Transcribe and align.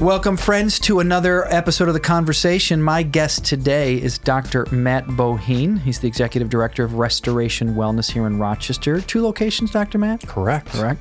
Welcome, 0.00 0.36
friends, 0.36 0.78
to 0.80 1.00
another 1.00 1.52
episode 1.52 1.88
of 1.88 1.94
The 1.94 2.00
Conversation. 2.00 2.80
My 2.80 3.02
guest 3.02 3.44
today 3.44 4.00
is 4.00 4.18
Dr. 4.18 4.66
Matt 4.70 5.06
Boheen. 5.06 5.80
He's 5.80 5.98
the 5.98 6.06
Executive 6.06 6.48
Director 6.48 6.84
of 6.84 6.94
Restoration 6.94 7.74
Wellness 7.74 8.12
here 8.12 8.28
in 8.28 8.38
Rochester. 8.38 9.00
Two 9.00 9.20
locations, 9.20 9.72
Dr. 9.72 9.98
Matt? 9.98 10.24
Correct. 10.28 10.68
Correct. 10.68 11.00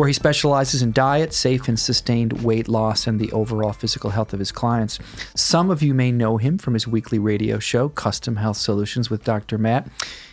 Where 0.00 0.08
he 0.08 0.14
specializes 0.14 0.80
in 0.80 0.92
diet, 0.92 1.34
safe 1.34 1.68
and 1.68 1.78
sustained 1.78 2.42
weight 2.42 2.68
loss, 2.68 3.06
and 3.06 3.20
the 3.20 3.30
overall 3.32 3.74
physical 3.74 4.08
health 4.08 4.32
of 4.32 4.38
his 4.38 4.50
clients. 4.50 4.98
Some 5.34 5.68
of 5.68 5.82
you 5.82 5.92
may 5.92 6.10
know 6.10 6.38
him 6.38 6.56
from 6.56 6.72
his 6.72 6.88
weekly 6.88 7.18
radio 7.18 7.58
show, 7.58 7.90
Custom 7.90 8.36
Health 8.36 8.56
Solutions 8.56 9.10
with 9.10 9.24
Dr. 9.24 9.58
Matt. 9.58 9.88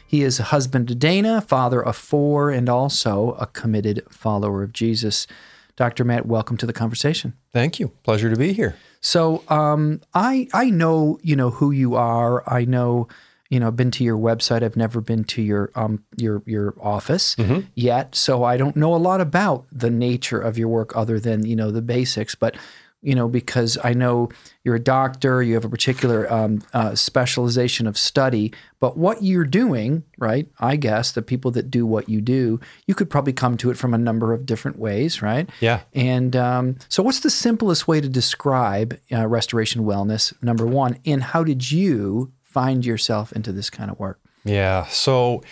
He 0.07 0.23
is 0.23 0.39
a 0.39 0.43
husband 0.43 0.87
to 0.87 0.95
Dana, 0.95 1.41
father 1.41 1.83
of 1.83 1.97
four, 1.97 2.49
and 2.49 2.69
also 2.69 3.33
a 3.41 3.45
committed 3.45 4.05
follower 4.09 4.63
of 4.63 4.71
Jesus. 4.71 5.27
Dr. 5.75 6.05
Matt, 6.05 6.25
welcome 6.25 6.55
to 6.55 6.65
the 6.65 6.71
conversation. 6.71 7.33
Thank 7.51 7.77
you. 7.77 7.89
Pleasure 8.03 8.29
to 8.29 8.37
be 8.37 8.53
here. 8.53 8.77
So 9.01 9.43
um, 9.49 9.99
I 10.13 10.47
I 10.53 10.69
know 10.69 11.19
you 11.23 11.35
know 11.35 11.49
who 11.49 11.71
you 11.71 11.95
are. 11.95 12.49
I 12.49 12.63
know 12.63 13.09
you 13.49 13.59
know 13.59 13.67
I've 13.67 13.75
been 13.75 13.91
to 13.91 14.03
your 14.03 14.17
website. 14.17 14.63
I've 14.63 14.77
never 14.77 15.01
been 15.01 15.23
to 15.25 15.41
your 15.41 15.71
um 15.75 16.03
your 16.17 16.43
your 16.45 16.75
office 16.81 17.35
yet, 17.75 18.15
so 18.15 18.43
I 18.43 18.57
don't 18.57 18.75
know 18.75 18.93
a 18.93 18.97
lot 18.97 19.21
about 19.21 19.65
the 19.71 19.89
nature 19.89 20.39
of 20.39 20.57
your 20.57 20.67
work 20.67 20.95
other 20.95 21.19
than 21.19 21.45
you 21.45 21.55
know 21.55 21.71
the 21.71 21.81
basics. 21.81 22.35
But 22.35 22.55
you 23.01 23.13
know 23.15 23.27
because 23.27 23.77
I 23.83 23.93
know 23.93 24.29
you're 24.63 24.75
a 24.75 24.79
doctor, 24.79 25.41
you 25.41 25.53
have 25.53 25.63
a 25.65 25.69
particular 25.69 26.31
um, 26.31 26.61
uh, 26.73 26.95
specialization 26.95 27.87
of 27.87 27.97
study. 27.97 28.53
But 28.79 28.97
what 28.97 29.23
you're 29.23 29.45
doing, 29.45 30.03
right? 30.17 30.47
I 30.59 30.75
guess 30.75 31.13
the 31.13 31.21
people 31.21 31.51
that 31.51 31.71
do 31.71 31.85
what 31.85 32.09
you 32.09 32.21
do, 32.21 32.59
you 32.85 32.93
could 32.93 33.09
probably 33.09 33.33
come 33.33 33.55
to 33.57 33.71
it 33.71 33.77
from 33.77 33.93
a 33.93 33.97
number 33.97 34.33
of 34.33 34.45
different 34.45 34.77
ways, 34.77 35.21
right? 35.21 35.49
Yeah. 35.61 35.81
And 35.93 36.35
um, 36.35 36.75
so, 36.89 37.01
what's 37.01 37.21
the 37.21 37.29
simplest 37.29 37.87
way 37.87 38.01
to 38.01 38.09
describe 38.09 38.99
uh, 39.11 39.27
restoration 39.27 39.83
wellness? 39.83 40.33
Number 40.43 40.65
one, 40.65 40.99
and 41.05 41.23
how 41.23 41.43
did 41.43 41.71
you 41.71 42.31
find 42.57 42.83
yourself 42.83 43.31
into 43.33 43.51
this 43.51 43.69
kind 43.69 43.91
of 43.91 43.99
work? 43.99 44.19
Yeah. 44.43 44.87
So, 44.87 45.43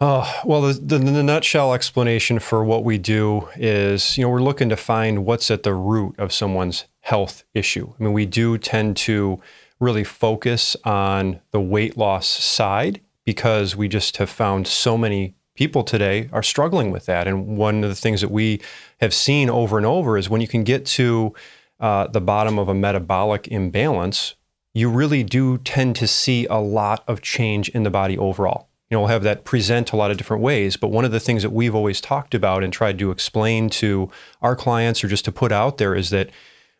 uh, 0.00 0.40
well, 0.46 0.62
the, 0.62 0.72
the, 0.72 0.98
the 0.98 1.22
nutshell 1.22 1.74
explanation 1.74 2.38
for 2.38 2.64
what 2.64 2.84
we 2.84 2.96
do 2.96 3.48
is, 3.54 4.16
you 4.16 4.24
know, 4.24 4.30
we're 4.30 4.40
looking 4.40 4.70
to 4.70 4.76
find 4.76 5.26
what's 5.26 5.50
at 5.50 5.62
the 5.62 5.74
root 5.74 6.18
of 6.18 6.32
someone's 6.32 6.86
health 7.00 7.44
issue. 7.52 7.92
I 8.00 8.02
mean, 8.02 8.14
we 8.14 8.24
do 8.24 8.56
tend 8.56 8.96
to 9.08 9.42
really 9.78 10.04
focus 10.04 10.74
on 10.84 11.40
the 11.50 11.60
weight 11.60 11.98
loss 11.98 12.28
side 12.28 13.02
because 13.26 13.76
we 13.76 13.86
just 13.86 14.16
have 14.16 14.30
found 14.30 14.66
so 14.66 14.96
many 14.96 15.34
people 15.54 15.84
today 15.84 16.30
are 16.32 16.42
struggling 16.42 16.90
with 16.90 17.04
that. 17.04 17.28
And 17.28 17.58
one 17.58 17.84
of 17.84 17.90
the 17.90 17.96
things 17.96 18.22
that 18.22 18.30
we 18.30 18.62
have 19.00 19.12
seen 19.12 19.50
over 19.50 19.76
and 19.76 19.84
over 19.84 20.16
is 20.16 20.30
when 20.30 20.40
you 20.40 20.48
can 20.48 20.64
get 20.64 20.86
to 20.86 21.34
uh, 21.78 22.06
the 22.06 22.22
bottom 22.22 22.58
of 22.58 22.70
a 22.70 22.74
metabolic 22.74 23.48
imbalance, 23.48 24.34
you 24.74 24.88
really 24.88 25.22
do 25.22 25.58
tend 25.58 25.96
to 25.96 26.06
see 26.06 26.46
a 26.46 26.56
lot 26.56 27.04
of 27.06 27.20
change 27.20 27.68
in 27.70 27.82
the 27.82 27.90
body 27.90 28.16
overall. 28.16 28.68
You 28.90 28.96
know, 28.96 29.00
we'll 29.00 29.08
have 29.08 29.22
that 29.22 29.44
present 29.44 29.92
a 29.92 29.96
lot 29.96 30.10
of 30.10 30.18
different 30.18 30.42
ways, 30.42 30.76
but 30.76 30.88
one 30.88 31.04
of 31.04 31.12
the 31.12 31.20
things 31.20 31.42
that 31.42 31.50
we've 31.50 31.74
always 31.74 32.00
talked 32.00 32.34
about 32.34 32.62
and 32.62 32.72
tried 32.72 32.98
to 32.98 33.10
explain 33.10 33.70
to 33.70 34.10
our 34.42 34.54
clients 34.54 35.02
or 35.02 35.08
just 35.08 35.24
to 35.24 35.32
put 35.32 35.50
out 35.50 35.78
there 35.78 35.94
is 35.94 36.10
that 36.10 36.30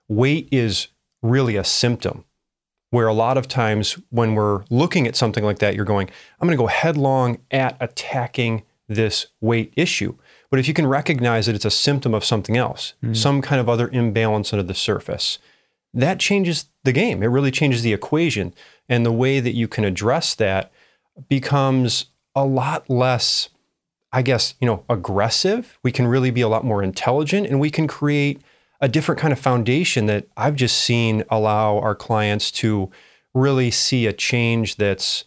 weight 0.08 0.48
is 0.50 0.88
really 1.22 1.56
a 1.56 1.64
symptom. 1.64 2.24
Where 2.90 3.08
a 3.08 3.14
lot 3.14 3.38
of 3.38 3.48
times 3.48 3.98
when 4.10 4.34
we're 4.34 4.64
looking 4.68 5.06
at 5.06 5.16
something 5.16 5.42
like 5.42 5.60
that, 5.60 5.74
you're 5.74 5.86
going, 5.86 6.10
I'm 6.38 6.46
going 6.46 6.58
to 6.58 6.62
go 6.62 6.66
headlong 6.66 7.38
at 7.50 7.78
attacking 7.80 8.64
this 8.86 9.28
weight 9.40 9.72
issue. 9.74 10.14
But 10.50 10.60
if 10.60 10.68
you 10.68 10.74
can 10.74 10.86
recognize 10.86 11.46
that 11.46 11.54
it's 11.54 11.64
a 11.64 11.70
symptom 11.70 12.12
of 12.12 12.22
something 12.22 12.58
else, 12.58 12.92
mm. 13.02 13.16
some 13.16 13.40
kind 13.40 13.62
of 13.62 13.68
other 13.70 13.88
imbalance 13.88 14.52
under 14.52 14.62
the 14.62 14.74
surface, 14.74 15.38
that 15.94 16.18
changes 16.18 16.66
the 16.84 16.92
game. 16.92 17.22
It 17.22 17.26
really 17.26 17.50
changes 17.50 17.82
the 17.82 17.92
equation. 17.92 18.54
And 18.88 19.04
the 19.04 19.12
way 19.12 19.40
that 19.40 19.54
you 19.54 19.68
can 19.68 19.84
address 19.84 20.34
that 20.36 20.72
becomes 21.28 22.06
a 22.34 22.44
lot 22.44 22.88
less, 22.88 23.50
I 24.12 24.22
guess, 24.22 24.54
you 24.60 24.66
know, 24.66 24.84
aggressive. 24.88 25.78
We 25.82 25.92
can 25.92 26.06
really 26.06 26.30
be 26.30 26.40
a 26.40 26.48
lot 26.48 26.64
more 26.64 26.82
intelligent 26.82 27.46
and 27.46 27.60
we 27.60 27.70
can 27.70 27.86
create 27.86 28.40
a 28.80 28.88
different 28.88 29.20
kind 29.20 29.32
of 29.32 29.38
foundation 29.38 30.06
that 30.06 30.26
I've 30.36 30.56
just 30.56 30.78
seen 30.78 31.24
allow 31.30 31.78
our 31.78 31.94
clients 31.94 32.50
to 32.52 32.90
really 33.34 33.70
see 33.70 34.06
a 34.06 34.12
change 34.12 34.76
that's 34.76 35.24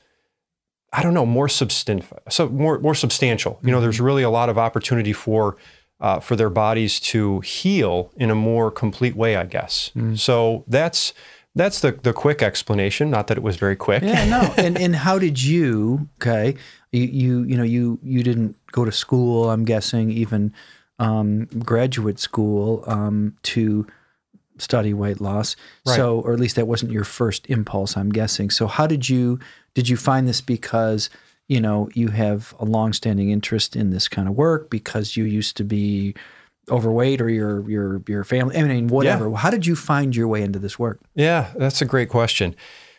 I 0.93 1.03
don't 1.03 1.13
know, 1.13 1.25
more 1.25 1.47
substan- 1.47 2.05
so 2.29 2.47
more 2.47 2.79
more 2.79 2.95
substantial. 2.95 3.59
You 3.61 3.71
know, 3.71 3.77
mm-hmm. 3.77 3.83
there's 3.83 3.99
really 3.99 4.23
a 4.23 4.29
lot 4.29 4.47
of 4.47 4.57
opportunity 4.57 5.11
for 5.11 5.57
uh, 6.05 6.19
for 6.19 6.35
their 6.35 6.51
bodies 6.51 6.99
to 6.99 7.39
heal 7.39 8.11
in 8.15 8.29
a 8.29 8.35
more 8.35 8.69
complete 8.69 9.15
way, 9.15 9.35
I 9.35 9.45
guess. 9.45 9.89
So 10.13 10.63
that's 10.67 11.15
that's 11.55 11.79
the 11.79 11.93
the 11.93 12.13
quick 12.13 12.43
explanation. 12.43 13.09
Not 13.09 13.25
that 13.27 13.37
it 13.37 13.43
was 13.43 13.55
very 13.55 13.75
quick. 13.75 14.03
Yeah, 14.03 14.23
no. 14.25 14.53
and 14.63 14.77
and 14.77 14.95
how 14.95 15.17
did 15.17 15.41
you? 15.41 16.07
Okay, 16.21 16.57
you 16.91 17.01
you 17.01 17.43
you 17.45 17.57
know 17.57 17.63
you 17.63 17.97
you 18.03 18.21
didn't 18.21 18.55
go 18.71 18.85
to 18.85 18.91
school. 18.91 19.49
I'm 19.49 19.65
guessing 19.65 20.11
even 20.11 20.53
um, 20.99 21.45
graduate 21.65 22.19
school 22.19 22.83
um, 22.85 23.35
to 23.53 23.87
study 24.59 24.93
weight 24.93 25.19
loss. 25.19 25.55
Right. 25.87 25.95
So, 25.95 26.19
or 26.19 26.33
at 26.33 26.39
least 26.39 26.55
that 26.55 26.67
wasn't 26.67 26.91
your 26.91 27.03
first 27.03 27.49
impulse. 27.49 27.97
I'm 27.97 28.11
guessing. 28.11 28.51
So, 28.51 28.67
how 28.67 28.85
did 28.85 29.09
you 29.09 29.39
did 29.73 29.89
you 29.89 29.97
find 29.97 30.27
this 30.27 30.39
because 30.39 31.09
you 31.47 31.61
know 31.61 31.89
you 31.93 32.09
have 32.09 32.53
a 32.59 32.65
longstanding 32.65 33.29
interest 33.29 33.75
in 33.75 33.89
this 33.89 34.07
kind 34.07 34.27
of 34.27 34.35
work 34.35 34.69
because 34.69 35.15
you 35.15 35.23
used 35.25 35.57
to 35.57 35.63
be 35.63 36.15
overweight 36.69 37.21
or 37.21 37.29
your 37.29 37.69
your 37.69 38.01
your 38.07 38.23
family? 38.23 38.57
I 38.57 38.63
mean, 38.63 38.87
whatever. 38.87 39.31
How 39.33 39.49
did 39.49 39.65
you 39.65 39.75
find 39.75 40.15
your 40.15 40.27
way 40.27 40.41
into 40.41 40.59
this 40.59 40.79
work? 40.79 40.99
Yeah, 41.13 41.51
that's 41.55 41.81
a 41.81 41.85
great 41.85 42.09
question. 42.09 42.55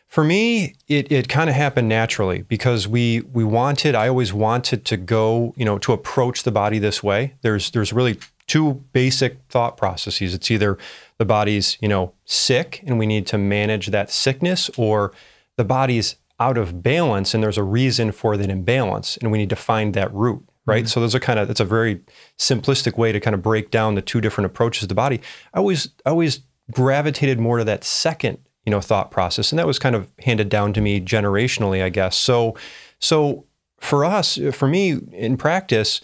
For 0.09 0.23
me, 0.23 0.77
it, 0.87 1.11
it 1.11 1.29
kind 1.29 1.51
of 1.51 1.57
happened 1.57 1.89
naturally 1.89 2.43
because 2.43 2.87
we 2.87 3.23
we 3.33 3.45
wanted, 3.45 3.95
I 3.95 4.09
always 4.09 4.33
wanted 4.33 4.85
to 4.87 4.97
go, 4.97 5.53
you 5.57 5.65
know, 5.65 5.79
to 5.79 5.93
approach 5.93 6.45
the 6.45 6.53
body 6.53 6.79
this 6.79 7.03
way. 7.03 7.35
There's 7.43 7.71
there's 7.73 7.93
really 7.93 8.19
two 8.47 8.85
basic 8.93 9.39
thought 9.49 9.77
processes. 9.77 10.33
It's 10.33 10.51
either 10.51 10.79
the 11.19 11.25
body's, 11.25 11.77
you 11.81 11.89
know, 11.89 12.13
sick 12.25 12.85
and 12.87 12.99
we 12.99 13.07
need 13.07 13.27
to 13.27 13.39
manage 13.39 13.89
that 13.89 14.11
sickness, 14.11 14.71
or 14.77 15.13
the 15.57 15.65
body's 15.65 16.17
out 16.39 16.59
of 16.59 16.83
balance 16.83 17.35
and 17.35 17.43
there's 17.43 17.59
a 17.59 17.63
reason 17.63 18.13
for 18.13 18.37
that 18.37 18.51
imbalance 18.51 19.17
and 19.17 19.33
we 19.33 19.39
need 19.39 19.51
to 19.51 19.57
find 19.57 19.95
that 19.95 20.13
root 20.13 20.45
right? 20.67 20.89
So 20.89 21.01
those 21.01 21.15
are 21.15 21.21
kind 21.21 21.39
of 21.39 21.49
that's 21.49 21.61
a 21.61 21.65
very 21.65 22.01
simplistic 22.39 22.99
way 22.99 23.13
to 23.13 23.21
kind 23.21 23.35
of 23.35 23.43
break 23.43 23.71
down 23.71 23.95
the 23.95 24.03
two 24.03 24.21
different 24.21 24.47
approaches 24.47 24.81
to 24.81 24.87
the 24.87 24.95
body. 24.95 25.21
I 25.55 25.59
always 25.59 25.91
I 26.05 26.11
always 26.11 26.41
gravitated 26.73 27.39
more 27.39 27.59
to 27.59 27.65
that 27.65 27.85
second 27.85 28.39
you 28.65 28.73
know 28.73 28.81
thought 28.81 29.13
process 29.13 29.53
and 29.53 29.59
that 29.61 29.67
was 29.67 29.79
kind 29.79 29.95
of 29.95 30.11
handed 30.25 30.49
down 30.49 30.73
to 30.73 30.81
me 30.81 31.01
generationally 31.01 31.83
i 31.83 31.89
guess. 31.89 32.17
So 32.17 32.57
so 32.99 33.47
for 33.79 34.05
us 34.05 34.39
for 34.53 34.67
me 34.67 34.99
in 35.13 35.37
practice 35.37 36.01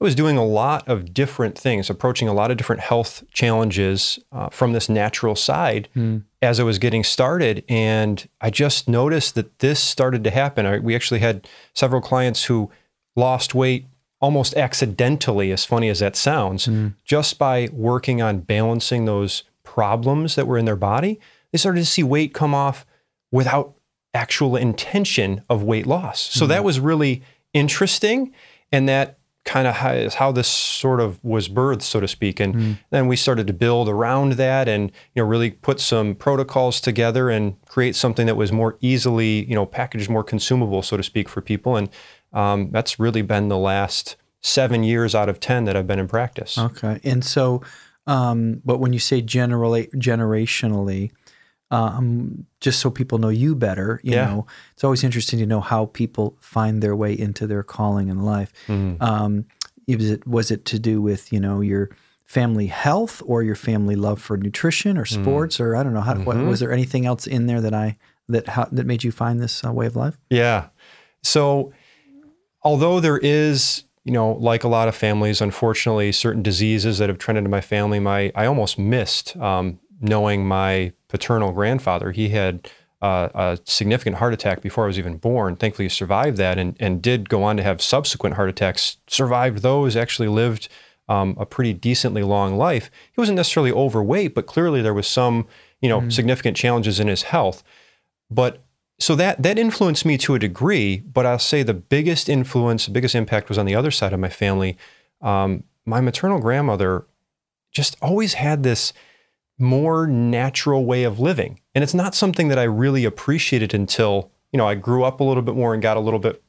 I 0.00 0.04
was 0.04 0.14
doing 0.14 0.36
a 0.36 0.44
lot 0.44 0.86
of 0.88 1.14
different 1.14 1.56
things, 1.56 1.88
approaching 1.88 2.28
a 2.28 2.34
lot 2.34 2.50
of 2.50 2.58
different 2.58 2.82
health 2.82 3.24
challenges 3.32 4.18
uh, 4.30 4.50
from 4.50 4.74
this 4.74 4.90
natural 4.90 5.34
side 5.34 5.88
as 6.46 6.60
I 6.60 6.62
was 6.62 6.78
getting 6.78 7.02
started. 7.02 7.64
And 7.68 8.26
I 8.40 8.50
just 8.50 8.88
noticed 8.88 9.34
that 9.34 9.58
this 9.58 9.80
started 9.80 10.22
to 10.24 10.30
happen. 10.30 10.64
I, 10.64 10.78
we 10.78 10.94
actually 10.94 11.20
had 11.20 11.46
several 11.74 12.00
clients 12.00 12.44
who 12.44 12.70
lost 13.16 13.54
weight 13.54 13.86
almost 14.20 14.54
accidentally, 14.54 15.52
as 15.52 15.64
funny 15.64 15.88
as 15.88 15.98
that 15.98 16.16
sounds, 16.16 16.66
hmm. 16.66 16.88
just 17.04 17.38
by 17.38 17.68
working 17.72 18.22
on 18.22 18.40
balancing 18.40 19.04
those 19.04 19.42
problems 19.64 20.36
that 20.36 20.46
were 20.46 20.56
in 20.56 20.64
their 20.64 20.76
body. 20.76 21.18
They 21.52 21.58
started 21.58 21.80
to 21.80 21.86
see 21.86 22.02
weight 22.02 22.32
come 22.32 22.54
off 22.54 22.86
without 23.30 23.74
actual 24.14 24.56
intention 24.56 25.42
of 25.50 25.62
weight 25.62 25.86
loss. 25.86 26.20
So 26.20 26.46
that 26.46 26.60
hmm. 26.60 26.66
was 26.66 26.80
really 26.80 27.22
interesting. 27.52 28.32
And 28.70 28.88
that 28.88 29.18
kind 29.46 29.66
of 29.66 29.76
how, 29.76 29.92
is 29.92 30.14
how 30.16 30.32
this 30.32 30.48
sort 30.48 31.00
of 31.00 31.22
was 31.24 31.48
birthed, 31.48 31.82
so 31.82 32.00
to 32.00 32.08
speak. 32.08 32.40
And 32.40 32.78
then 32.90 33.06
we 33.06 33.16
started 33.16 33.46
to 33.46 33.52
build 33.52 33.88
around 33.88 34.32
that 34.32 34.68
and, 34.68 34.90
you 35.14 35.22
know, 35.22 35.28
really 35.28 35.52
put 35.52 35.80
some 35.80 36.14
protocols 36.16 36.80
together 36.80 37.30
and 37.30 37.58
create 37.66 37.96
something 37.96 38.26
that 38.26 38.36
was 38.36 38.52
more 38.52 38.76
easily, 38.80 39.46
you 39.46 39.54
know, 39.54 39.64
packaged, 39.64 40.10
more 40.10 40.24
consumable, 40.24 40.82
so 40.82 40.96
to 40.96 41.02
speak, 41.02 41.28
for 41.28 41.40
people. 41.40 41.76
And 41.76 41.88
um, 42.32 42.70
that's 42.72 42.98
really 42.98 43.22
been 43.22 43.48
the 43.48 43.56
last 43.56 44.16
seven 44.42 44.82
years 44.82 45.14
out 45.14 45.28
of 45.28 45.40
10 45.40 45.64
that 45.64 45.76
I've 45.76 45.86
been 45.86 46.00
in 46.00 46.08
practice. 46.08 46.58
Okay. 46.58 47.00
And 47.04 47.24
so, 47.24 47.62
um, 48.06 48.60
but 48.64 48.78
when 48.78 48.92
you 48.92 48.98
say 48.98 49.20
generally, 49.20 49.86
generationally, 49.94 51.12
um, 51.70 52.46
just 52.60 52.78
so 52.80 52.90
people 52.90 53.18
know 53.18 53.28
you 53.28 53.54
better, 53.54 54.00
you 54.04 54.12
Yeah. 54.12 54.26
know, 54.26 54.46
it's 54.72 54.84
always 54.84 55.02
interesting 55.04 55.38
to 55.40 55.46
know 55.46 55.60
how 55.60 55.86
people 55.86 56.36
find 56.40 56.82
their 56.82 56.94
way 56.94 57.12
into 57.18 57.46
their 57.46 57.62
calling 57.62 58.08
in 58.08 58.20
life. 58.22 58.52
Mm-hmm. 58.68 59.02
Um, 59.02 59.44
was 59.88 60.10
it 60.10 60.26
was 60.26 60.50
it 60.50 60.64
to 60.66 60.78
do 60.78 61.00
with 61.02 61.32
you 61.32 61.38
know 61.40 61.60
your 61.60 61.90
family 62.24 62.66
health 62.66 63.22
or 63.24 63.42
your 63.44 63.54
family 63.54 63.94
love 63.94 64.20
for 64.20 64.36
nutrition 64.36 64.98
or 64.98 65.04
Mm. 65.04 65.22
sports 65.22 65.60
or 65.60 65.76
I 65.76 65.82
don't 65.84 65.94
know 65.94 66.00
how 66.00 66.14
Mm-hmm. 66.14 66.24
what, 66.24 66.44
was 66.44 66.58
there 66.60 66.72
anything 66.72 67.06
else 67.06 67.26
in 67.26 67.46
there 67.46 67.60
that 67.60 67.72
I 67.74 67.96
that 68.28 68.48
how, 68.48 68.64
that 68.72 68.84
made 68.86 69.04
you 69.04 69.12
find 69.12 69.40
this 69.40 69.62
uh, 69.64 69.72
way 69.72 69.86
of 69.86 69.94
life? 69.96 70.18
Yeah. 70.30 70.68
so 71.22 71.72
although 72.62 73.00
there 73.00 73.18
is 73.18 73.84
you 74.04 74.12
know, 74.12 74.34
like 74.34 74.62
a 74.62 74.68
lot 74.68 74.86
of 74.86 74.94
families, 74.94 75.40
unfortunately, 75.40 76.12
certain 76.12 76.40
diseases 76.40 76.98
that 76.98 77.08
have 77.08 77.18
trended 77.18 77.44
in 77.44 77.50
my 77.50 77.60
family, 77.60 77.98
my 77.98 78.30
I 78.36 78.46
almost 78.46 78.78
missed 78.78 79.36
um, 79.36 79.80
knowing 80.00 80.46
my 80.46 80.92
paternal 81.08 81.52
grandfather. 81.52 82.12
He 82.12 82.30
had 82.30 82.70
uh, 83.02 83.28
a 83.34 83.58
significant 83.64 84.16
heart 84.16 84.32
attack 84.32 84.62
before 84.62 84.84
I 84.84 84.86
was 84.88 84.98
even 84.98 85.16
born. 85.16 85.56
Thankfully, 85.56 85.86
he 85.86 85.90
survived 85.90 86.36
that 86.38 86.58
and, 86.58 86.76
and 86.80 87.02
did 87.02 87.28
go 87.28 87.42
on 87.42 87.56
to 87.56 87.62
have 87.62 87.82
subsequent 87.82 88.36
heart 88.36 88.48
attacks, 88.48 88.96
survived 89.06 89.58
those, 89.58 89.96
actually 89.96 90.28
lived 90.28 90.68
um, 91.08 91.36
a 91.38 91.46
pretty 91.46 91.72
decently 91.72 92.22
long 92.22 92.56
life. 92.56 92.90
He 93.12 93.20
wasn't 93.20 93.36
necessarily 93.36 93.72
overweight, 93.72 94.34
but 94.34 94.46
clearly 94.46 94.82
there 94.82 94.94
was 94.94 95.06
some, 95.06 95.46
you 95.80 95.88
know, 95.88 96.00
mm. 96.00 96.12
significant 96.12 96.56
challenges 96.56 96.98
in 96.98 97.06
his 97.06 97.22
health. 97.22 97.62
But 98.30 98.64
so 98.98 99.14
that 99.14 99.42
that 99.42 99.58
influenced 99.58 100.06
me 100.06 100.16
to 100.18 100.34
a 100.34 100.38
degree, 100.38 100.98
but 100.98 101.26
I'll 101.26 101.38
say 101.38 101.62
the 101.62 101.74
biggest 101.74 102.28
influence, 102.28 102.86
the 102.86 102.92
biggest 102.92 103.14
impact 103.14 103.48
was 103.48 103.58
on 103.58 103.66
the 103.66 103.74
other 103.74 103.90
side 103.90 104.12
of 104.12 104.20
my 104.20 104.30
family. 104.30 104.76
Um, 105.20 105.64
my 105.84 106.00
maternal 106.00 106.40
grandmother 106.40 107.06
just 107.72 107.96
always 108.00 108.34
had 108.34 108.62
this 108.62 108.92
more 109.58 110.06
natural 110.06 110.84
way 110.84 111.04
of 111.04 111.18
living, 111.18 111.60
and 111.74 111.82
it's 111.82 111.94
not 111.94 112.14
something 112.14 112.48
that 112.48 112.58
I 112.58 112.64
really 112.64 113.04
appreciated 113.04 113.74
until 113.74 114.30
you 114.52 114.58
know 114.58 114.68
I 114.68 114.74
grew 114.74 115.04
up 115.04 115.20
a 115.20 115.24
little 115.24 115.42
bit 115.42 115.54
more 115.54 115.74
and 115.74 115.82
got 115.82 115.96
a 115.96 116.00
little 116.00 116.18
bit 116.20 116.42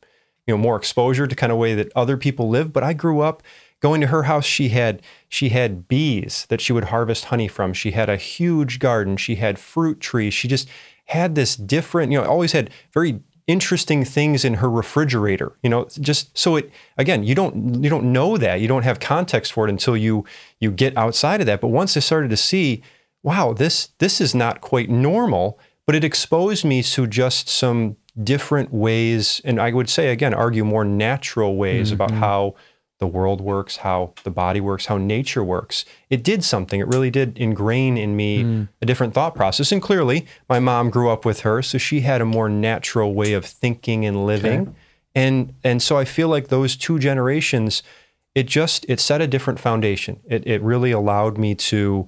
you 0.45 0.54
know 0.54 0.57
more 0.57 0.75
exposure 0.75 1.27
to 1.27 1.36
kind 1.36 1.51
of 1.51 1.57
way 1.57 1.75
that 1.75 1.92
other 1.95 2.18
people 2.18 2.50
live. 2.50 2.74
But 2.74 2.83
I 2.83 2.94
grew 2.94 3.21
up 3.21 3.44
going 3.80 4.01
to 4.01 4.07
her 4.07 4.24
house. 4.24 4.45
She 4.45 4.69
had 4.69 5.01
she 5.30 5.50
had 5.50 5.88
bees 5.88 6.45
that 6.50 6.62
she 6.62 6.74
would 6.74 6.86
harvest 6.86 7.25
honey 7.25 7.48
from. 7.48 7.74
She 7.74 7.92
had 7.92 8.09
a 8.09 8.18
huge 8.18 8.80
garden. 8.80 9.18
She 9.18 9.36
had 9.36 9.59
fruit 9.59 10.00
trees. 10.00 10.33
She 10.33 10.48
just 10.48 10.68
had 11.06 11.36
this 11.36 11.56
different, 11.56 12.12
you 12.12 12.19
know, 12.19 12.27
always 12.27 12.51
had 12.51 12.69
very 12.92 13.21
interesting 13.48 14.04
things 14.04 14.44
in 14.44 14.56
her 14.56 14.69
refrigerator 14.69 15.54
you 15.63 15.69
know 15.69 15.88
just 16.01 16.38
so 16.38 16.57
it 16.57 16.69
again 16.98 17.24
you 17.24 17.33
don't 17.33 17.81
you 17.81 17.89
don't 17.89 18.04
know 18.04 18.36
that 18.36 18.59
you 18.59 18.68
don't 18.68 18.83
have 18.83 19.00
context 19.00 19.54
for 19.54 19.65
it 19.65 19.69
until 19.69 19.95
you 19.95 20.25
you 20.59 20.69
get 20.69 20.95
outside 20.98 21.39
of 21.39 21.45
that 21.45 21.62
but 21.62 21.69
once 21.69 21.95
i 21.95 22.01
started 22.01 22.30
to 22.30 22.36
see 22.36 22.83
wow 23.23 23.53
this 23.53 23.89
this 23.99 24.21
is 24.21 24.33
not 24.33 24.61
quite 24.61 24.89
normal 24.89 25.59
but 25.85 25.95
it 25.95 26.03
exposed 26.03 26.65
me 26.65 26.83
to 26.83 27.07
just 27.07 27.49
some 27.49 27.95
different 28.23 28.73
ways 28.73 29.41
and 29.45 29.59
i 29.59 29.71
would 29.71 29.89
say 29.89 30.09
again 30.09 30.33
argue 30.33 30.63
more 30.63 30.85
natural 30.85 31.55
ways 31.55 31.87
mm-hmm. 31.87 31.95
about 31.95 32.11
how 32.11 32.55
the 32.99 33.07
world 33.07 33.41
works, 33.41 33.77
how 33.77 34.13
the 34.23 34.31
body 34.31 34.59
works, 34.59 34.87
how 34.87 34.97
nature 34.97 35.43
works. 35.43 35.85
It 36.09 36.23
did 36.23 36.43
something. 36.43 36.79
It 36.79 36.87
really 36.87 37.11
did 37.11 37.37
ingrain 37.37 37.97
in 37.97 38.15
me 38.15 38.43
mm. 38.43 38.69
a 38.81 38.85
different 38.85 39.13
thought 39.13 39.35
process. 39.35 39.71
And 39.71 39.81
clearly, 39.81 40.25
my 40.49 40.59
mom 40.59 40.89
grew 40.89 41.09
up 41.09 41.23
with 41.23 41.41
her, 41.41 41.61
so 41.61 41.77
she 41.77 42.01
had 42.01 42.21
a 42.21 42.25
more 42.25 42.49
natural 42.49 43.13
way 43.13 43.33
of 43.33 43.45
thinking 43.45 44.05
and 44.05 44.25
living. 44.25 44.61
Okay. 44.61 44.71
And 45.13 45.53
and 45.63 45.81
so 45.81 45.97
I 45.97 46.05
feel 46.05 46.27
like 46.27 46.47
those 46.47 46.75
two 46.75 46.97
generations, 46.97 47.83
it 48.33 48.47
just 48.47 48.85
it 48.89 48.99
set 48.99 49.21
a 49.21 49.27
different 49.27 49.59
foundation. 49.59 50.19
It 50.27 50.45
it 50.47 50.61
really 50.63 50.91
allowed 50.91 51.37
me 51.37 51.53
to, 51.55 52.07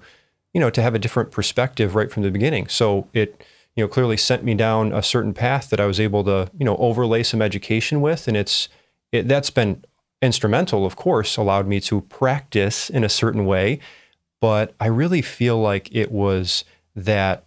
you 0.54 0.60
know, 0.60 0.69
to 0.69 0.81
have 0.81 0.96
a 0.96 1.00
different 1.00 1.31
perspective 1.31 1.96
right 1.96 2.12
from 2.12 2.24
the 2.24 2.31
beginning. 2.31 2.68
So 2.68 3.07
it 3.13 3.44
you 3.75 3.84
know 3.84 3.88
clearly 3.88 4.18
sent 4.18 4.44
me 4.44 4.56
down 4.56 4.92
a 4.94 5.04
certain 5.04 5.34
path 5.34 5.69
that 5.69 5.80
I 5.80 5.86
was 5.86 6.00
able 6.00 6.24
to 6.25 6.50
you 6.57 6.66
know 6.66 6.75
overlay 6.78 7.24
some 7.24 7.42
education 7.42 8.01
with, 8.01 8.28
and 8.28 8.36
it's 8.36 8.69
it, 9.12 9.28
that's 9.28 9.50
been 9.50 9.84
instrumental, 10.22 10.86
of 10.86 10.96
course, 10.96 11.38
allowed 11.38 11.68
me 11.68 11.80
to 11.81 12.01
practice 12.01 12.90
in 12.90 13.04
a 13.04 13.10
certain 13.10 13.46
way. 13.46 13.80
But 14.42 14.74
I 14.80 14.88
really 14.88 15.22
feel 15.22 15.60
like 15.60 15.94
it 15.94 16.12
was 16.12 16.63
that 16.96 17.44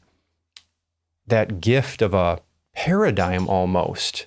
that 1.27 1.61
gift 1.61 2.03
of 2.03 2.15
a 2.15 2.41
paradigm 2.75 3.49
almost 3.49 4.27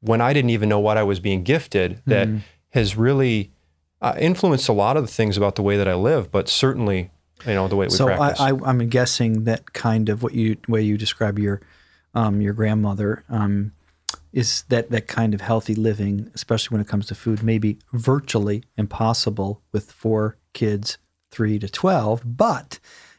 when 0.00 0.20
I 0.20 0.32
didn't 0.32 0.50
even 0.50 0.68
know 0.68 0.80
what 0.80 0.96
I 0.96 1.02
was 1.02 1.18
being 1.18 1.42
gifted 1.42 2.02
that 2.06 2.28
mm. 2.28 2.40
has 2.70 2.96
really 2.96 3.50
uh, 4.02 4.14
influenced 4.18 4.68
a 4.68 4.72
lot 4.72 4.96
of 4.96 5.04
the 5.04 5.12
things 5.12 5.36
about 5.36 5.54
the 5.54 5.62
way 5.62 5.76
that 5.78 5.88
I 5.88 5.94
live, 5.94 6.30
but 6.30 6.48
certainly, 6.48 7.10
you 7.46 7.54
know, 7.54 7.68
the 7.68 7.76
way 7.76 7.86
we 7.86 7.90
so 7.90 8.06
practice. 8.06 8.38
So 8.38 8.64
I, 8.64 8.70
am 8.70 8.88
guessing 8.88 9.44
that 9.44 9.72
kind 9.72 10.08
of 10.08 10.22
what 10.22 10.34
you 10.34 10.56
way 10.68 10.82
you 10.82 10.96
describe 10.96 11.38
your 11.38 11.60
um, 12.14 12.40
your 12.40 12.52
grandmother. 12.52 13.24
Um, 13.28 13.72
is 14.32 14.64
that 14.68 14.90
that 14.90 15.06
kind 15.06 15.32
of 15.32 15.40
healthy 15.40 15.74
living, 15.74 16.30
especially 16.34 16.74
when 16.74 16.80
it 16.80 16.88
comes 16.88 17.06
to 17.06 17.14
food, 17.14 17.42
may 17.42 17.58
be 17.58 17.78
virtually 17.92 18.64
impossible 18.76 19.62
with 19.72 19.92
four 19.92 20.36
kids, 20.52 20.98
three 21.30 21.58
to 21.58 21.68
twelve. 21.68 22.22
But 22.24 22.78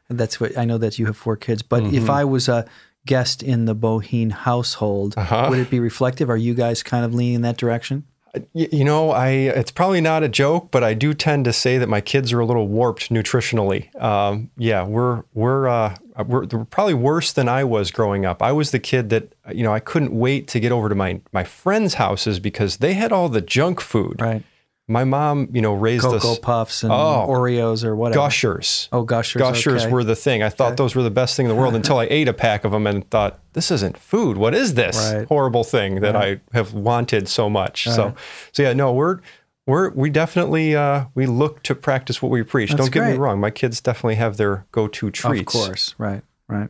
that's 0.09 0.39
what 0.39 0.57
I 0.57 0.65
know 0.65 0.77
that 0.77 0.99
you 0.99 1.05
have 1.05 1.17
four 1.17 1.37
kids. 1.37 1.61
But 1.61 1.83
mm-hmm. 1.83 1.95
if 1.95 2.09
I 2.09 2.25
was 2.25 2.47
a 2.47 2.65
guest 3.05 3.43
in 3.43 3.65
the 3.65 3.75
Boheen 3.75 4.31
household, 4.31 5.13
uh-huh. 5.17 5.47
would 5.49 5.59
it 5.59 5.69
be 5.69 5.79
reflective? 5.79 6.29
Are 6.29 6.37
you 6.37 6.53
guys 6.53 6.83
kind 6.83 7.05
of 7.05 7.13
leaning 7.13 7.35
in 7.35 7.41
that 7.41 7.57
direction? 7.57 8.05
You 8.53 8.83
know, 8.83 9.11
I 9.11 9.29
it's 9.29 9.71
probably 9.71 10.01
not 10.01 10.23
a 10.23 10.29
joke, 10.29 10.69
but 10.71 10.83
I 10.83 10.93
do 10.93 11.13
tend 11.13 11.45
to 11.45 11.53
say 11.53 11.77
that 11.77 11.87
my 11.87 12.01
kids 12.01 12.33
are 12.33 12.39
a 12.39 12.45
little 12.45 12.67
warped 12.67 13.09
nutritionally. 13.09 13.93
Um, 14.01 14.49
yeah, 14.57 14.83
we're 14.83 15.23
we're 15.33 15.67
uh, 15.67 15.95
we're, 16.25 16.45
we're 16.45 16.65
probably 16.65 16.93
worse 16.93 17.33
than 17.33 17.47
I 17.47 17.63
was 17.63 17.91
growing 17.91 18.25
up. 18.25 18.41
I 18.41 18.51
was 18.51 18.71
the 18.71 18.79
kid 18.79 19.09
that 19.09 19.33
you 19.53 19.63
know 19.63 19.73
I 19.73 19.79
couldn't 19.79 20.11
wait 20.11 20.47
to 20.49 20.59
get 20.59 20.71
over 20.71 20.89
to 20.89 20.95
my 20.95 21.21
my 21.31 21.43
friends' 21.43 21.95
houses 21.95 22.39
because 22.39 22.77
they 22.77 22.93
had 22.93 23.11
all 23.11 23.29
the 23.29 23.41
junk 23.41 23.81
food. 23.81 24.21
Right 24.21 24.43
my 24.87 25.03
mom, 25.03 25.49
you 25.51 25.61
know, 25.61 25.73
raised 25.73 26.03
Cocoa 26.03 26.17
us 26.17 26.21
Cocoa 26.21 26.41
Puffs 26.41 26.83
and 26.83 26.91
oh, 26.91 27.25
Oreos 27.27 27.83
or 27.83 27.95
whatever. 27.95 28.19
Gushers. 28.19 28.87
Oh, 28.91 29.03
Gushers. 29.03 29.39
Gushers 29.39 29.83
okay. 29.83 29.91
were 29.91 30.03
the 30.03 30.15
thing. 30.15 30.43
I 30.43 30.49
thought 30.49 30.73
okay. 30.73 30.75
those 30.75 30.95
were 30.95 31.01
the 31.01 31.09
best 31.09 31.35
thing 31.35 31.47
in 31.47 31.49
the 31.49 31.55
world 31.55 31.73
until 31.73 31.97
I 31.97 32.05
ate 32.09 32.27
a 32.27 32.33
pack 32.33 32.63
of 32.65 32.71
them 32.71 32.85
and 32.85 33.09
thought, 33.09 33.39
this 33.53 33.71
isn't 33.71 33.97
food. 33.97 34.37
What 34.37 34.53
is 34.53 34.75
this 34.75 35.13
right. 35.13 35.27
horrible 35.27 35.63
thing 35.63 36.01
that 36.01 36.13
right. 36.13 36.39
I 36.53 36.57
have 36.57 36.73
wanted 36.73 37.27
so 37.27 37.49
much? 37.49 37.87
Right. 37.87 37.95
So, 37.95 38.15
so 38.51 38.63
yeah, 38.63 38.73
no, 38.73 38.93
we're 38.93 39.21
we're 39.65 39.89
we 39.89 40.11
definitely 40.11 40.75
uh, 40.75 41.05
we 41.15 41.25
look 41.25 41.63
to 41.63 41.73
practice 41.73 42.21
what 42.21 42.29
we 42.29 42.43
preach. 42.43 42.69
That's 42.69 42.81
Don't 42.81 42.91
get 42.91 42.99
great. 42.99 43.11
me 43.13 43.17
wrong. 43.17 43.39
My 43.39 43.51
kids 43.51 43.81
definitely 43.81 44.15
have 44.15 44.37
their 44.37 44.65
go-to 44.71 45.09
treats. 45.09 45.55
Of 45.55 45.61
course, 45.61 45.95
right, 45.97 46.21
right. 46.47 46.69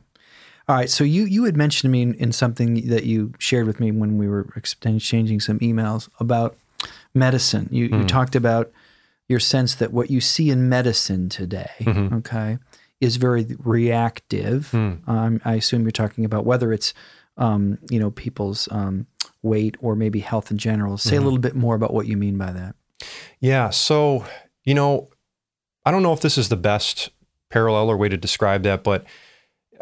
All 0.70 0.76
right. 0.76 0.90
So 0.90 1.04
you 1.04 1.26
you 1.26 1.44
had 1.44 1.58
mentioned 1.58 1.90
to 1.90 1.92
me 1.92 2.02
in, 2.02 2.14
in 2.14 2.32
something 2.32 2.88
that 2.88 3.04
you 3.04 3.34
shared 3.40 3.68
with 3.68 3.80
me 3.80 3.92
when 3.92 4.18
we 4.18 4.28
were 4.30 4.48
exchanging 4.56 5.42
some 5.42 5.60
emails 5.60 6.08
about 6.20 6.56
medicine. 7.14 7.70
You, 7.72 7.90
mm. 7.90 7.92
you 7.92 8.00
hmm. 8.00 8.08
talked 8.08 8.36
about 8.36 8.72
your 9.28 9.40
sense 9.40 9.76
that 9.76 9.92
what 9.92 10.10
you 10.10 10.22
see 10.22 10.50
in 10.50 10.70
medicine 10.70 11.30
today, 11.30 11.72
mm-hmm. 11.80 12.16
okay, 12.18 12.58
is 13.02 13.16
very 13.18 13.48
reactive. 13.60 14.70
Mm. 14.72 15.08
Um, 15.08 15.42
I 15.44 15.56
assume 15.56 15.82
you're 15.82 15.92
talking 15.92 16.26
about 16.26 16.46
whether 16.46 16.72
it's, 16.72 16.94
um, 17.38 17.80
you 17.90 18.00
know, 18.00 18.12
people's 18.12 18.68
um, 18.72 19.08
weight 19.42 19.76
or 19.80 19.96
maybe 19.96 20.20
health 20.20 20.52
in 20.52 20.58
general. 20.58 20.98
Say 20.98 21.12
mm-hmm. 21.12 21.22
a 21.22 21.24
little 21.24 21.40
bit 21.40 21.56
more 21.56 21.76
about 21.76 21.94
what 21.94 22.08
you 22.08 22.18
mean 22.18 22.38
by 22.38 22.52
that. 22.52 22.76
Yeah. 23.40 23.72
So, 23.72 24.26
you 24.64 24.74
know, 24.74 25.10
I 25.86 25.92
don't 25.92 26.04
know 26.04 26.14
if 26.14 26.22
this 26.22 26.38
is 26.38 26.50
the 26.50 26.56
best 26.56 27.10
parallel 27.50 27.90
or 27.90 27.98
way 27.98 28.10
to 28.10 28.18
describe 28.18 28.64
that, 28.64 28.84
but 28.84 29.06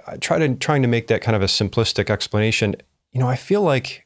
I 0.08 0.18
try 0.18 0.38
to 0.40 0.56
trying 0.56 0.82
to 0.82 0.88
make 0.88 1.08
that 1.08 1.22
kind 1.22 1.36
of 1.36 1.42
a 1.42 1.46
simplistic 1.46 2.10
explanation. 2.10 2.76
You 3.12 3.20
know, 3.20 3.28
I 3.28 3.36
feel 3.36 3.62
like 3.62 4.03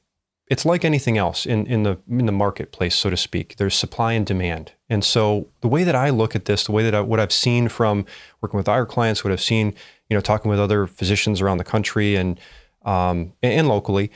it's 0.50 0.66
like 0.66 0.86
anything 0.86 1.18
else 1.18 1.46
in, 1.46 1.66
in 1.68 1.84
the 1.84 1.98
in 2.10 2.26
the 2.26 2.32
marketplace, 2.32 2.96
so 2.96 3.10
to 3.10 3.18
speak. 3.18 3.58
There's 3.58 3.76
supply 3.76 4.14
and 4.14 4.26
demand, 4.26 4.72
and 4.90 5.04
so 5.04 5.48
the 5.62 5.68
way 5.68 5.84
that 5.84 5.96
I 5.96 6.10
look 6.10 6.36
at 6.36 6.46
this, 6.46 6.64
the 6.64 6.72
way 6.72 6.84
that 6.84 6.96
I, 6.96 7.02
what 7.02 7.20
I've 7.20 7.34
seen 7.34 7.68
from 7.68 8.06
working 8.42 8.58
with 8.58 8.70
our 8.70 8.86
clients, 8.86 9.24
what 9.24 9.34
I've 9.34 9.42
seen, 9.42 9.74
you 10.10 10.16
know, 10.16 10.22
talking 10.22 10.50
with 10.50 10.60
other 10.60 10.88
physicians 10.88 11.42
around 11.42 11.58
the 11.58 11.64
country 11.64 12.16
and 12.16 12.40
um, 12.86 13.34
and 13.44 13.68
locally, 13.68 14.12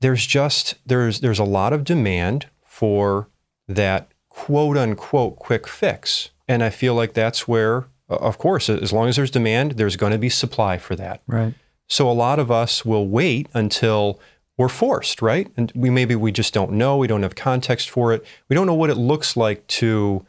there's 0.00 0.26
just 0.26 0.76
there's 0.86 1.20
there's 1.20 1.38
a 1.38 1.44
lot 1.44 1.72
of 1.72 1.84
demand 1.84 2.46
for 2.64 3.28
that 3.68 4.08
quote 4.30 4.76
unquote 4.76 5.36
quick 5.36 5.68
fix, 5.68 6.30
and 6.48 6.62
I 6.62 6.70
feel 6.70 6.94
like 6.94 7.12
that's 7.12 7.46
where, 7.46 7.88
of 8.08 8.38
course, 8.38 8.70
as 8.70 8.92
long 8.92 9.08
as 9.08 9.16
there's 9.16 9.30
demand, 9.30 9.72
there's 9.72 9.96
going 9.96 10.12
to 10.12 10.18
be 10.18 10.30
supply 10.30 10.78
for 10.78 10.96
that. 10.96 11.22
Right. 11.26 11.54
So 11.88 12.10
a 12.10 12.12
lot 12.12 12.38
of 12.38 12.50
us 12.50 12.84
will 12.84 13.06
wait 13.06 13.48
until 13.54 14.18
we're 14.58 14.68
forced, 14.68 15.20
right? 15.20 15.50
And 15.56 15.70
we 15.74 15.90
maybe 15.90 16.14
we 16.14 16.32
just 16.32 16.54
don't 16.54 16.72
know, 16.72 16.96
we 16.96 17.06
don't 17.06 17.22
have 17.22 17.34
context 17.34 17.90
for 17.90 18.12
it. 18.12 18.24
We 18.48 18.54
don't 18.54 18.66
know 18.66 18.74
what 18.74 18.90
it 18.90 18.96
looks 18.96 19.36
like 19.36 19.66
to 19.68 20.24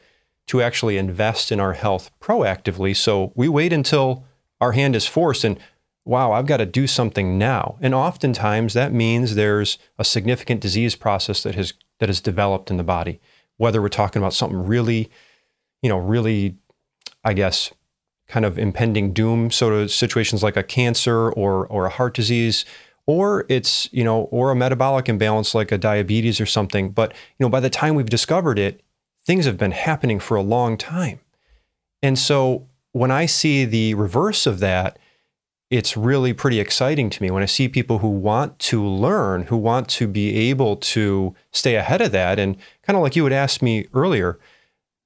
to 0.48 0.62
actually 0.62 0.98
invest 0.98 1.51
in 1.51 1.60
our 1.60 1.74
health 1.74 2.10
proactively. 2.22 2.96
So 2.96 3.34
we 3.36 3.50
wait 3.50 3.74
until 3.74 4.24
our 4.62 4.72
hand 4.72 4.96
is 4.96 5.05
forced 5.05 5.43
and 5.43 5.60
wow, 6.05 6.31
I've 6.31 6.46
got 6.46 6.57
to 6.57 6.65
do 6.65 6.88
something 6.88 7.38
now. 7.38 7.77
And 7.81 7.93
oftentimes 7.93 8.74
that 8.74 8.93
means 8.93 9.36
there's 9.36 9.77
a 10.00 10.05
significant 10.05 10.62
disease 10.62 10.96
process 10.96 11.43
that 11.43 11.55
has 11.55 11.74
that 12.00 12.10
has 12.10 12.22
developed 12.22 12.69
in 12.72 12.77
the 12.77 12.84
body. 12.84 13.19
Whether 13.57 13.81
we're 13.81 13.89
talking 13.89 14.22
about 14.22 14.34
something 14.34 14.65
really, 14.65 15.10
you 15.81 15.89
know, 15.89 15.98
really 15.98 16.55
I 17.24 17.34
guess 17.34 17.72
kind 18.27 18.46
of 18.46 18.60
impending 18.60 19.13
doom 19.13 19.51
sort 19.51 19.74
of 19.74 19.89
situations 19.89 20.43
like 20.43 20.57
a 20.57 20.63
cancer 20.63 21.31
or 21.31 21.65
or 21.67 21.86
a 21.86 21.89
heart 21.89 22.13
disease 22.13 22.65
or 23.07 23.45
it's 23.49 23.91
you 23.91 24.03
know 24.03 24.23
or 24.23 24.51
a 24.51 24.55
metabolic 24.55 25.09
imbalance 25.09 25.55
like 25.55 25.71
a 25.71 25.77
diabetes 25.77 26.39
or 26.39 26.45
something 26.45 26.91
but 26.91 27.11
you 27.39 27.43
know 27.43 27.49
by 27.49 27.59
the 27.59 27.69
time 27.69 27.95
we've 27.95 28.09
discovered 28.09 28.59
it 28.59 28.81
things 29.25 29.45
have 29.45 29.57
been 29.57 29.71
happening 29.71 30.19
for 30.19 30.37
a 30.37 30.41
long 30.43 30.77
time 30.77 31.19
and 32.03 32.19
so 32.19 32.67
when 32.91 33.09
i 33.09 33.25
see 33.25 33.65
the 33.65 33.93
reverse 33.95 34.45
of 34.45 34.59
that 34.59 34.99
it's 35.69 35.97
really 35.97 36.33
pretty 36.33 36.59
exciting 36.59 37.09
to 37.09 37.21
me 37.21 37.29
when 37.29 37.43
I 37.43 37.47
see 37.47 37.67
people 37.67 37.99
who 37.99 38.07
want 38.07 38.57
to 38.59 38.85
learn, 38.85 39.43
who 39.43 39.57
want 39.57 39.89
to 39.89 40.07
be 40.07 40.49
able 40.49 40.77
to 40.77 41.35
stay 41.51 41.75
ahead 41.75 42.01
of 42.01 42.11
that. 42.13 42.39
And 42.39 42.55
kind 42.83 42.95
of 42.95 43.03
like 43.03 43.15
you 43.15 43.25
had 43.25 43.33
asked 43.33 43.61
me 43.61 43.87
earlier, 43.93 44.39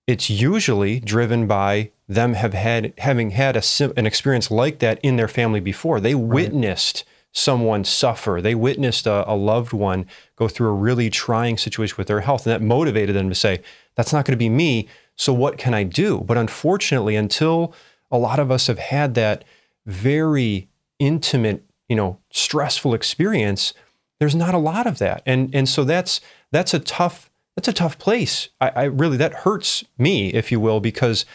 it's 0.05 0.29
usually 0.29 1.00
driven 1.00 1.48
by 1.48 1.91
them 2.08 2.34
have 2.34 2.53
had 2.53 2.93
having 3.00 3.31
had 3.31 3.55
a, 3.55 3.63
an 3.98 4.05
experience 4.05 4.51
like 4.51 4.79
that 4.79 5.00
in 5.01 5.15
their 5.15 5.27
family 5.27 5.60
before. 5.60 6.00
They 6.00 6.13
right. 6.13 6.34
witnessed 6.34 7.05
someone 7.32 7.84
suffer. 7.84 8.40
They 8.42 8.56
witnessed 8.56 9.08
a, 9.08 9.30
a, 9.30 9.36
loved 9.36 9.74
one 9.74 10.06
go 10.36 10.48
through 10.48 10.70
a 10.70 10.74
really 10.74 11.10
trying 11.10 11.58
situation 11.58 11.96
with 11.98 12.08
their 12.08 12.22
health, 12.22 12.46
and 12.46 12.52
that 12.52 12.62
motivated 12.62 13.16
them 13.16 13.30
to 13.30 13.36
say, 13.36 13.62
"That's 13.96 14.14
not 14.14 14.26
going 14.26 14.34
to 14.34 14.38
be 14.38 14.50
me. 14.50 14.88
So 15.16 15.34
what 15.34 15.58
can 15.58 15.74
I 15.74 15.84
do?" 15.84 16.20
But 16.20 16.38
unfortunately, 16.38 17.16
until 17.16 17.74
a 18.12 18.18
lot 18.18 18.40
of 18.40 18.52
us 18.52 18.68
have 18.68 18.80
had 18.80 19.16
that 19.16 19.44
very 19.86 20.70
intimate, 21.00 21.64
you 21.88 21.96
know, 21.96 22.20
stressful 22.32 22.94
experience, 22.94 23.74
there's 24.20 24.36
not 24.36 24.54
a 24.54 24.60
lot 24.60 24.86
of 24.86 25.00
that. 25.00 25.24
And 25.26 25.54
and 25.56 25.68
so 25.68 25.84
that's 25.84 26.22
that's 26.52 26.74
a 26.74 26.80
tough 26.80 27.30
that's 27.56 27.68
a 27.68 27.74
tough 27.74 27.98
place. 27.98 28.50
I, 28.60 28.70
I 28.70 28.84
really 28.84 29.18
that 29.18 29.34
hurts 29.34 29.84
me, 29.98 30.30
if 30.34 30.52
you 30.52 30.60
will, 30.60 30.80
because 30.80 31.26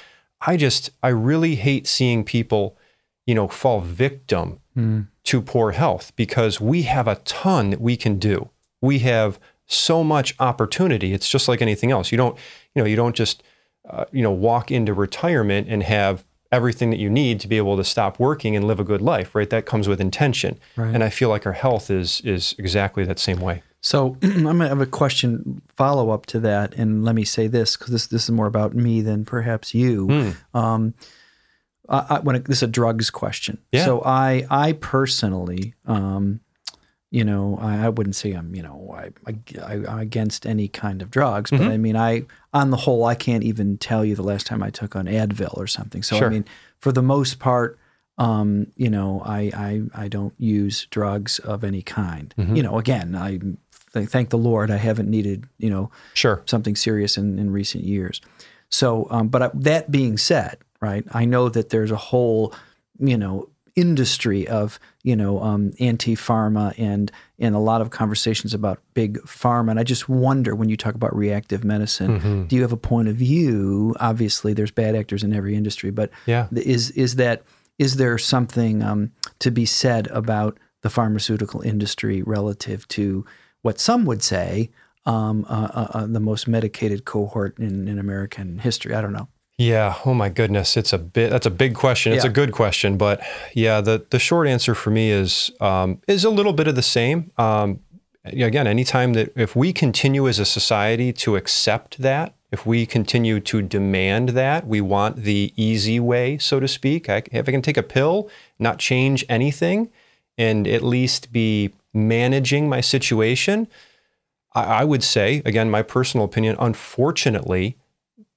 I 0.40 0.56
just 0.56 0.90
I 1.02 1.08
really 1.08 1.56
hate 1.56 1.86
seeing 1.86 2.22
people, 2.24 2.76
you 3.26 3.34
know, 3.34 3.48
fall 3.48 3.80
victim 3.80 4.60
mm. 4.76 5.08
To 5.26 5.42
poor 5.42 5.72
health 5.72 6.12
because 6.16 6.60
we 6.60 6.82
have 6.82 7.06
a 7.06 7.16
ton 7.16 7.70
that 7.70 7.80
we 7.80 7.96
can 7.96 8.18
do. 8.18 8.50
We 8.80 9.00
have 9.00 9.38
so 9.66 10.04
much 10.04 10.34
opportunity. 10.38 11.12
It's 11.12 11.28
just 11.28 11.48
like 11.48 11.60
anything 11.60 11.90
else. 11.90 12.12
You 12.12 12.18
don't, 12.18 12.36
you 12.74 12.82
know, 12.82 12.86
you 12.86 12.96
don't 12.96 13.14
just, 13.14 13.42
uh, 13.88 14.04
you 14.12 14.22
know, 14.22 14.30
walk 14.30 14.70
into 14.70 14.94
retirement 14.94 15.66
and 15.68 15.82
have 15.82 16.24
everything 16.52 16.90
that 16.90 16.98
you 16.98 17.10
need 17.10 17.40
to 17.40 17.48
be 17.48 17.56
able 17.56 17.76
to 17.76 17.84
stop 17.84 18.20
working 18.20 18.54
and 18.54 18.66
live 18.66 18.78
a 18.78 18.84
good 18.84 19.02
life, 19.02 19.34
right? 19.34 19.50
That 19.50 19.66
comes 19.66 19.88
with 19.88 20.00
intention. 20.00 20.58
Right. 20.76 20.94
And 20.94 21.02
I 21.02 21.10
feel 21.10 21.28
like 21.28 21.44
our 21.44 21.52
health 21.52 21.90
is 21.90 22.20
is 22.22 22.54
exactly 22.58 23.04
that 23.04 23.18
same 23.18 23.40
way. 23.40 23.62
So 23.80 24.16
I'm 24.22 24.44
gonna 24.44 24.68
have 24.68 24.80
a 24.80 24.86
question 24.86 25.60
follow 25.74 26.10
up 26.10 26.26
to 26.26 26.40
that, 26.40 26.74
and 26.74 27.04
let 27.04 27.14
me 27.14 27.24
say 27.24 27.48
this 27.48 27.76
because 27.76 27.92
this 27.92 28.06
this 28.06 28.24
is 28.24 28.30
more 28.30 28.46
about 28.46 28.74
me 28.74 29.00
than 29.00 29.24
perhaps 29.24 29.74
you. 29.74 30.06
Mm. 30.06 30.36
Um, 30.54 30.94
I, 31.88 32.06
I, 32.08 32.20
when 32.20 32.36
it, 32.36 32.44
this 32.46 32.58
is 32.58 32.64
a 32.64 32.68
drugs 32.68 33.10
question. 33.10 33.58
Yeah. 33.72 33.84
So 33.84 34.02
I 34.04 34.46
I 34.50 34.72
personally 34.72 35.74
um, 35.86 36.40
you 37.10 37.24
know, 37.24 37.58
I, 37.60 37.86
I, 37.86 37.88
wouldn't 37.88 38.16
say 38.16 38.32
I'm, 38.32 38.54
you 38.54 38.62
know, 38.62 38.94
I, 38.94 39.32
I, 39.64 39.74
am 39.74 39.98
against 40.00 40.44
any 40.44 40.68
kind 40.68 41.00
of 41.00 41.10
drugs, 41.10 41.50
but 41.50 41.60
mm-hmm. 41.60 41.70
I 41.70 41.76
mean, 41.76 41.96
I, 41.96 42.24
on 42.52 42.70
the 42.70 42.76
whole, 42.76 43.04
I 43.04 43.14
can't 43.14 43.44
even 43.44 43.78
tell 43.78 44.04
you 44.04 44.16
the 44.16 44.22
last 44.22 44.46
time 44.46 44.62
I 44.62 44.70
took 44.70 44.94
an 44.94 45.06
Advil 45.06 45.56
or 45.56 45.66
something. 45.66 46.02
So, 46.02 46.18
sure. 46.18 46.26
I 46.26 46.30
mean, 46.30 46.44
for 46.78 46.90
the 46.90 47.02
most 47.02 47.38
part, 47.38 47.78
um, 48.18 48.66
you 48.76 48.90
know, 48.90 49.22
I, 49.24 49.50
I, 49.54 49.82
I 49.94 50.08
don't 50.08 50.34
use 50.36 50.86
drugs 50.86 51.38
of 51.38 51.62
any 51.62 51.82
kind. 51.82 52.34
Mm-hmm. 52.36 52.56
You 52.56 52.62
know, 52.64 52.78
again, 52.78 53.14
I 53.14 53.38
th- 53.92 54.08
thank 54.08 54.30
the 54.30 54.38
Lord 54.38 54.70
I 54.70 54.78
haven't 54.78 55.08
needed, 55.08 55.44
you 55.58 55.70
know, 55.70 55.90
sure. 56.14 56.42
something 56.46 56.74
serious 56.74 57.16
in, 57.16 57.38
in 57.38 57.50
recent 57.50 57.84
years. 57.84 58.20
So, 58.68 59.06
um, 59.10 59.28
but 59.28 59.42
I, 59.42 59.50
that 59.54 59.90
being 59.90 60.18
said, 60.18 60.58
right, 60.86 61.04
I 61.12 61.24
know 61.24 61.48
that 61.48 61.70
there's 61.70 61.90
a 61.90 61.96
whole, 61.96 62.54
you 62.98 63.16
know, 63.16 63.48
industry 63.76 64.48
of 64.48 64.80
you 65.02 65.14
know 65.14 65.42
um, 65.42 65.72
anti 65.78 66.16
pharma 66.16 66.74
and 66.78 67.12
and 67.38 67.54
a 67.54 67.58
lot 67.58 67.82
of 67.82 67.90
conversations 67.90 68.54
about 68.54 68.80
big 68.94 69.18
pharma. 69.20 69.72
And 69.72 69.78
I 69.78 69.84
just 69.84 70.08
wonder 70.08 70.54
when 70.54 70.70
you 70.70 70.76
talk 70.76 70.94
about 70.94 71.14
reactive 71.14 71.62
medicine, 71.62 72.18
mm-hmm. 72.18 72.44
do 72.46 72.56
you 72.56 72.62
have 72.62 72.72
a 72.72 72.78
point 72.78 73.08
of 73.08 73.16
view? 73.16 73.94
Obviously, 74.00 74.54
there's 74.54 74.70
bad 74.70 74.96
actors 74.96 75.22
in 75.22 75.32
every 75.34 75.54
industry, 75.54 75.90
but 75.90 76.10
yeah. 76.24 76.48
is 76.52 76.90
is 76.92 77.16
that 77.16 77.42
is 77.78 77.96
there 77.96 78.16
something 78.18 78.82
um, 78.82 79.12
to 79.40 79.50
be 79.50 79.66
said 79.66 80.06
about 80.08 80.58
the 80.82 80.90
pharmaceutical 80.90 81.60
industry 81.60 82.22
relative 82.22 82.88
to 82.88 83.24
what 83.62 83.78
some 83.78 84.04
would 84.06 84.22
say 84.22 84.70
um, 85.04 85.44
uh, 85.48 85.68
uh, 85.72 85.88
uh, 85.98 86.06
the 86.06 86.20
most 86.20 86.48
medicated 86.48 87.04
cohort 87.04 87.58
in, 87.58 87.86
in 87.86 87.98
American 87.98 88.58
history? 88.58 88.94
I 88.94 89.00
don't 89.00 89.12
know. 89.12 89.28
Yeah. 89.58 89.94
Oh 90.04 90.12
my 90.12 90.28
goodness. 90.28 90.76
It's 90.76 90.92
a 90.92 90.98
bit. 90.98 91.30
That's 91.30 91.46
a 91.46 91.50
big 91.50 91.74
question. 91.74 92.12
It's 92.12 92.24
yeah. 92.24 92.30
a 92.30 92.32
good 92.32 92.52
question, 92.52 92.98
but 92.98 93.22
yeah. 93.54 93.80
The 93.80 94.04
the 94.10 94.18
short 94.18 94.46
answer 94.48 94.74
for 94.74 94.90
me 94.90 95.10
is 95.10 95.50
um, 95.60 96.00
is 96.06 96.24
a 96.24 96.30
little 96.30 96.52
bit 96.52 96.68
of 96.68 96.74
the 96.74 96.82
same. 96.82 97.30
Um, 97.38 97.80
again, 98.24 98.66
anytime 98.66 99.14
that 99.14 99.32
if 99.34 99.56
we 99.56 99.72
continue 99.72 100.28
as 100.28 100.38
a 100.38 100.44
society 100.44 101.10
to 101.14 101.36
accept 101.36 101.98
that, 101.98 102.34
if 102.52 102.66
we 102.66 102.84
continue 102.84 103.40
to 103.40 103.62
demand 103.62 104.30
that, 104.30 104.66
we 104.66 104.82
want 104.82 105.16
the 105.16 105.52
easy 105.56 105.98
way, 106.00 106.36
so 106.36 106.60
to 106.60 106.68
speak. 106.68 107.08
I, 107.08 107.22
if 107.32 107.48
I 107.48 107.52
can 107.52 107.62
take 107.62 107.78
a 107.78 107.82
pill, 107.82 108.28
not 108.58 108.78
change 108.78 109.24
anything, 109.26 109.90
and 110.36 110.68
at 110.68 110.82
least 110.82 111.32
be 111.32 111.72
managing 111.94 112.68
my 112.68 112.82
situation, 112.82 113.68
I, 114.54 114.64
I 114.64 114.84
would 114.84 115.02
say, 115.02 115.40
again, 115.46 115.70
my 115.70 115.80
personal 115.80 116.26
opinion. 116.26 116.56
Unfortunately 116.58 117.78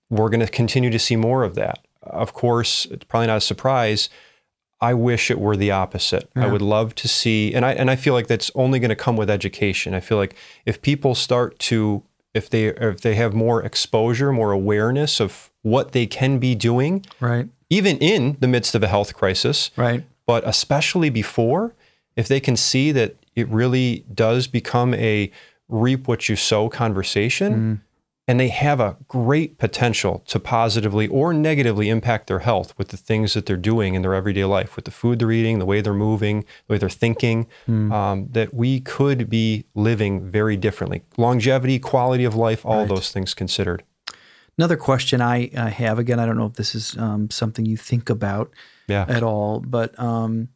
we're 0.09 0.29
going 0.29 0.39
to 0.39 0.47
continue 0.47 0.89
to 0.89 0.99
see 0.99 1.15
more 1.15 1.43
of 1.43 1.55
that. 1.55 1.85
Of 2.01 2.33
course, 2.33 2.85
it's 2.85 3.03
probably 3.05 3.27
not 3.27 3.37
a 3.37 3.41
surprise. 3.41 4.09
I 4.81 4.93
wish 4.93 5.29
it 5.29 5.39
were 5.39 5.57
the 5.57 5.71
opposite. 5.71 6.29
Yeah. 6.35 6.45
I 6.45 6.51
would 6.51 6.61
love 6.61 6.95
to 6.95 7.07
see, 7.07 7.53
and 7.53 7.65
I 7.65 7.73
and 7.73 7.91
I 7.91 7.95
feel 7.95 8.13
like 8.13 8.27
that's 8.27 8.49
only 8.55 8.79
going 8.79 8.89
to 8.89 8.95
come 8.95 9.17
with 9.17 9.29
education. 9.29 9.93
I 9.93 9.99
feel 9.99 10.17
like 10.17 10.35
if 10.65 10.81
people 10.81 11.15
start 11.15 11.59
to, 11.59 12.03
if 12.33 12.49
they 12.49 12.67
if 12.67 13.01
they 13.01 13.15
have 13.15 13.33
more 13.33 13.61
exposure, 13.61 14.31
more 14.31 14.51
awareness 14.51 15.19
of 15.19 15.51
what 15.63 15.91
they 15.91 16.07
can 16.07 16.39
be 16.39 16.55
doing, 16.55 17.05
right, 17.19 17.49
even 17.69 17.97
in 17.97 18.37
the 18.39 18.47
midst 18.47 18.73
of 18.73 18.81
a 18.81 18.87
health 18.87 19.13
crisis, 19.13 19.69
right, 19.75 20.05
but 20.25 20.47
especially 20.47 21.09
before, 21.09 21.75
if 22.15 22.29
they 22.29 22.39
can 22.39 22.55
see 22.55 22.93
that 22.93 23.17
it 23.35 23.49
really 23.49 24.05
does 24.13 24.47
become 24.47 24.93
a 24.93 25.29
reap 25.67 26.07
what 26.07 26.29
you 26.29 26.37
sow 26.37 26.69
conversation. 26.69 27.53
Mm 27.53 27.79
and 28.29 28.39
they 28.39 28.49
have 28.49 28.79
a 28.79 28.95
great 29.07 29.57
potential 29.57 30.23
to 30.27 30.39
positively 30.39 31.07
or 31.07 31.33
negatively 31.33 31.89
impact 31.89 32.27
their 32.27 32.39
health 32.39 32.77
with 32.77 32.89
the 32.89 32.95
things 32.95 33.33
that 33.33 33.47
they're 33.47 33.57
doing 33.57 33.95
in 33.95 34.03
their 34.03 34.13
everyday 34.13 34.45
life, 34.45 34.75
with 34.75 34.85
the 34.85 34.91
food 34.91 35.17
they're 35.17 35.31
eating, 35.31 35.57
the 35.57 35.65
way 35.65 35.81
they're 35.81 35.95
moving, 35.95 36.41
the 36.67 36.73
way 36.73 36.77
they're 36.77 36.91
thinking, 36.91 37.47
mm. 37.67 37.91
um, 37.91 38.27
that 38.29 38.53
we 38.53 38.81
could 38.81 39.31
be 39.31 39.65
living 39.73 40.29
very 40.29 40.55
differently. 40.55 41.01
Longevity, 41.17 41.79
quality 41.79 42.23
of 42.23 42.35
life, 42.35 42.63
all 42.63 42.81
right. 42.81 42.87
those 42.87 43.11
things 43.11 43.33
considered. 43.33 43.81
Another 44.59 44.77
question 44.77 45.21
I, 45.21 45.49
I, 45.57 45.69
have 45.69 45.97
again, 45.97 46.19
I 46.19 46.27
don't 46.27 46.37
know 46.37 46.45
if 46.45 46.53
this 46.53 46.75
is 46.75 46.95
um, 46.99 47.31
something 47.31 47.65
you 47.65 47.77
think 47.77 48.11
about 48.11 48.51
yeah. 48.87 49.05
at 49.09 49.23
all, 49.23 49.59
but 49.59 49.99
um, 49.99 50.49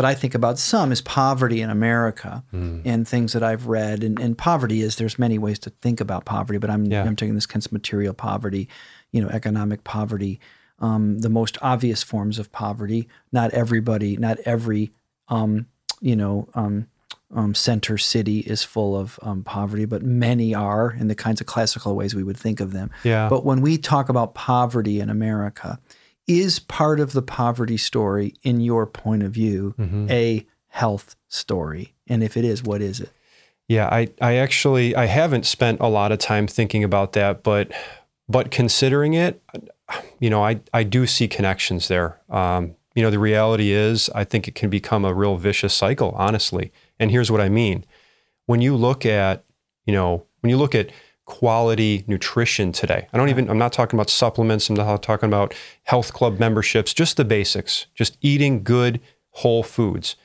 but 0.00 0.06
I 0.06 0.14
think 0.14 0.34
about 0.34 0.58
some 0.58 0.92
is 0.92 1.02
poverty 1.02 1.60
in 1.60 1.68
America 1.68 2.42
mm. 2.54 2.80
and 2.86 3.06
things 3.06 3.34
that 3.34 3.42
I've 3.42 3.66
read. 3.66 4.02
And, 4.02 4.18
and, 4.18 4.38
poverty 4.38 4.80
is 4.80 4.96
there's 4.96 5.18
many 5.18 5.36
ways 5.36 5.58
to 5.58 5.68
think 5.82 6.00
about 6.00 6.24
poverty, 6.24 6.58
but 6.58 6.70
I'm 6.70 6.86
yeah. 6.86 7.04
I'm 7.04 7.16
taking 7.16 7.34
this 7.34 7.44
kind 7.44 7.62
of 7.62 7.70
material 7.70 8.14
poverty, 8.14 8.66
you 9.12 9.20
know, 9.20 9.28
economic 9.28 9.84
poverty, 9.84 10.40
um, 10.78 11.18
the 11.18 11.28
most 11.28 11.58
obvious 11.60 12.02
forms 12.02 12.38
of 12.38 12.50
poverty. 12.50 13.08
Not 13.30 13.50
everybody, 13.50 14.16
not 14.16 14.38
every, 14.46 14.90
um, 15.28 15.66
you 16.00 16.16
know. 16.16 16.48
Um, 16.54 16.88
um 17.32 17.54
center 17.54 17.98
city 17.98 18.40
is 18.40 18.64
full 18.64 18.96
of 18.96 19.20
um, 19.22 19.44
poverty, 19.44 19.84
but 19.84 20.02
many 20.02 20.54
are 20.54 20.96
in 20.98 21.08
the 21.08 21.14
kinds 21.14 21.42
of 21.42 21.46
classical 21.46 21.94
ways 21.94 22.14
we 22.14 22.24
would 22.24 22.38
think 22.38 22.58
of 22.58 22.72
them. 22.72 22.90
Yeah. 23.04 23.28
But 23.28 23.44
when 23.44 23.60
we 23.60 23.76
talk 23.76 24.08
about 24.08 24.34
poverty 24.34 24.98
in 24.98 25.10
America, 25.10 25.78
is 26.26 26.58
part 26.58 27.00
of 27.00 27.12
the 27.12 27.22
poverty 27.22 27.76
story, 27.76 28.34
in 28.42 28.60
your 28.60 28.86
point 28.86 29.22
of 29.22 29.32
view, 29.32 29.74
mm-hmm. 29.78 30.10
a 30.10 30.46
health 30.68 31.16
story? 31.28 31.94
And 32.06 32.22
if 32.22 32.36
it 32.36 32.44
is, 32.44 32.62
what 32.62 32.82
is 32.82 33.00
it? 33.00 33.10
Yeah, 33.68 33.86
I, 33.86 34.08
I 34.20 34.34
actually 34.34 34.96
I 34.96 35.06
haven't 35.06 35.46
spent 35.46 35.80
a 35.80 35.86
lot 35.86 36.10
of 36.10 36.18
time 36.18 36.46
thinking 36.48 36.82
about 36.82 37.12
that, 37.12 37.42
but 37.42 37.70
but 38.28 38.50
considering 38.50 39.14
it, 39.14 39.42
you 40.18 40.30
know, 40.30 40.44
I, 40.44 40.60
I 40.72 40.82
do 40.82 41.06
see 41.06 41.28
connections 41.28 41.88
there. 41.88 42.20
Um, 42.30 42.74
you 42.94 43.02
know, 43.02 43.10
the 43.10 43.18
reality 43.18 43.70
is 43.70 44.10
I 44.14 44.24
think 44.24 44.48
it 44.48 44.54
can 44.54 44.70
become 44.70 45.04
a 45.04 45.14
real 45.14 45.36
vicious 45.36 45.74
cycle, 45.74 46.12
honestly. 46.16 46.72
And 46.98 47.10
here's 47.10 47.30
what 47.30 47.40
I 47.40 47.48
mean. 47.48 47.84
When 48.46 48.60
you 48.60 48.76
look 48.76 49.06
at, 49.06 49.44
you 49.84 49.92
know, 49.92 50.26
when 50.40 50.50
you 50.50 50.56
look 50.56 50.74
at 50.74 50.90
quality 51.30 52.04
nutrition 52.06 52.72
today. 52.72 53.06
I 53.12 53.16
don't 53.16 53.28
even, 53.28 53.48
I'm 53.48 53.56
not 53.56 53.72
talking 53.72 53.96
about 53.96 54.10
supplements, 54.10 54.68
I'm 54.68 54.74
not 54.74 55.02
talking 55.02 55.28
about 55.28 55.54
health 55.84 56.12
club 56.12 56.40
memberships, 56.40 56.92
just 56.92 57.16
the 57.16 57.24
basics, 57.24 57.86
just 57.94 58.18
eating 58.20 58.64
good 58.64 59.00
whole 59.30 59.62
foods. 59.62 60.16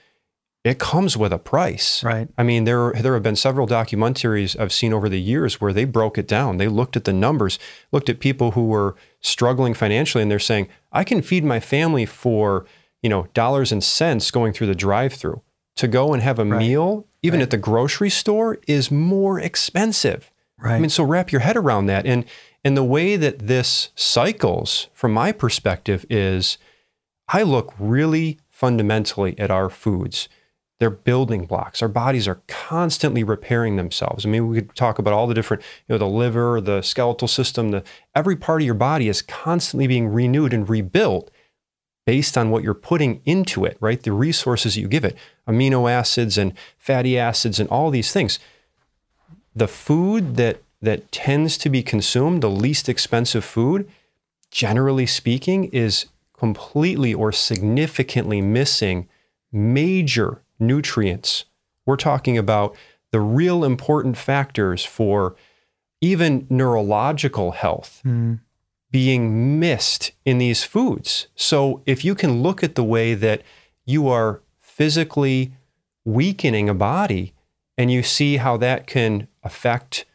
It 0.64 0.80
comes 0.80 1.16
with 1.16 1.32
a 1.32 1.38
price. 1.38 2.04
Right. 2.04 2.28
I 2.40 2.44
mean, 2.44 2.64
there 2.64 2.92
there 2.94 3.14
have 3.14 3.22
been 3.22 3.36
several 3.36 3.68
documentaries 3.68 4.60
I've 4.60 4.74
seen 4.74 4.94
over 4.94 5.08
the 5.08 5.22
years 5.22 5.62
where 5.62 5.72
they 5.72 5.86
broke 5.86 6.18
it 6.18 6.28
down. 6.28 6.58
They 6.58 6.68
looked 6.68 6.98
at 6.98 7.04
the 7.04 7.14
numbers, 7.14 7.60
looked 7.92 8.10
at 8.10 8.20
people 8.20 8.52
who 8.52 8.66
were 8.66 8.96
struggling 9.22 9.76
financially, 9.76 10.24
and 10.24 10.32
they're 10.32 10.40
saying, 10.40 10.68
I 10.92 11.04
can 11.04 11.22
feed 11.22 11.44
my 11.44 11.60
family 11.60 12.08
for, 12.08 12.66
you 13.04 13.10
know, 13.12 13.28
dollars 13.36 13.72
and 13.72 13.84
cents 13.84 14.32
going 14.32 14.54
through 14.54 14.68
the 14.68 14.82
drive-through. 14.88 15.44
To 15.76 15.88
go 15.88 16.14
and 16.14 16.24
have 16.24 16.40
a 16.40 16.46
right. 16.46 16.58
meal, 16.58 17.06
even 17.22 17.40
right. 17.40 17.44
at 17.44 17.52
the 17.52 17.58
grocery 17.58 18.10
store, 18.10 18.58
is 18.66 18.90
more 18.90 19.40
expensive. 19.40 20.32
Right. 20.58 20.76
I 20.76 20.80
mean, 20.80 20.90
so 20.90 21.04
wrap 21.04 21.32
your 21.32 21.42
head 21.42 21.58
around 21.58 21.88
that. 21.88 22.06
And 22.06 22.26
and 22.64 22.76
the 22.76 22.84
way 22.84 23.16
that 23.16 23.48
this 23.48 23.90
cycles, 23.96 24.88
from 24.94 25.14
my 25.14 25.32
perspective, 25.32 26.06
is 26.10 26.58
I 27.28 27.44
look 27.44 27.74
really 27.78 28.40
fundamentally 28.50 29.38
at 29.38 29.52
our 29.52 29.70
foods. 29.70 30.30
They're 30.80 30.90
building 30.90 31.46
blocks. 31.46 31.82
Our 31.82 31.88
bodies 31.88 32.28
are 32.28 32.42
constantly 32.48 33.24
repairing 33.24 33.76
themselves. 33.76 34.26
I 34.26 34.30
mean, 34.30 34.48
we 34.48 34.62
could 34.62 34.76
talk 34.76 35.00
about 35.00 35.14
all 35.14 35.28
the 35.28 35.34
different, 35.34 35.64
you 35.88 35.94
know, 35.94 35.98
the 35.98 36.08
liver, 36.08 36.60
the 36.60 36.82
skeletal 36.82 37.28
system, 37.28 37.72
the 37.72 37.84
every 38.14 38.36
part 38.36 38.62
of 38.62 38.66
your 38.66 38.76
body 38.76 39.08
is 39.08 39.22
constantly 39.22 39.88
being 39.88 40.08
renewed 40.08 40.54
and 40.54 40.68
rebuilt 40.68 41.32
based 42.06 42.38
on 42.38 42.50
what 42.50 42.64
you're 42.64 42.74
putting 42.74 43.22
into 43.26 43.66
it, 43.66 43.78
right? 43.80 44.04
The 44.04 44.12
resources 44.12 44.78
you 44.78 44.88
give 44.88 45.06
it, 45.06 45.18
amino 45.48 45.90
acids 45.90 46.38
and 46.38 46.54
fatty 46.78 47.18
acids 47.18 47.60
and 47.60 47.70
all 47.70 47.90
these 47.90 48.12
things. 48.12 48.40
The 49.56 49.68
food 49.68 50.36
that 50.36 50.62
that 50.82 51.12
tends 51.12 51.58
to 51.58 51.70
be 51.70 51.82
consumed, 51.82 52.44
the 52.44 52.50
least 52.50 52.88
expensive 52.88 53.44
food, 53.44 53.90
generally 54.52 55.06
speaking, 55.06 55.66
is 55.66 56.06
completely 56.38 57.14
or 57.14 57.32
significantly 57.32 58.42
missing 58.42 59.08
major 59.52 60.42
nutrients. 60.60 61.46
We're 61.86 61.96
talking 61.96 62.38
about 62.38 62.76
the 63.12 63.20
real 63.20 63.64
important 63.64 64.18
factors 64.18 64.84
for 64.84 65.36
even 66.02 66.46
neurological 66.50 67.52
health 67.52 68.02
mm. 68.06 68.40
being 68.92 69.60
missed 69.60 70.12
in 70.26 70.38
these 70.38 70.64
foods. 70.64 71.28
So 71.36 71.82
if 71.86 72.04
you 72.04 72.16
can 72.16 72.44
look 72.44 72.64
at 72.64 72.76
the 72.76 72.84
way 72.84 73.14
that 73.14 73.42
you 73.86 74.08
are 74.10 74.42
physically 74.60 75.54
weakening 76.04 76.70
a 76.70 76.74
body 76.74 77.34
and 77.78 77.92
you 77.92 78.04
see 78.04 78.38
how 78.38 78.58
that 78.58 78.88
can 78.88 79.28
affect 79.46 80.06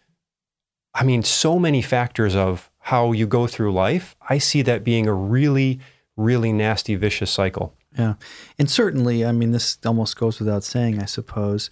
I 0.92 1.04
mean 1.04 1.22
so 1.22 1.58
many 1.58 1.80
factors 1.80 2.36
of 2.36 2.70
how 2.80 3.12
you 3.12 3.26
go 3.26 3.46
through 3.46 3.72
life, 3.72 4.16
I 4.28 4.38
see 4.38 4.60
that 4.62 4.84
being 4.84 5.06
a 5.06 5.14
really 5.14 5.80
really 6.16 6.52
nasty 6.52 6.94
vicious 6.96 7.30
cycle. 7.30 7.74
Yeah. 7.96 8.14
And 8.58 8.70
certainly, 8.70 9.24
I 9.24 9.32
mean, 9.32 9.50
this 9.50 9.78
almost 9.84 10.16
goes 10.16 10.38
without 10.38 10.64
saying, 10.64 11.00
I 11.00 11.06
suppose. 11.06 11.70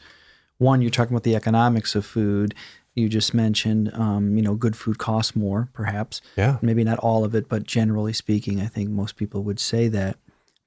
One, 0.58 0.82
you're 0.82 0.90
talking 0.90 1.14
about 1.14 1.22
the 1.22 1.36
economics 1.36 1.94
of 1.94 2.04
food. 2.04 2.54
You 2.94 3.08
just 3.08 3.32
mentioned, 3.32 3.92
um, 3.94 4.36
you 4.36 4.42
know, 4.42 4.54
good 4.54 4.76
food 4.76 4.98
costs 4.98 5.36
more, 5.36 5.68
perhaps. 5.72 6.20
Yeah. 6.36 6.58
Maybe 6.60 6.82
not 6.82 6.98
all 6.98 7.24
of 7.24 7.34
it, 7.34 7.48
but 7.48 7.64
generally 7.64 8.12
speaking, 8.12 8.60
I 8.60 8.66
think 8.66 8.90
most 8.90 9.16
people 9.16 9.44
would 9.44 9.60
say 9.60 9.86
that. 9.88 10.16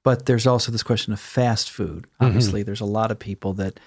But 0.03 0.25
there's 0.25 0.47
also 0.47 0.71
this 0.71 0.83
question 0.83 1.11
of 1.11 1.19
fast 1.19 1.69
food. 1.69 2.03
Mm-hmm. 2.03 2.25
Obviously, 2.25 2.61
mm-hmm. 2.61 2.67
there's 2.67 2.81
a 2.81 2.85
lot 2.85 3.11
of 3.11 3.19
people 3.19 3.53
that 3.53 3.79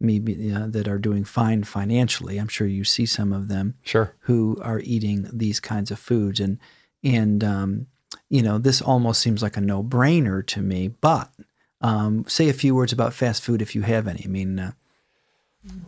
maybe 0.00 0.34
that 0.50 0.88
are 0.88 0.98
doing 0.98 1.24
fine 1.24 1.64
financially. 1.64 2.38
I'm 2.38 2.48
sure 2.48 2.66
you 2.66 2.84
see 2.84 3.06
some 3.06 3.32
of 3.32 3.48
them. 3.48 3.74
Sure. 3.82 4.14
Who 4.20 4.58
are 4.62 4.80
eating 4.80 5.28
these 5.32 5.60
kinds 5.60 5.90
of 5.90 5.98
foods 5.98 6.40
and 6.40 6.58
and 7.02 7.42
um, 7.44 7.86
you 8.28 8.42
know, 8.42 8.58
this 8.58 8.80
almost 8.80 9.20
seems 9.20 9.42
like 9.42 9.56
a 9.56 9.60
no 9.60 9.82
brainer 9.82 10.46
to 10.46 10.60
me, 10.60 10.88
but 10.88 11.30
um, 11.80 12.24
say 12.26 12.48
a 12.48 12.52
few 12.54 12.74
words 12.74 12.92
about 12.92 13.14
fast 13.14 13.42
food 13.42 13.62
if 13.62 13.74
you 13.74 13.82
have 13.82 14.06
any. 14.06 14.22
I 14.24 14.28
mean, 14.28 14.58
uh, 14.58 14.72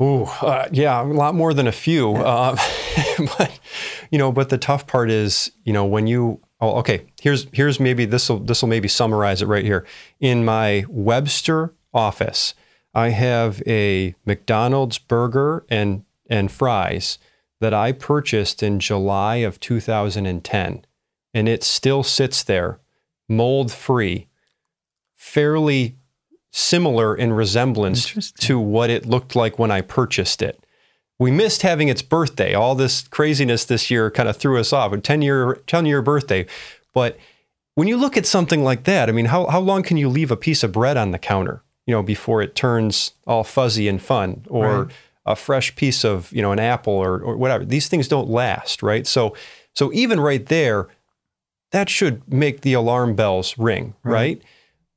Ooh, 0.01 0.25
uh, 0.25 0.69
yeah, 0.71 1.01
a 1.01 1.05
lot 1.05 1.35
more 1.35 1.55
than 1.55 1.67
a 1.67 1.73
few. 1.73 2.15
Uh, 2.15 2.57
but 3.39 3.59
you 4.11 4.19
know, 4.19 4.31
but 4.31 4.51
the 4.51 4.59
tough 4.59 4.87
part 4.87 5.11
is, 5.11 5.53
you 5.65 5.73
know, 5.73 5.85
when 5.85 6.07
you 6.07 6.41
oh, 6.61 6.79
okay, 6.79 7.07
here's 7.21 7.47
here's 7.53 7.81
maybe 7.81 8.05
this 8.05 8.29
will 8.29 8.41
this 8.41 8.63
will 8.63 8.69
maybe 8.69 8.89
summarize 8.89 9.41
it 9.41 9.47
right 9.47 9.65
here. 9.65 9.87
In 10.21 10.45
my 10.45 10.85
Webster 10.89 11.73
office, 11.95 12.55
I 12.95 13.11
have 13.11 13.63
a 13.67 14.15
McDonald's 14.25 14.99
burger 14.99 15.65
and 15.69 16.05
and 16.29 16.51
fries 16.51 17.19
that 17.61 17.75
I 17.75 17.93
purchased 17.93 18.63
in 18.63 18.81
July 18.81 19.37
of 19.37 19.61
2010 19.61 20.85
and 21.35 21.49
it 21.49 21.63
still 21.63 22.03
sits 22.03 22.43
there, 22.43 22.81
mold 23.29 23.73
free, 23.73 24.29
fairly 25.15 25.97
similar 26.51 27.15
in 27.15 27.33
resemblance 27.33 28.33
to 28.33 28.59
what 28.59 28.91
it 28.91 29.07
looked 29.07 29.35
like 29.35 29.59
when 29.59 29.71
I 29.71 29.81
purchased 29.81 30.43
it. 30.43 30.65
We 31.19 31.31
missed 31.31 31.63
having 31.63 31.89
its 31.89 32.03
birthday. 32.03 32.53
All 32.53 32.75
this 32.75 33.07
craziness 33.09 33.65
this 33.65 33.91
year 33.91 34.11
kind 34.11 34.29
of 34.29 34.37
threw 34.37 34.59
us 34.59 34.73
off. 34.73 34.93
A 34.93 34.99
10 34.99 35.23
year, 35.23 35.55
10 35.67 35.87
year 35.87 36.03
birthday. 36.03 36.47
But 36.93 37.17
when 37.75 37.89
you 37.89 37.97
look 37.97 38.17
at 38.17 38.27
something 38.27 38.63
like 38.63 38.85
that, 38.85 39.09
I 39.09 39.13
mean, 39.13 39.27
how, 39.27 39.47
how 39.47 39.61
long 39.61 39.83
can 39.83 39.97
you 39.97 40.09
leave 40.09 40.31
a 40.31 40.37
piece 40.37 40.63
of 40.63 40.73
bread 40.73 40.97
on 40.97 41.13
the 41.13 41.19
counter, 41.19 41.63
you 41.87 41.93
know, 41.93 42.03
before 42.03 42.43
it 42.43 42.55
turns 42.55 43.13
all 43.27 43.45
fuzzy 43.45 43.89
and 43.89 44.01
fun 44.01 44.45
or 44.49 44.85
right. 44.85 44.95
a 45.27 45.37
fresh 45.37 45.75
piece 45.75 46.05
of, 46.05 46.33
you 46.33 46.43
know, 46.43 46.53
an 46.53 46.59
apple 46.59 46.95
or, 46.95 47.21
or 47.21 47.37
whatever? 47.37 47.65
These 47.65 47.89
things 47.89 48.09
don't 48.09 48.29
last, 48.29 48.83
right? 48.83 49.07
So, 49.07 49.35
so 49.75 49.93
even 49.93 50.21
right 50.21 50.45
there, 50.47 50.89
that 51.73 51.89
should 51.89 52.31
make 52.33 52.61
the 52.61 52.75
alarm 52.75 53.15
bells 53.15 53.57
ring, 53.59 53.95
right? 54.03 54.13
right? 54.13 54.43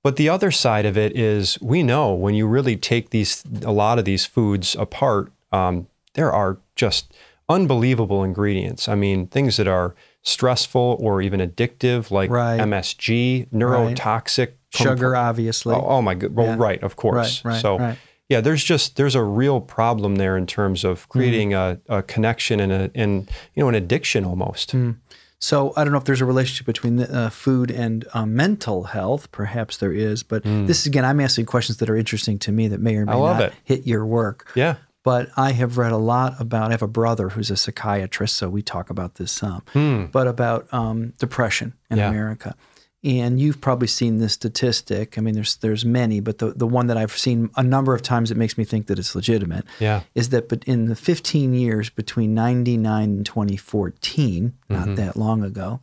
But 0.04 0.18
the 0.18 0.30
other 0.30 0.52
side 0.52 0.86
of 0.86 0.98
it 0.98 1.18
is 1.18 1.60
we 1.62 1.82
know 1.82 2.14
when 2.14 2.36
you 2.36 2.46
really 2.46 2.76
take 2.76 3.10
these 3.10 3.44
a 3.64 3.72
lot 3.72 3.98
of 3.98 4.06
these 4.06 4.24
foods 4.24 4.76
apart, 4.76 5.32
um, 5.52 5.88
there 6.14 6.32
are 6.32 6.60
just 6.76 7.12
unbelievable 7.50 8.24
ingredients. 8.24 8.88
I 8.88 8.94
mean, 8.94 9.26
things 9.28 9.58
that 9.58 9.68
are 9.68 9.96
stressful 10.26 10.98
or 11.00 11.22
even 11.22 11.40
addictive, 11.40 12.12
like 12.12 12.30
right. 12.30 12.60
MSG, 12.60 13.50
neurotoxic, 13.52 14.48
right. 14.48 14.58
sugar, 14.72 15.16
obviously. 15.16 15.74
Oh, 15.76 15.86
oh 15.86 16.02
my 16.02 16.16
god! 16.16 16.36
Well, 16.36 16.48
yeah. 16.48 16.56
right, 16.58 16.84
of 16.84 16.98
course. 16.98 17.46
Right, 17.46 17.62
so, 17.62 17.96
yeah, 18.28 18.42
there's 18.42 18.64
just 18.64 18.98
there's 18.98 19.16
a 19.16 19.24
real 19.24 19.62
problem 19.62 20.16
there 20.16 20.36
in 20.36 20.48
terms 20.48 20.84
of 20.84 21.08
creating 21.10 21.52
mm. 21.52 21.80
a, 21.88 21.98
a, 21.98 22.04
connection 22.04 22.60
and 22.60 22.72
a 22.72 22.92
and 22.96 23.30
you 23.54 23.64
know 23.64 23.70
an 23.70 23.76
addiction 23.76 24.26
almost. 24.26 24.74
Mm. 24.74 24.98
So 25.38 25.74
I 25.78 25.84
don't 25.84 25.92
know 25.92 26.00
if 26.00 26.06
there's 26.06 26.22
a 26.22 26.26
relationship 26.26 26.66
between 26.66 27.00
uh, 27.02 27.30
food 27.30 27.70
and 27.70 28.06
uh, 28.14 28.26
mental 28.26 28.86
health. 28.86 29.32
Perhaps 29.32 29.78
there 29.78 29.92
is, 29.92 30.24
but 30.24 30.44
mm. 30.44 30.66
this 30.66 30.88
again, 30.88 31.06
I'm 31.06 31.20
asking 31.20 31.46
questions 31.46 31.78
that 31.78 31.90
are 31.90 31.96
interesting 31.96 32.40
to 32.40 32.52
me 32.52 32.68
that 32.70 32.80
may 32.80 32.96
or 32.96 33.06
may 33.06 33.12
not 33.12 33.42
it. 33.42 33.54
hit 33.64 33.86
your 33.86 34.06
work. 34.06 34.52
Yeah. 34.56 34.78
But 35.06 35.30
I 35.38 35.52
have 35.52 35.78
read 35.78 35.92
a 35.92 35.98
lot 35.98 36.34
about. 36.42 36.70
I 36.70 36.72
have 36.72 36.82
a 36.82 36.88
brother 36.88 37.30
who's 37.30 37.52
a 37.52 37.56
psychiatrist, 37.56 38.36
so 38.36 38.50
we 38.50 38.64
talk 38.64 38.90
about 38.90 39.16
this 39.16 39.32
some. 39.32 39.62
Mm. 39.76 40.12
But 40.12 40.28
about 40.28 40.68
um, 40.74 41.14
depression 41.20 41.74
in 41.92 42.00
yeah. 42.00 42.10
America, 42.10 42.56
and 43.04 43.40
you've 43.40 43.62
probably 43.62 43.88
seen 43.88 44.18
this 44.18 44.34
statistic. 44.34 45.16
I 45.16 45.22
mean, 45.22 45.36
there's 45.36 45.58
there's 45.58 45.86
many, 45.86 46.22
but 46.22 46.40
the, 46.40 46.54
the 46.54 46.66
one 46.66 46.88
that 46.88 46.98
I've 46.98 47.16
seen 47.16 47.52
a 47.56 47.62
number 47.62 47.94
of 47.94 48.02
times 48.02 48.30
that 48.30 48.36
makes 48.36 48.58
me 48.58 48.64
think 48.64 48.88
that 48.88 48.98
it's 48.98 49.14
legitimate 49.14 49.66
yeah. 49.80 50.02
is 50.16 50.30
that 50.30 50.50
but 50.50 50.64
in 50.64 50.86
the 50.88 50.96
15 50.96 51.54
years 51.54 51.92
between 51.92 52.34
99 52.34 53.04
and 53.04 53.26
2014, 53.26 54.54
not 54.70 54.80
mm-hmm. 54.80 54.96
that 54.96 55.16
long 55.16 55.44
ago, 55.44 55.82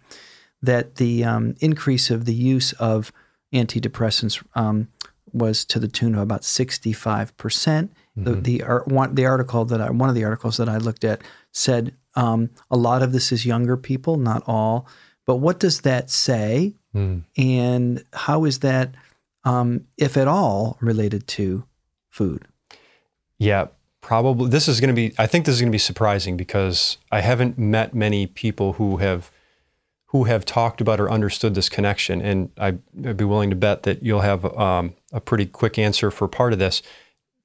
that 0.60 0.96
the 0.96 1.22
um, 1.22 1.54
increase 1.60 2.10
of 2.10 2.24
the 2.24 2.34
use 2.34 2.72
of 2.72 3.12
antidepressants 3.54 4.44
um, 4.56 4.88
was 5.32 5.64
to 5.66 5.78
the 5.78 5.86
tune 5.86 6.16
of 6.16 6.20
about 6.22 6.42
65 6.42 7.36
percent. 7.36 7.92
Mm-hmm. 8.18 8.42
The 8.42 8.58
the, 8.58 8.82
one, 8.86 9.14
the 9.14 9.26
article 9.26 9.64
that 9.64 9.80
I, 9.80 9.90
one 9.90 10.08
of 10.08 10.14
the 10.14 10.24
articles 10.24 10.56
that 10.58 10.68
I 10.68 10.76
looked 10.76 11.04
at 11.04 11.22
said 11.52 11.94
um, 12.14 12.50
a 12.70 12.76
lot 12.76 13.02
of 13.02 13.12
this 13.12 13.32
is 13.32 13.46
younger 13.46 13.76
people, 13.76 14.16
not 14.16 14.42
all. 14.46 14.86
But 15.24 15.36
what 15.36 15.60
does 15.60 15.82
that 15.82 16.10
say 16.10 16.74
Mm. 16.94 17.24
And 17.36 18.04
how 18.12 18.44
is 18.44 18.60
that, 18.60 18.94
um, 19.44 19.86
if 19.96 20.16
at 20.16 20.28
all, 20.28 20.76
related 20.80 21.26
to 21.28 21.64
food? 22.08 22.46
Yeah, 23.38 23.66
probably. 24.00 24.50
This 24.50 24.68
is 24.68 24.80
going 24.80 24.88
to 24.88 24.94
be. 24.94 25.14
I 25.18 25.26
think 25.26 25.46
this 25.46 25.54
is 25.54 25.60
going 25.60 25.70
to 25.70 25.74
be 25.74 25.78
surprising 25.78 26.36
because 26.36 26.98
I 27.10 27.20
haven't 27.20 27.58
met 27.58 27.94
many 27.94 28.26
people 28.26 28.74
who 28.74 28.98
have 28.98 29.30
who 30.06 30.24
have 30.24 30.44
talked 30.44 30.80
about 30.80 31.00
or 31.00 31.10
understood 31.10 31.54
this 31.54 31.68
connection, 31.68 32.20
and 32.20 32.50
I, 32.58 32.78
would 32.92 33.16
be 33.16 33.24
willing 33.24 33.50
to 33.50 33.56
bet 33.56 33.82
that 33.84 34.02
you'll 34.02 34.20
have 34.20 34.44
um, 34.44 34.94
a 35.12 35.20
pretty 35.20 35.46
quick 35.46 35.78
answer 35.78 36.10
for 36.10 36.28
part 36.28 36.52
of 36.52 36.58
this. 36.58 36.82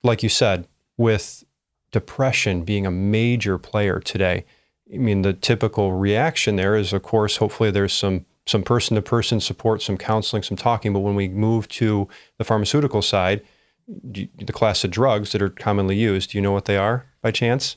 Like 0.03 0.23
you 0.23 0.29
said, 0.29 0.67
with 0.97 1.43
depression 1.91 2.63
being 2.63 2.85
a 2.85 2.91
major 2.91 3.57
player 3.57 3.99
today, 3.99 4.45
I 4.93 4.97
mean, 4.97 5.21
the 5.21 5.33
typical 5.33 5.93
reaction 5.93 6.55
there 6.55 6.75
is, 6.75 6.93
of 6.93 7.03
course, 7.03 7.37
hopefully 7.37 7.71
there's 7.71 7.93
some 7.93 8.25
some 8.45 8.63
person 8.63 8.95
to 8.95 9.01
person 9.01 9.41
support, 9.41 9.81
some 9.81 9.97
counseling, 9.97 10.41
some 10.41 10.55
talking. 10.55 10.93
But 10.93 10.99
when 10.99 11.15
we 11.15 11.27
move 11.27 11.67
to 11.69 12.07
the 12.37 12.45
pharmaceutical 12.45 13.01
side, 13.01 13.41
the 13.87 14.53
class 14.53 14.83
of 14.83 14.91
drugs 14.91 15.33
that 15.33 15.41
are 15.41 15.49
commonly 15.49 15.97
used, 15.97 16.31
do 16.31 16.37
you 16.37 16.41
know 16.41 16.53
what 16.53 16.65
they 16.65 16.77
are 16.77 17.05
by 17.21 17.31
chance? 17.31 17.75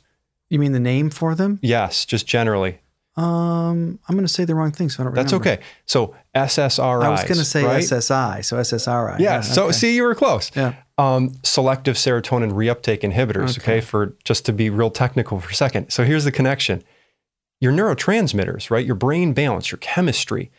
You 0.48 0.58
mean 0.58 0.72
the 0.72 0.80
name 0.80 1.10
for 1.10 1.34
them? 1.34 1.58
Yes, 1.62 2.04
just 2.04 2.26
generally. 2.26 2.80
Um, 3.16 3.98
I'm 4.08 4.14
going 4.14 4.26
to 4.26 4.32
say 4.32 4.44
the 4.44 4.54
wrong 4.54 4.72
thing, 4.72 4.88
so 4.88 5.02
I 5.02 5.04
don't. 5.04 5.14
That's 5.14 5.32
okay. 5.32 5.60
So 5.86 6.14
SSRI. 6.34 7.02
I 7.02 7.10
was 7.10 7.22
going 7.22 7.38
to 7.38 7.44
say 7.44 7.64
right? 7.64 7.82
SSI, 7.82 8.44
so 8.44 8.56
SSRI. 8.56 9.18
Yeah. 9.18 9.36
yeah 9.36 9.40
so 9.40 9.70
see, 9.72 9.94
you 9.94 10.04
were 10.04 10.14
close. 10.14 10.50
Yeah. 10.54 10.74
Um, 11.00 11.32
selective 11.42 11.96
serotonin 11.96 12.52
reuptake 12.52 13.00
inhibitors. 13.00 13.58
Okay. 13.58 13.78
okay. 13.78 13.80
For 13.80 14.14
just 14.24 14.44
to 14.46 14.52
be 14.52 14.70
real 14.70 14.90
technical 14.90 15.40
for 15.40 15.50
a 15.50 15.54
second. 15.54 15.90
So 15.90 16.04
here's 16.04 16.24
the 16.24 16.32
connection. 16.32 16.82
Your 17.60 17.72
neurotransmitters, 17.72 18.70
right? 18.70 18.84
Your 18.84 18.94
brain 18.94 19.32
balance, 19.32 19.70
your 19.70 19.78
chemistry 19.78 20.50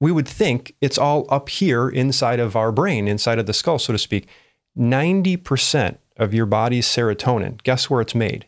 we 0.00 0.12
would 0.12 0.28
think 0.28 0.74
it's 0.80 0.98
all 0.98 1.26
up 1.28 1.48
here 1.48 1.88
inside 1.88 2.40
of 2.40 2.54
our 2.54 2.70
brain, 2.70 3.08
inside 3.08 3.38
of 3.38 3.46
the 3.46 3.52
skull, 3.52 3.78
so 3.78 3.92
to 3.92 3.98
speak. 3.98 4.28
90% 4.78 5.98
of 6.16 6.32
your 6.32 6.46
body's 6.46 6.86
serotonin, 6.86 7.62
guess 7.62 7.90
where 7.90 8.00
it's 8.00 8.14
made? 8.14 8.46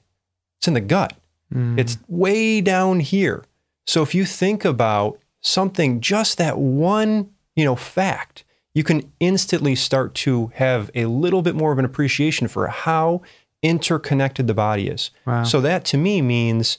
It's 0.58 0.68
in 0.68 0.74
the 0.74 0.80
gut. 0.80 1.14
Mm. 1.52 1.78
It's 1.78 1.98
way 2.06 2.60
down 2.60 3.00
here. 3.00 3.44
So 3.86 4.02
if 4.02 4.14
you 4.14 4.24
think 4.24 4.64
about 4.64 5.18
something, 5.40 6.00
just 6.00 6.38
that 6.38 6.58
one, 6.58 7.30
you 7.56 7.64
know, 7.64 7.74
fact, 7.74 8.44
you 8.74 8.84
can 8.84 9.10
instantly 9.20 9.74
start 9.74 10.14
to 10.14 10.50
have 10.54 10.90
a 10.94 11.06
little 11.06 11.42
bit 11.42 11.54
more 11.54 11.72
of 11.72 11.78
an 11.78 11.84
appreciation 11.84 12.48
for 12.48 12.68
how 12.68 13.22
interconnected 13.62 14.46
the 14.46 14.54
body 14.54 14.88
is. 14.88 15.10
Wow. 15.26 15.44
So 15.44 15.60
that 15.60 15.84
to 15.86 15.96
me 15.98 16.22
means 16.22 16.78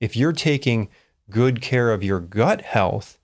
if 0.00 0.16
you're 0.16 0.32
taking 0.32 0.88
good 1.30 1.60
care 1.60 1.90
of 1.92 2.02
your 2.04 2.20
gut 2.20 2.60
health 2.62 3.18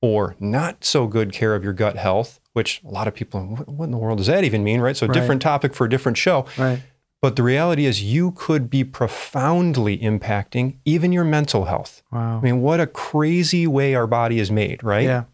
or 0.00 0.36
not 0.38 0.84
so 0.84 1.06
good 1.06 1.32
care 1.32 1.54
of 1.54 1.64
your 1.64 1.72
gut 1.72 1.96
health, 1.96 2.40
which 2.52 2.80
a 2.84 2.88
lot 2.90 3.08
of 3.08 3.14
people, 3.14 3.40
what, 3.66 3.84
in 3.86 3.90
the 3.90 3.98
world 3.98 4.18
does 4.18 4.28
that 4.28 4.44
even 4.44 4.62
mean, 4.62 4.80
right? 4.80 4.96
So, 4.96 5.06
Right. 5.06 5.14
different 5.14 5.42
topic 5.42 5.74
for 5.74 5.84
a 5.84 5.90
different 5.90 6.16
show. 6.16 6.46
Right. 6.56 6.82
But 7.20 7.34
the 7.34 7.42
reality 7.42 7.84
is, 7.84 8.00
you 8.00 8.30
could 8.30 8.70
be 8.70 8.84
profoundly 8.84 9.98
impacting 9.98 10.76
even 10.84 11.10
your 11.10 11.24
mental 11.24 11.64
health. 11.64 12.02
Wow. 12.12 12.38
I 12.38 12.40
mean, 12.40 12.60
what 12.62 12.78
a 12.78 12.86
crazy 12.86 13.66
way 13.66 13.96
our 13.96 14.06
body 14.06 14.38
is 14.38 14.52
made, 14.52 14.84
right? 14.84 15.02
Yeah. 15.04 15.24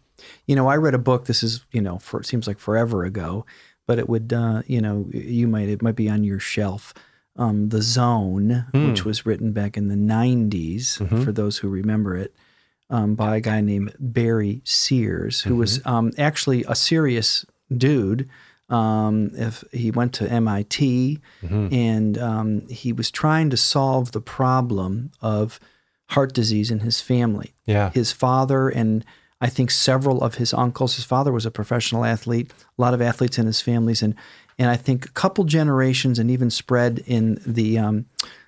You 0.47 0.55
know, 0.55 0.67
I 0.67 0.75
read 0.77 0.93
a 0.93 0.99
book. 0.99 1.25
This 1.25 1.43
is, 1.43 1.65
you 1.71 1.81
know, 1.81 1.97
for 1.99 2.19
it 2.19 2.25
seems 2.25 2.47
like 2.47 2.59
forever 2.59 3.03
ago, 3.03 3.45
but 3.87 3.99
it 3.99 4.07
would, 4.09 4.31
uh, 4.33 4.61
you 4.67 4.81
know, 4.81 5.07
you 5.13 5.47
might 5.47 5.69
it 5.69 5.81
might 5.81 5.95
be 5.95 6.09
on 6.09 6.23
your 6.23 6.39
shelf. 6.39 6.93
Um, 7.37 7.69
the 7.69 7.81
Zone, 7.81 8.65
which 8.73 9.03
was 9.03 9.25
written 9.25 9.51
back 9.51 9.75
in 9.75 9.89
the 9.89 9.95
'90s, 9.95 10.97
for 11.25 11.31
those 11.33 11.57
who 11.57 11.67
remember 11.69 12.15
it, 12.15 12.33
um, 12.89 13.15
by 13.15 13.35
a 13.37 13.41
guy 13.41 13.59
named 13.61 13.93
Barry 13.99 14.61
Sears, 14.63 15.41
who 15.41 15.55
was 15.57 15.85
um, 15.85 16.11
actually 16.17 16.63
a 16.67 16.75
serious 16.75 17.45
dude. 17.75 18.29
Um, 18.69 19.29
if 19.35 19.63
he 19.71 19.91
went 19.91 20.13
to 20.13 20.27
MIT 20.31 21.19
and 21.71 22.17
um, 22.17 22.67
he 22.67 22.91
was 22.93 23.11
trying 23.11 23.51
to 23.51 23.57
solve 23.57 24.11
the 24.11 24.21
problem 24.21 25.11
of 25.21 25.59
heart 26.09 26.33
disease 26.33 26.71
in 26.71 26.79
his 26.79 26.99
family 27.01 27.53
Yeah. 27.67 27.91
his 27.91 28.11
father 28.11 28.69
and 28.69 29.05
I 29.45 29.49
think 29.49 29.69
several 29.69 30.23
of 30.23 30.35
his 30.35 30.55
uncles. 30.55 30.95
His 30.95 31.05
father 31.05 31.31
was 31.31 31.45
a 31.45 31.51
professional 31.51 32.03
athlete, 32.03 32.51
a 32.79 32.81
lot 32.81 32.95
of 32.95 33.01
athletes 33.01 33.37
in 33.37 33.45
his 33.45 33.61
families, 33.61 34.01
and 34.01 34.15
and 34.57 34.71
I 34.71 34.75
think 34.75 35.05
a 35.05 35.11
couple 35.11 35.43
generations 35.43 36.17
and 36.17 36.31
even 36.31 36.49
spread 36.49 37.03
in 37.05 37.39
the 37.45 37.77
um, 37.77 38.07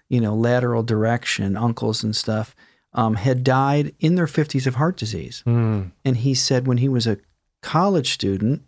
you 0.10 0.20
know 0.20 0.34
lateral 0.34 0.82
direction, 0.82 1.56
uncles 1.56 2.04
and 2.04 2.16
stuff, 2.16 2.56
um, 2.94 3.14
had 3.14 3.44
died 3.44 3.94
in 4.00 4.16
their 4.16 4.26
fifties 4.26 4.66
of 4.66 4.74
heart 4.74 4.98
disease. 4.98 5.44
Mm. 5.46 5.92
And 6.04 6.18
he 6.18 6.34
said 6.34 6.66
when 6.66 6.78
he 6.78 6.90
was 6.90 7.06
a 7.06 7.20
college 7.62 8.12
student, 8.12 8.64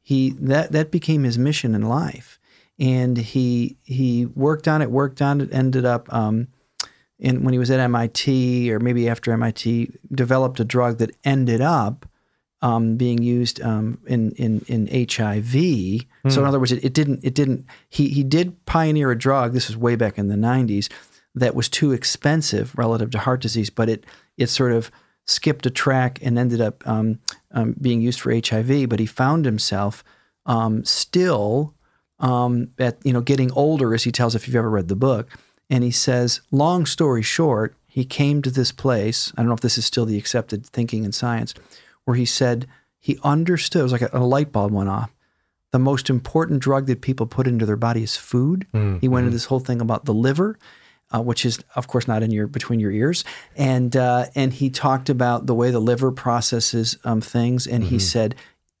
he 0.00 0.30
that 0.30 0.72
that 0.72 0.90
became 0.90 1.22
his 1.22 1.38
mission 1.38 1.76
in 1.76 1.82
life, 1.82 2.40
and 2.76 3.16
he 3.16 3.76
he 3.84 4.26
worked 4.26 4.66
on 4.66 4.82
it, 4.82 4.90
worked 4.90 5.22
on 5.22 5.40
it, 5.40 5.52
ended 5.52 5.84
up. 5.84 6.12
Um, 6.12 6.48
and 7.22 7.44
when 7.44 7.52
he 7.52 7.58
was 7.58 7.70
at 7.70 7.80
MIT 7.80 8.70
or 8.72 8.80
maybe 8.80 9.08
after 9.08 9.32
MIT, 9.32 9.92
developed 10.12 10.60
a 10.60 10.64
drug 10.64 10.98
that 10.98 11.16
ended 11.24 11.60
up 11.60 12.06
um, 12.60 12.96
being 12.96 13.22
used 13.22 13.60
um, 13.62 13.98
in, 14.06 14.32
in 14.32 14.64
in 14.68 14.86
HIV. 15.08 15.52
So 16.28 16.40
in 16.40 16.46
other 16.46 16.60
words, 16.60 16.72
it, 16.72 16.84
it 16.84 16.92
didn't 16.92 17.20
it 17.24 17.34
didn't 17.34 17.66
he 17.88 18.08
he 18.08 18.22
did 18.22 18.64
pioneer 18.66 19.10
a 19.10 19.18
drug. 19.18 19.52
This 19.52 19.68
was 19.68 19.76
way 19.76 19.96
back 19.96 20.18
in 20.18 20.28
the 20.28 20.36
'90s 20.36 20.88
that 21.34 21.54
was 21.54 21.68
too 21.68 21.92
expensive 21.92 22.76
relative 22.76 23.10
to 23.10 23.18
heart 23.18 23.40
disease, 23.40 23.70
but 23.70 23.88
it 23.88 24.04
it 24.36 24.48
sort 24.48 24.72
of 24.72 24.90
skipped 25.26 25.66
a 25.66 25.70
track 25.70 26.18
and 26.22 26.38
ended 26.38 26.60
up 26.60 26.86
um, 26.86 27.18
um, 27.52 27.74
being 27.80 28.00
used 28.00 28.20
for 28.20 28.32
HIV. 28.32 28.88
But 28.88 29.00
he 29.00 29.06
found 29.06 29.44
himself 29.44 30.04
um, 30.46 30.84
still 30.84 31.74
um, 32.20 32.70
at 32.78 32.98
you 33.04 33.12
know 33.12 33.20
getting 33.20 33.50
older, 33.52 33.94
as 33.94 34.04
he 34.04 34.12
tells 34.12 34.34
if 34.34 34.46
you've 34.46 34.56
ever 34.56 34.70
read 34.70 34.88
the 34.88 34.96
book. 34.96 35.28
And 35.72 35.82
he 35.82 35.90
says, 35.90 36.40
long 36.50 36.84
story 36.86 37.22
short, 37.22 37.74
he 37.86 38.04
came 38.04 38.42
to 38.42 38.50
this 38.50 38.70
place. 38.72 39.32
I 39.36 39.40
don't 39.40 39.48
know 39.48 39.54
if 39.54 39.60
this 39.60 39.78
is 39.78 39.86
still 39.86 40.04
the 40.06 40.18
accepted 40.18 40.66
thinking 40.66 41.04
in 41.04 41.12
science, 41.12 41.54
where 42.04 42.16
he 42.16 42.26
said 42.26 42.66
he 43.00 43.18
understood. 43.24 43.80
It 43.80 43.84
was 43.84 43.92
like 43.92 44.02
a, 44.02 44.10
a 44.12 44.20
light 44.20 44.52
bulb 44.52 44.70
went 44.72 44.88
off. 44.90 45.10
The 45.70 45.78
most 45.78 46.10
important 46.10 46.60
drug 46.60 46.86
that 46.86 47.00
people 47.00 47.26
put 47.26 47.46
into 47.46 47.64
their 47.64 47.76
body 47.76 48.02
is 48.02 48.16
food. 48.16 48.66
He 49.00 49.08
went 49.08 49.24
into 49.24 49.34
this 49.34 49.46
whole 49.46 49.60
thing 49.60 49.80
about 49.80 50.04
the 50.04 50.12
liver, 50.12 50.58
uh, 51.14 51.22
which 51.22 51.46
is, 51.46 51.58
of 51.74 51.88
course, 51.88 52.06
not 52.06 52.22
in 52.22 52.30
your 52.30 52.46
between 52.46 52.78
your 52.78 52.90
ears, 52.92 53.24
and 53.56 53.96
uh, 53.96 54.26
and 54.34 54.52
he 54.52 54.68
talked 54.68 55.08
about 55.08 55.46
the 55.46 55.54
way 55.54 55.70
the 55.70 55.80
liver 55.80 56.12
processes 56.12 56.98
um, 57.04 57.20
things, 57.22 57.66
and 57.66 57.84
he 57.84 57.98
said. 57.98 58.34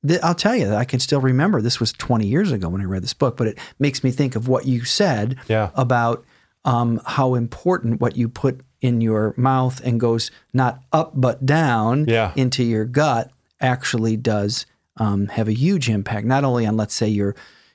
th- 0.06 0.20
I'll 0.22 0.34
tell 0.34 0.54
you 0.56 0.74
I 0.74 0.84
can 0.84 1.00
still 1.00 1.20
remember 1.22 1.62
this 1.62 1.80
was 1.80 1.92
20 1.94 2.26
years 2.26 2.52
ago 2.52 2.68
when 2.68 2.80
I 2.82 2.84
read 2.84 3.02
this 3.02 3.14
book, 3.14 3.36
but 3.38 3.46
it 3.46 3.58
makes 3.78 4.04
me 4.04 4.10
think 4.10 4.36
of 4.36 4.46
what 4.48 4.66
you 4.66 4.84
said 4.84 5.36
Yeah. 5.48 5.70
about 5.74 6.24
um, 6.64 7.00
how 7.06 7.34
important 7.34 8.00
what 8.00 8.16
you 8.16 8.28
put 8.28 8.60
in 8.80 9.00
your 9.00 9.34
mouth 9.36 9.80
and 9.84 9.98
goes 10.00 10.30
not 10.52 10.80
up 10.92 11.12
but 11.14 11.44
down 11.46 12.04
Yeah. 12.08 12.32
into 12.36 12.62
your 12.64 12.84
gut 12.84 13.30
actually 13.60 14.16
does 14.16 14.66
um, 14.96 15.28
have 15.28 15.48
a 15.48 15.52
huge 15.54 15.88
impact, 15.88 16.26
not 16.26 16.44
only 16.44 16.66
on 16.66 16.76
let's 16.76 16.94
say 16.94 17.08
your 17.08 17.34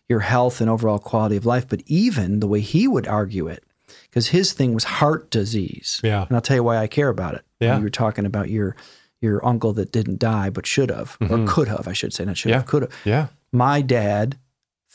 your 0.10 0.20
health 0.22 0.62
and 0.62 0.70
overall 0.70 1.00
quality 1.00 1.36
of 1.36 1.46
life, 1.46 1.68
but 1.68 1.82
even 1.86 2.40
the 2.40 2.48
way 2.48 2.62
he 2.62 2.88
would 2.88 3.08
argue 3.08 3.48
it, 3.48 3.64
because 4.10 4.28
his 4.28 4.54
thing 4.54 4.74
was 4.74 4.84
heart 4.86 5.30
disease. 5.32 6.00
Yeah. 6.04 6.26
and 6.28 6.36
I'll 6.36 6.42
tell 6.42 6.56
you 6.56 6.64
why 6.64 6.78
I 6.78 6.88
care 6.88 7.10
about 7.10 7.36
it. 7.36 7.42
Yeah. 7.60 7.78
you 7.78 7.84
were 7.84 7.90
talking 7.90 8.26
about 8.26 8.50
your 8.50 8.76
your 9.20 9.44
uncle 9.46 9.74
that 9.74 9.92
didn't 9.92 10.20
die 10.20 10.50
but 10.50 10.66
should 10.68 10.92
have 10.92 11.18
or 11.30 11.44
could 11.48 11.68
have, 11.68 11.88
I 11.88 11.94
should 11.94 12.14
say, 12.14 12.24
not 12.24 12.38
should 12.38 12.50
Mm-hmm. 12.50 12.54
Yeah. 12.54 12.58
have, 12.60 12.66
could 12.68 12.82
have. 12.84 12.92
Yeah. 13.04 13.28
My 13.52 13.82
dad, 13.82 14.38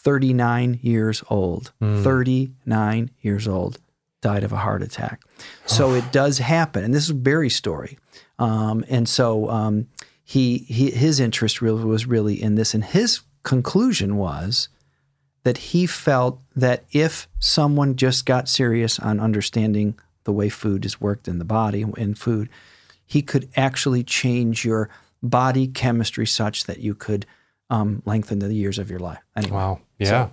39 0.02 0.80
years 0.82 1.22
old, 1.30 1.72
39 1.80 3.10
years 3.20 3.48
old, 3.48 3.78
died 4.20 4.44
of 4.44 4.52
a 4.52 4.56
heart 4.56 4.82
attack. 4.82 5.22
So 5.66 5.94
it 5.94 6.10
does 6.12 6.38
happen. 6.38 6.84
And 6.84 6.92
this 6.94 7.04
is 7.04 7.12
Barry's 7.12 7.56
story. 7.56 7.98
Um, 8.38 8.84
and 8.88 9.08
so 9.08 9.48
um, 9.48 9.88
he, 10.24 10.58
he 10.58 10.90
his 10.90 11.20
interest 11.20 11.60
really 11.60 11.84
was 11.84 12.06
really 12.06 12.40
in 12.40 12.54
this. 12.56 12.74
And 12.74 12.84
his 12.84 13.20
conclusion 13.42 14.16
was 14.16 14.68
that 15.44 15.58
he 15.58 15.86
felt 15.86 16.40
that 16.54 16.84
if 16.92 17.28
someone 17.38 17.96
just 17.96 18.26
got 18.26 18.48
serious 18.48 18.98
on 18.98 19.20
understanding 19.20 19.98
the 20.24 20.32
way 20.32 20.48
food 20.48 20.84
is 20.84 21.00
worked 21.00 21.26
in 21.28 21.38
the 21.38 21.44
body 21.44 21.84
in 21.96 22.14
food, 22.14 22.48
he 23.04 23.22
could 23.22 23.48
actually 23.56 24.02
change 24.04 24.64
your 24.64 24.88
body 25.22 25.66
chemistry 25.66 26.26
such 26.26 26.64
that 26.64 26.78
you 26.78 26.94
could 26.94 27.26
um, 27.72 28.02
lengthen 28.04 28.38
the 28.38 28.52
years 28.52 28.78
of 28.78 28.90
your 28.90 29.00
life. 29.00 29.18
Anyway, 29.34 29.54
Wow. 29.56 29.80
Yeah. 29.98 30.28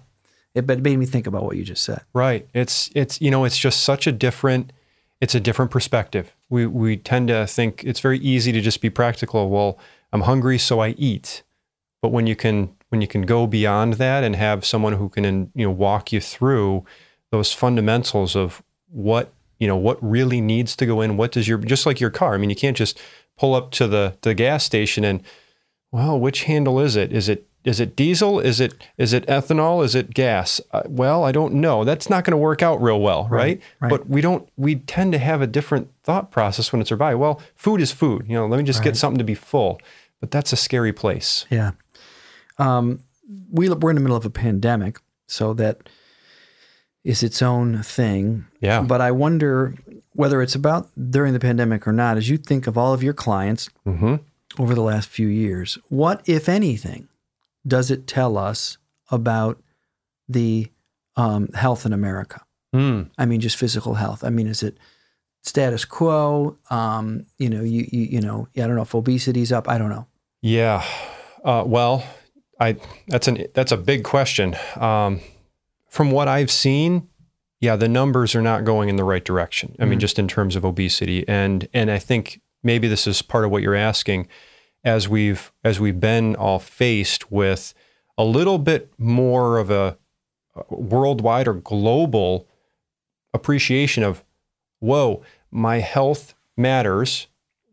it, 0.54 0.68
but 0.68 0.80
it 0.80 0.84
made 0.84 0.98
me 0.98 1.06
think 1.06 1.26
about 1.26 1.44
what 1.44 1.56
you 1.56 1.64
just 1.64 1.84
said. 1.84 2.02
Right. 2.14 2.48
It's 2.54 2.90
it's 2.96 3.22
you 3.22 3.32
know 3.32 3.46
it's 3.46 3.58
just 3.58 3.82
such 3.84 4.08
a 4.08 4.12
different 4.12 4.74
it's 5.22 5.36
a 5.36 5.40
different 5.40 5.72
perspective. 5.72 6.36
We 6.50 6.66
we 6.66 6.98
tend 6.98 7.30
to 7.30 7.48
think 7.48 7.84
it's 7.84 8.00
very 8.02 8.20
easy 8.20 8.52
to 8.52 8.62
just 8.62 8.82
be 8.82 8.90
practical. 8.90 9.50
Well, 9.50 9.80
I'm 10.12 10.22
hungry, 10.22 10.58
so 10.58 10.80
I 10.80 10.90
eat. 10.98 11.44
But 12.02 12.10
when 12.12 12.28
you 12.28 12.36
can 12.36 12.76
when 12.90 13.02
you 13.02 13.08
can 13.08 13.22
go 13.22 13.48
beyond 13.48 13.94
that 13.96 14.24
and 14.24 14.36
have 14.36 14.66
someone 14.66 14.94
who 14.94 15.10
can 15.10 15.52
you 15.56 15.66
know 15.66 15.72
walk 15.72 16.12
you 16.12 16.20
through 16.22 16.84
those 17.32 17.54
fundamentals 17.54 18.36
of 18.36 18.64
what 18.90 19.32
you 19.60 19.68
know 19.68 19.78
what 19.78 19.98
really 20.02 20.42
needs 20.42 20.76
to 20.78 20.86
go 20.86 21.02
in, 21.02 21.16
what 21.16 21.32
does 21.32 21.48
your 21.48 21.58
just 21.60 21.86
like 21.86 22.00
your 22.02 22.10
car. 22.10 22.34
I 22.34 22.38
mean, 22.38 22.50
you 22.50 22.56
can't 22.56 22.78
just 22.78 23.00
pull 23.38 23.54
up 23.54 23.72
to 23.72 23.88
the 23.88 24.18
the 24.22 24.34
gas 24.34 24.64
station 24.66 25.04
and 25.06 25.22
well, 25.92 26.20
which 26.20 26.44
handle 26.44 26.80
is 26.80 26.96
it? 26.96 27.12
Is 27.12 27.30
it 27.30 27.46
is 27.66 27.80
it 27.80 27.96
diesel? 27.96 28.40
Is 28.40 28.60
it 28.60 28.74
is 28.98 29.12
it 29.12 29.26
ethanol? 29.28 29.84
Is 29.84 29.96
it 29.96 30.14
gas? 30.14 30.62
Uh, 30.72 30.84
well, 30.88 31.24
I 31.24 31.32
don't 31.32 31.56
know. 31.56 31.84
That's 31.84 32.10
not 32.10 32.24
going 32.24 32.32
to 32.32 32.38
work 32.38 32.62
out 32.62 32.82
real 32.82 33.02
well, 33.02 33.28
right? 33.30 33.62
right. 33.80 33.90
But 33.90 34.10
we 34.10 34.22
don't. 34.22 34.48
We 34.56 34.76
tend 34.76 35.12
to 35.14 35.20
have 35.20 35.42
a 35.42 35.48
different 35.48 35.90
thought 36.04 36.32
process 36.32 36.72
when 36.72 36.82
it's 36.82 36.92
our. 36.92 37.18
Well, 37.18 37.42
food 37.56 37.82
is 37.82 37.92
food. 37.92 38.26
You 38.28 38.36
know, 38.36 38.48
let 38.48 38.58
me 38.58 38.64
just 38.64 38.84
get 38.84 38.96
something 38.96 39.18
to 39.18 39.24
be 39.24 39.36
full. 39.36 39.82
But 40.20 40.32
that's 40.32 40.54
a 40.54 40.58
scary 40.58 40.94
place. 40.94 41.46
Yeah. 41.50 41.72
Um, 42.58 43.04
we, 43.52 43.70
we're 43.70 43.92
in 43.92 43.96
the 43.96 44.02
middle 44.02 44.18
of 44.18 44.26
a 44.26 44.30
pandemic, 44.30 45.00
so 45.28 45.54
that 45.54 45.90
is 47.04 47.24
its 47.24 47.42
own 47.42 47.82
thing. 47.84 48.46
Yeah. 48.60 48.82
But 48.82 49.02
I 49.02 49.12
wonder 49.12 49.76
whether 50.14 50.42
it's 50.42 50.56
about 50.56 50.90
during 51.10 51.34
the 51.34 51.40
pandemic 51.40 51.88
or 51.88 51.94
not, 51.94 52.18
as 52.18 52.30
you 52.30 52.38
think 52.38 52.68
of 52.68 52.78
all 52.78 52.94
of 52.94 53.02
your 53.02 53.14
clients 53.14 53.70
hmm 53.86 54.16
over 54.60 54.76
the 54.76 54.84
last 54.84 55.10
few 55.10 55.28
years, 55.28 55.78
what, 55.88 56.22
if 56.26 56.50
anything, 56.50 57.08
does 57.66 57.90
it 57.90 58.06
tell 58.06 58.38
us 58.38 58.78
about 59.10 59.60
the 60.28 60.68
um, 61.16 61.48
health 61.54 61.86
in 61.86 61.94
America? 61.94 62.44
Mm. 62.76 63.10
I 63.18 63.26
mean, 63.26 63.40
just 63.40 63.56
physical 63.56 63.96
health. 63.96 64.24
I 64.24 64.30
mean, 64.30 64.48
is 64.48 64.62
it 64.62 64.78
status 65.42 65.86
quo? 65.86 66.58
Um, 66.70 67.26
you 67.38 67.50
know, 67.50 67.64
you, 67.64 67.88
you 67.92 68.02
you 68.02 68.22
know, 68.22 68.48
I 68.56 68.62
don't 68.62 68.76
know 68.76 68.84
if 68.84 68.94
obesity's 68.94 69.52
up. 69.52 69.68
I 69.68 69.78
don't 69.78 69.90
know. 69.90 70.06
Yeah. 70.42 70.86
Uh, 71.44 71.64
well, 71.66 72.04
I 72.60 72.76
that's 73.08 73.28
an 73.28 73.48
that's 73.54 73.72
a 73.72 73.78
big 73.78 74.04
question. 74.04 74.56
Um, 74.76 75.22
from 75.88 76.12
what 76.12 76.28
I've 76.28 76.52
seen, 76.52 77.08
yeah, 77.60 77.76
the 77.76 77.88
numbers 77.88 78.36
are 78.36 78.42
not 78.42 78.66
going 78.66 78.90
in 78.90 78.98
the 78.98 79.04
right 79.04 79.24
direction. 79.24 79.76
I 79.80 79.86
mean, 79.86 80.00
just 80.00 80.20
in 80.20 80.28
terms 80.28 80.56
of 80.56 80.64
obesity, 80.64 81.28
and 81.28 81.68
and 81.74 81.90
I 81.90 81.98
think 81.98 82.42
maybe 82.64 82.88
this 82.88 83.08
is 83.08 83.22
part 83.22 83.46
of 83.46 83.52
what 83.52 83.64
you're 83.64 83.76
asking, 83.76 84.28
as 84.84 85.08
we've 85.10 85.52
as 85.64 85.80
we've 85.80 86.00
been 86.00 86.36
all 86.36 86.60
faced 86.60 87.32
with 87.32 87.74
a 88.18 88.24
little 88.24 88.58
bit 88.58 88.92
more 88.98 89.58
of 89.58 89.72
a 89.72 89.98
worldwide 90.70 91.48
or 91.48 91.54
global 91.54 92.48
appreciation 93.34 94.04
of, 94.04 94.24
whoa, 94.80 95.22
my 95.52 95.80
health 95.80 96.36
matters, 96.58 97.28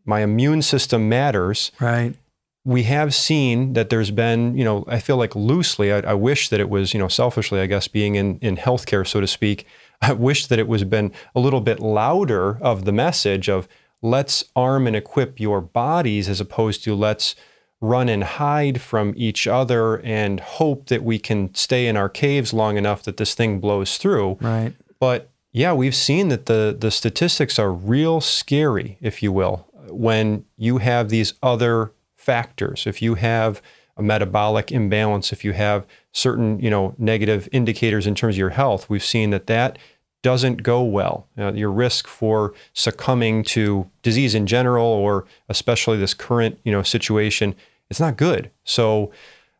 my 0.05 0.21
immune 0.21 0.61
system 0.61 1.09
matters 1.09 1.71
Right. 1.79 2.15
we 2.63 2.83
have 2.83 3.13
seen 3.13 3.73
that 3.73 3.89
there's 3.89 4.11
been, 4.11 4.57
you 4.57 4.63
know, 4.63 4.85
I 4.87 4.99
feel 4.99 5.17
like 5.17 5.35
loosely, 5.35 5.91
I, 5.91 5.99
I, 5.99 6.13
wish 6.13 6.49
that 6.49 6.59
it 6.59 6.69
was, 6.69 6.93
you 6.93 6.99
know, 6.99 7.07
selfishly, 7.07 7.59
I 7.59 7.65
guess, 7.65 7.87
being 7.87 8.15
in, 8.15 8.39
in 8.39 8.55
healthcare, 8.55 9.05
so 9.05 9.19
to 9.19 9.27
speak, 9.27 9.65
I 10.01 10.13
wish 10.13 10.47
that 10.47 10.59
it 10.59 10.67
was 10.67 10.83
been 10.83 11.11
a 11.35 11.39
little 11.39 11.61
bit 11.61 11.79
louder 11.79 12.57
of 12.61 12.85
the 12.85 12.91
message 12.91 13.49
of 13.49 13.67
let's 14.01 14.45
arm 14.55 14.87
and 14.87 14.95
equip 14.95 15.39
your 15.39 15.61
bodies 15.61 16.29
as 16.29 16.39
opposed 16.39 16.83
to 16.83 16.95
let's 16.95 17.35
run 17.79 18.09
and 18.09 18.23
hide 18.23 18.81
from 18.81 19.13
each 19.15 19.45
other 19.45 19.99
and 20.01 20.39
hope 20.39 20.87
that 20.87 21.03
we 21.03 21.19
can 21.19 21.53
stay 21.53 21.87
in 21.87 21.95
our 21.95 22.09
caves 22.09 22.53
long 22.53 22.77
enough 22.77 23.03
that 23.03 23.17
this 23.17 23.33
thing 23.33 23.59
blows 23.59 23.97
through. 23.97 24.37
Right. 24.41 24.73
But 24.99 25.29
yeah, 25.51 25.73
we've 25.73 25.95
seen 25.95 26.29
that 26.29 26.47
the 26.47 26.75
the 26.77 26.91
statistics 26.91 27.59
are 27.59 27.71
real 27.71 28.21
scary, 28.21 28.97
if 29.01 29.21
you 29.21 29.31
will, 29.31 29.67
when 29.89 30.45
you 30.57 30.79
have 30.79 31.09
these 31.09 31.33
other 31.41 31.91
factors. 32.15 32.85
If 32.87 33.01
you 33.01 33.15
have 33.15 33.61
a 33.95 34.03
metabolic 34.03 34.71
imbalance, 34.71 35.31
if 35.31 35.43
you 35.43 35.53
have 35.53 35.85
certain, 36.11 36.59
you 36.59 36.69
know, 36.69 36.93
negative 36.97 37.49
indicators 37.51 38.05
in 38.05 38.15
terms 38.15 38.35
of 38.35 38.39
your 38.39 38.51
health, 38.51 38.89
we've 38.89 39.03
seen 39.03 39.31
that 39.31 39.47
that 39.47 39.79
doesn't 40.27 40.61
go 40.61 40.83
well. 40.83 41.25
You 41.37 41.43
know, 41.43 41.53
your 41.53 41.71
risk 41.71 42.05
for 42.05 42.53
succumbing 42.73 43.43
to 43.55 43.89
disease 44.01 44.35
in 44.35 44.45
general, 44.45 44.85
or 44.85 45.23
especially 45.47 45.97
this 45.97 46.13
current, 46.13 46.59
you 46.65 46.71
know, 46.73 46.83
situation, 46.83 47.55
it's 47.89 48.01
not 48.01 48.17
good. 48.17 48.51
So 48.65 49.09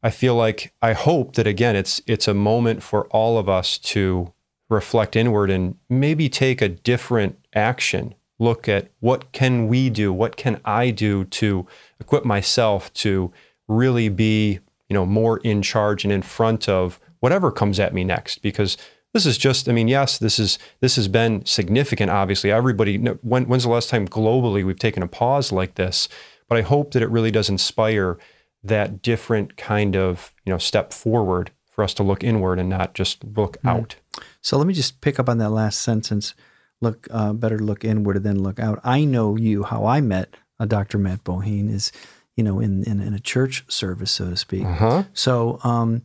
I 0.03 0.09
feel 0.09 0.35
like 0.35 0.73
I 0.81 0.91
hope 0.91 1.35
that 1.35 1.47
again, 1.47 1.77
it's 1.77 2.01
it's 2.05 2.27
a 2.27 2.33
moment 2.33 2.83
for 2.83 3.07
all 3.11 3.37
of 3.37 3.47
us 3.47 3.77
to 3.93 4.33
reflect 4.67 5.15
inward 5.15 5.49
and 5.49 5.77
maybe 5.87 6.27
take 6.27 6.61
a 6.61 6.67
different 6.67 7.39
action 7.55 8.13
look 8.37 8.67
at 8.67 8.91
what 8.99 9.31
can 9.31 9.67
we 9.67 9.89
do 9.89 10.13
what 10.13 10.35
can 10.35 10.59
i 10.63 10.91
do 10.91 11.23
to 11.23 11.65
equip 11.99 12.23
myself 12.23 12.93
to 12.93 13.31
really 13.67 14.09
be 14.09 14.59
you 14.89 14.93
know 14.93 15.05
more 15.05 15.39
in 15.39 15.61
charge 15.61 16.03
and 16.03 16.13
in 16.13 16.21
front 16.21 16.69
of 16.69 16.99
whatever 17.19 17.51
comes 17.51 17.79
at 17.79 17.95
me 17.95 18.03
next 18.03 18.43
because 18.43 18.77
this 19.13 19.25
is 19.25 19.37
just 19.37 19.67
i 19.67 19.71
mean 19.71 19.87
yes 19.87 20.17
this 20.17 20.39
is 20.39 20.57
this 20.79 20.95
has 20.95 21.07
been 21.07 21.45
significant 21.45 22.11
obviously 22.11 22.51
everybody 22.51 22.97
when, 22.97 23.45
when's 23.45 23.63
the 23.63 23.69
last 23.69 23.89
time 23.89 24.07
globally 24.07 24.65
we've 24.65 24.79
taken 24.79 25.03
a 25.03 25.07
pause 25.07 25.51
like 25.51 25.75
this 25.75 26.07
but 26.47 26.57
i 26.57 26.61
hope 26.61 26.91
that 26.91 27.01
it 27.01 27.09
really 27.09 27.31
does 27.31 27.49
inspire 27.49 28.17
that 28.63 29.01
different 29.01 29.57
kind 29.57 29.95
of 29.95 30.33
you 30.45 30.51
know 30.51 30.57
step 30.57 30.91
forward 30.91 31.51
for 31.71 31.83
us 31.83 31.93
to 31.93 32.03
look 32.03 32.23
inward 32.23 32.59
and 32.59 32.69
not 32.69 32.93
just 32.93 33.23
look 33.23 33.61
mm. 33.61 33.69
out 33.69 33.95
so 34.41 34.57
let 34.57 34.67
me 34.67 34.73
just 34.73 35.01
pick 35.01 35.19
up 35.19 35.29
on 35.29 35.37
that 35.37 35.49
last 35.49 35.81
sentence 35.81 36.33
look 36.81 37.07
uh, 37.11 37.33
better 37.33 37.59
look 37.59 37.83
inward 37.83 38.23
than 38.23 38.41
look 38.43 38.59
out. 38.59 38.79
I 38.83 39.05
know 39.05 39.35
you 39.35 39.63
how 39.63 39.85
I 39.85 40.01
met 40.01 40.35
uh, 40.59 40.65
Dr. 40.65 40.97
Matt 40.97 41.23
Boheen 41.23 41.71
is 41.71 41.91
you 42.35 42.43
know 42.43 42.59
in, 42.59 42.83
in, 42.83 42.99
in 42.99 43.13
a 43.13 43.19
church 43.19 43.63
service 43.67 44.11
so 44.11 44.29
to 44.29 44.37
speak. 44.37 44.65
Uh-huh. 44.65 45.03
So 45.13 45.59
um, 45.63 46.03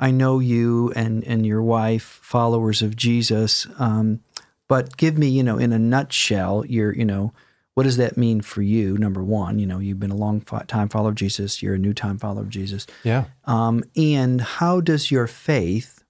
I 0.00 0.10
know 0.10 0.40
you 0.40 0.92
and 0.96 1.22
and 1.24 1.46
your 1.46 1.62
wife 1.62 2.18
followers 2.22 2.82
of 2.82 2.96
Jesus. 2.96 3.66
Um, 3.78 4.20
but 4.66 4.96
give 4.96 5.16
me 5.16 5.28
you 5.28 5.44
know 5.44 5.58
in 5.58 5.72
a 5.72 5.78
nutshell 5.78 6.64
your 6.66 6.92
you 6.92 7.04
know 7.04 7.32
what 7.74 7.84
does 7.84 7.98
that 7.98 8.16
mean 8.16 8.40
for 8.40 8.62
you? 8.62 8.98
Number 8.98 9.22
one, 9.22 9.58
you 9.58 9.66
know 9.66 9.78
you've 9.78 10.00
been 10.00 10.10
a 10.10 10.16
long 10.16 10.40
time 10.40 10.88
follower 10.88 11.10
of 11.10 11.14
Jesus. 11.14 11.62
You're 11.62 11.74
a 11.74 11.78
new 11.78 11.94
time 11.94 12.18
follower 12.18 12.42
of 12.42 12.48
Jesus. 12.48 12.86
Yeah. 13.04 13.26
Um, 13.44 13.84
and 13.94 14.40
how 14.40 14.80
does 14.80 15.10
your 15.10 15.26
faith 15.26 16.02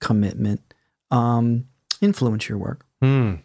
commitment 0.00 0.74
um, 1.10 1.66
influence 2.00 2.48
your 2.48 2.58
work? 2.58 2.84
Hmm. 3.00 3.36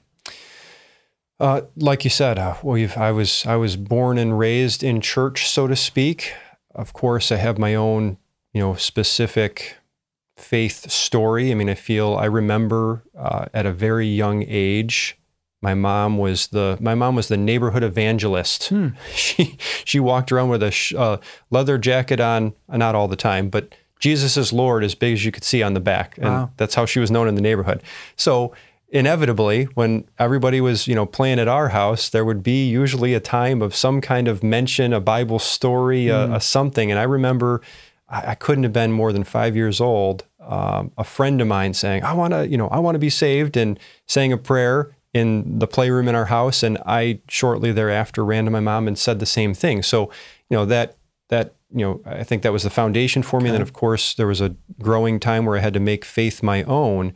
Uh, 1.40 1.62
like 1.76 2.04
you 2.06 2.10
said, 2.10 2.40
uh, 2.40 2.56
we've, 2.64 2.98
I 2.98 3.12
was 3.12 3.46
I 3.46 3.58
was 3.58 3.76
born 3.76 4.18
and 4.18 4.40
raised 4.40 4.84
in 4.84 5.02
church, 5.02 5.50
so 5.50 5.68
to 5.68 5.76
speak. 5.76 6.34
Of 6.74 6.94
course, 6.94 7.32
I 7.32 7.38
have 7.38 7.58
my 7.58 7.76
own, 7.76 8.18
you 8.56 8.62
know, 8.62 8.74
specific 8.76 9.76
faith 10.38 10.90
story. 10.90 11.52
I 11.52 11.56
mean, 11.56 11.70
I 11.70 11.74
feel 11.74 12.16
I 12.16 12.26
remember 12.26 13.04
uh, 13.16 13.48
at 13.54 13.66
a 13.66 13.74
very 13.74 14.08
young 14.08 14.46
age, 14.48 15.18
my 15.62 15.74
mom 15.74 16.18
was 16.18 16.48
the 16.48 16.78
my 16.80 16.96
mom 16.96 17.16
was 17.16 17.28
the 17.28 17.36
neighborhood 17.36 17.84
evangelist. 17.84 18.70
Hmm. 18.70 18.90
She 19.14 19.58
she 19.84 20.00
walked 20.00 20.32
around 20.32 20.50
with 20.50 20.64
a 20.64 20.72
sh- 20.72 20.94
uh, 20.98 21.18
leather 21.52 21.78
jacket 21.78 22.22
on, 22.22 22.54
not 22.70 22.96
all 22.96 23.10
the 23.10 23.18
time, 23.18 23.50
but 23.50 23.76
Jesus 24.00 24.38
is 24.38 24.54
Lord 24.54 24.86
as 24.86 24.96
big 24.96 25.14
as 25.14 25.26
you 25.26 25.34
could 25.34 25.44
see 25.44 25.62
on 25.62 25.74
the 25.74 25.82
back, 25.82 26.18
and 26.18 26.26
wow. 26.26 26.52
that's 26.56 26.76
how 26.76 26.86
she 26.86 27.00
was 27.00 27.12
known 27.12 27.28
in 27.28 27.36
the 27.36 27.42
neighborhood. 27.42 27.84
So 28.16 28.54
inevitably 28.90 29.66
when 29.74 30.08
everybody 30.20 30.62
was 30.62 30.88
you 30.88 30.96
know 30.96 31.06
playing 31.06 31.40
at 31.40 31.48
our 31.48 31.70
house 31.70 32.10
there 32.10 32.24
would 32.24 32.44
be 32.44 32.70
usually 32.70 33.14
a 33.14 33.20
time 33.20 33.62
of 33.62 33.76
some 33.76 34.00
kind 34.00 34.28
of 34.28 34.44
mention 34.44 34.94
a 34.94 35.02
bible 35.02 35.40
story 35.40 36.08
a, 36.08 36.36
a, 36.36 36.40
something 36.40 36.92
and 36.92 37.00
i 37.00 37.04
remember 37.04 37.62
I, 38.08 38.32
I, 38.32 38.36
couldn't 38.36 38.64
have 38.64 38.74
been 38.74 38.92
more 38.92 39.12
than 39.12 39.24
five 39.24 39.56
years 39.56 39.82
old 39.82 40.26
um, 40.40 40.92
a 40.98 41.04
friend 41.04 41.42
of 41.42 41.48
mine 41.48 41.74
saying 41.74 42.04
i 42.04 42.14
want 42.14 42.34
to 42.34 42.48
you 42.48 42.58
know 42.58 42.68
i 42.70 42.80
want 42.80 42.96
to 42.96 43.00
be 43.00 43.10
saved 43.10 43.58
and 43.58 43.80
saying 44.08 44.34
a 44.34 44.38
prayer 44.38 44.96
in 45.14 45.60
the 45.60 45.68
playroom 45.68 46.08
in 46.08 46.16
our 46.16 46.26
house 46.26 46.64
and 46.64 46.78
i 46.86 47.20
shortly 47.28 47.72
thereafter 47.72 48.24
ran 48.24 48.46
to 48.46 48.52
my 48.52 48.60
mom 48.60 48.88
and 48.88 48.98
said 48.98 49.20
the 49.20 49.26
same 49.26 49.54
thing 49.54 49.82
so 49.82 50.12
you 50.50 50.58
know 50.58 50.66
that 50.66 50.98
that 51.30 51.56
you 51.74 51.86
know 51.86 52.02
i 52.06 52.24
think 52.24 52.44
that 52.44 52.54
was 52.54 52.64
the 52.64 52.70
foundation 52.70 53.24
for 53.24 53.40
me 53.40 53.46
okay. 53.46 53.50
and 53.50 53.56
then 53.56 53.62
of 53.62 53.74
course 53.74 54.14
there 54.14 54.28
was 54.28 54.42
a 54.42 54.56
growing 54.80 55.20
time 55.20 55.46
where 55.46 55.58
i 55.58 55.62
had 55.62 55.74
to 55.74 55.80
make 55.80 56.06
faith 56.06 56.44
my 56.44 56.64
own 56.64 57.14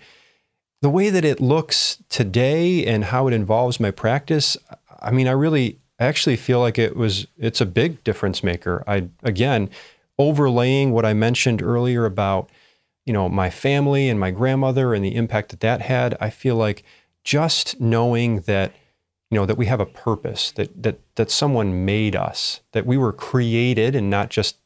the 0.82 0.90
way 0.90 1.10
that 1.10 1.26
it 1.26 1.42
looks 1.42 2.02
today 2.10 2.86
and 2.86 3.06
how 3.06 3.28
it 3.28 3.34
involves 3.34 3.80
my 3.80 3.92
practice, 3.92 4.56
I 5.02 5.12
mean, 5.12 5.28
I 5.28 5.32
really 5.32 5.80
actually 6.00 6.38
feel 6.38 6.60
like 6.60 6.78
it 6.78 6.96
was 6.96 7.28
it's 7.38 7.60
a 7.60 7.66
big 7.66 8.04
difference 8.04 8.44
maker. 8.44 8.84
I 8.88 9.10
again 9.24 9.70
overlaying 10.20 10.92
what 10.92 11.06
I 11.06 11.14
mentioned 11.14 11.64
earlier 11.64 12.06
about 12.06 12.52
you 13.06 13.14
know 13.14 13.28
my 13.28 13.50
family 13.50 14.08
and 14.10 14.20
my 14.20 14.30
grandmother 14.30 14.94
and 14.94 15.04
the 15.04 15.16
impact 15.16 15.50
that 15.50 15.62
that 15.62 15.82
had. 15.82 16.16
I 16.22 16.30
feel 16.30 16.56
like 16.56 16.84
just 17.24 17.80
knowing 17.82 18.42
that 18.42 18.74
you 19.32 19.40
know 19.40 19.48
that 19.48 19.58
we 19.58 19.66
have 19.66 19.80
a 19.80 19.86
purpose 19.86 20.52
that 20.52 20.84
that 20.84 21.00
that 21.16 21.32
someone 21.32 21.86
made 21.86 22.16
us 22.16 22.62
that 22.74 22.86
we 22.86 22.98
were 22.98 23.14
created 23.14 23.96
and 23.96 24.12
not 24.12 24.30
just 24.30 24.58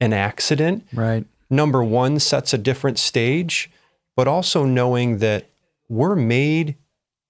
an 0.00 0.12
accident. 0.12 0.86
Right. 0.92 1.24
Number 1.50 1.82
1 1.82 2.20
sets 2.20 2.52
a 2.52 2.58
different 2.58 2.98
stage, 2.98 3.70
but 4.14 4.28
also 4.28 4.64
knowing 4.64 5.18
that 5.18 5.46
we're 5.88 6.14
made, 6.14 6.76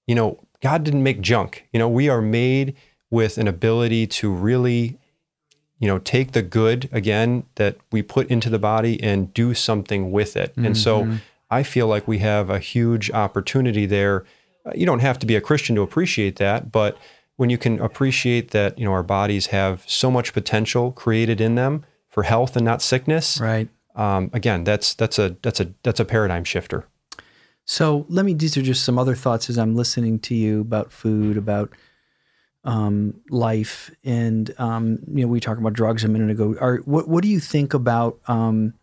you 0.07 0.15
know, 0.15 0.41
God 0.61 0.83
didn't 0.83 1.05
make 1.05 1.21
junk. 1.21 1.67
You 1.73 1.79
know, 1.79 1.89
we 1.89 2.09
are 2.09 2.21
made 2.21 2.75
with 3.11 3.39
an 3.39 3.47
ability 3.47 4.07
to 4.09 4.31
really, 4.31 4.98
you 5.79 5.87
know, 5.87 5.99
take 5.99 6.33
the 6.33 6.43
good 6.43 6.89
again 6.93 7.45
that 7.55 7.77
we 7.93 8.03
put 8.03 8.29
into 8.29 8.51
the 8.51 8.59
body 8.59 9.03
and 9.03 9.33
do 9.33 9.55
something 9.55 10.11
with 10.11 10.37
it. 10.37 10.51
Mm-hmm. 10.53 10.67
And 10.67 10.77
so 10.77 11.03
mm-hmm. 11.03 11.17
I 11.51 11.63
feel 11.63 11.87
like 11.87 12.09
we 12.09 12.19
have 12.19 12.51
a 12.51 12.59
huge 12.59 13.11
opportunity 13.11 13.87
there. 13.87 14.25
Uh, 14.67 14.73
you 14.75 14.87
don't 14.87 15.01
have 15.01 15.19
to 15.21 15.27
be 15.27 15.37
a 15.37 15.41
Christian 15.41 15.77
to 15.77 15.83
appreciate 15.83 16.37
that, 16.37 16.73
but 16.73 16.99
when 17.37 17.51
you 17.51 17.59
can 17.59 17.81
appreciate 17.81 18.51
that, 18.51 18.77
you 18.79 18.85
know, 18.85 18.93
our 18.93 19.05
bodies 19.05 19.47
have 19.47 19.85
so 19.87 20.11
much 20.11 20.33
potential 20.33 20.91
created 20.91 21.41
in 21.41 21.55
them 21.55 21.85
for 22.09 22.25
health 22.25 22.57
and 22.57 22.65
not 22.65 22.83
sickness. 22.83 23.41
Right. 23.41 23.69
Um, 23.95 24.31
again, 24.33 24.65
that's 24.65 24.95
that's 24.95 25.19
a 25.19 25.37
that's 25.43 25.61
a 25.61 25.73
that's 25.85 26.01
a 26.01 26.05
paradigm 26.05 26.45
shifter. 26.45 26.87
So 27.65 28.07
let 28.09 28.25
me. 28.25 28.35
These 28.35 28.57
are 28.57 28.63
just 28.63 28.85
some 28.85 28.99
other 28.99 29.15
thoughts 29.15 29.51
as 29.51 29.59
I'm 29.59 29.77
listening 29.77 30.19
to 30.21 30.35
you 30.35 30.61
about 30.61 30.91
food, 30.91 31.37
about 31.37 31.71
um, 32.69 33.15
life, 33.31 33.91
and 34.05 34.55
um, 34.59 34.99
you 35.15 35.23
know, 35.23 35.29
we 35.29 35.41
talked 35.41 35.59
about 35.59 35.73
drugs 35.73 36.05
a 36.05 36.09
minute 36.09 36.31
ago. 36.31 36.55
Are 36.61 36.77
what 36.85 37.09
What 37.09 37.23
do 37.23 37.29
you 37.29 37.41
think 37.41 37.73
about? 37.73 38.19
Um, 38.29 38.75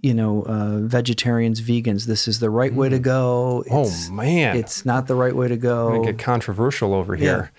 you 0.00 0.14
know, 0.14 0.42
uh, 0.42 0.78
vegetarians, 0.78 1.60
vegans. 1.60 2.06
This 2.06 2.28
is 2.28 2.38
the 2.38 2.48
right 2.48 2.72
way 2.72 2.88
to 2.88 3.00
mm. 3.00 3.02
go. 3.02 3.64
Oh, 3.68 3.82
it's, 3.82 4.08
oh 4.08 4.12
man, 4.12 4.56
it's 4.56 4.86
not 4.86 5.08
the 5.08 5.16
right 5.16 5.34
way 5.34 5.48
to 5.48 5.56
go. 5.56 6.04
get 6.04 6.18
controversial 6.18 6.94
over 6.94 7.16
here. 7.16 7.50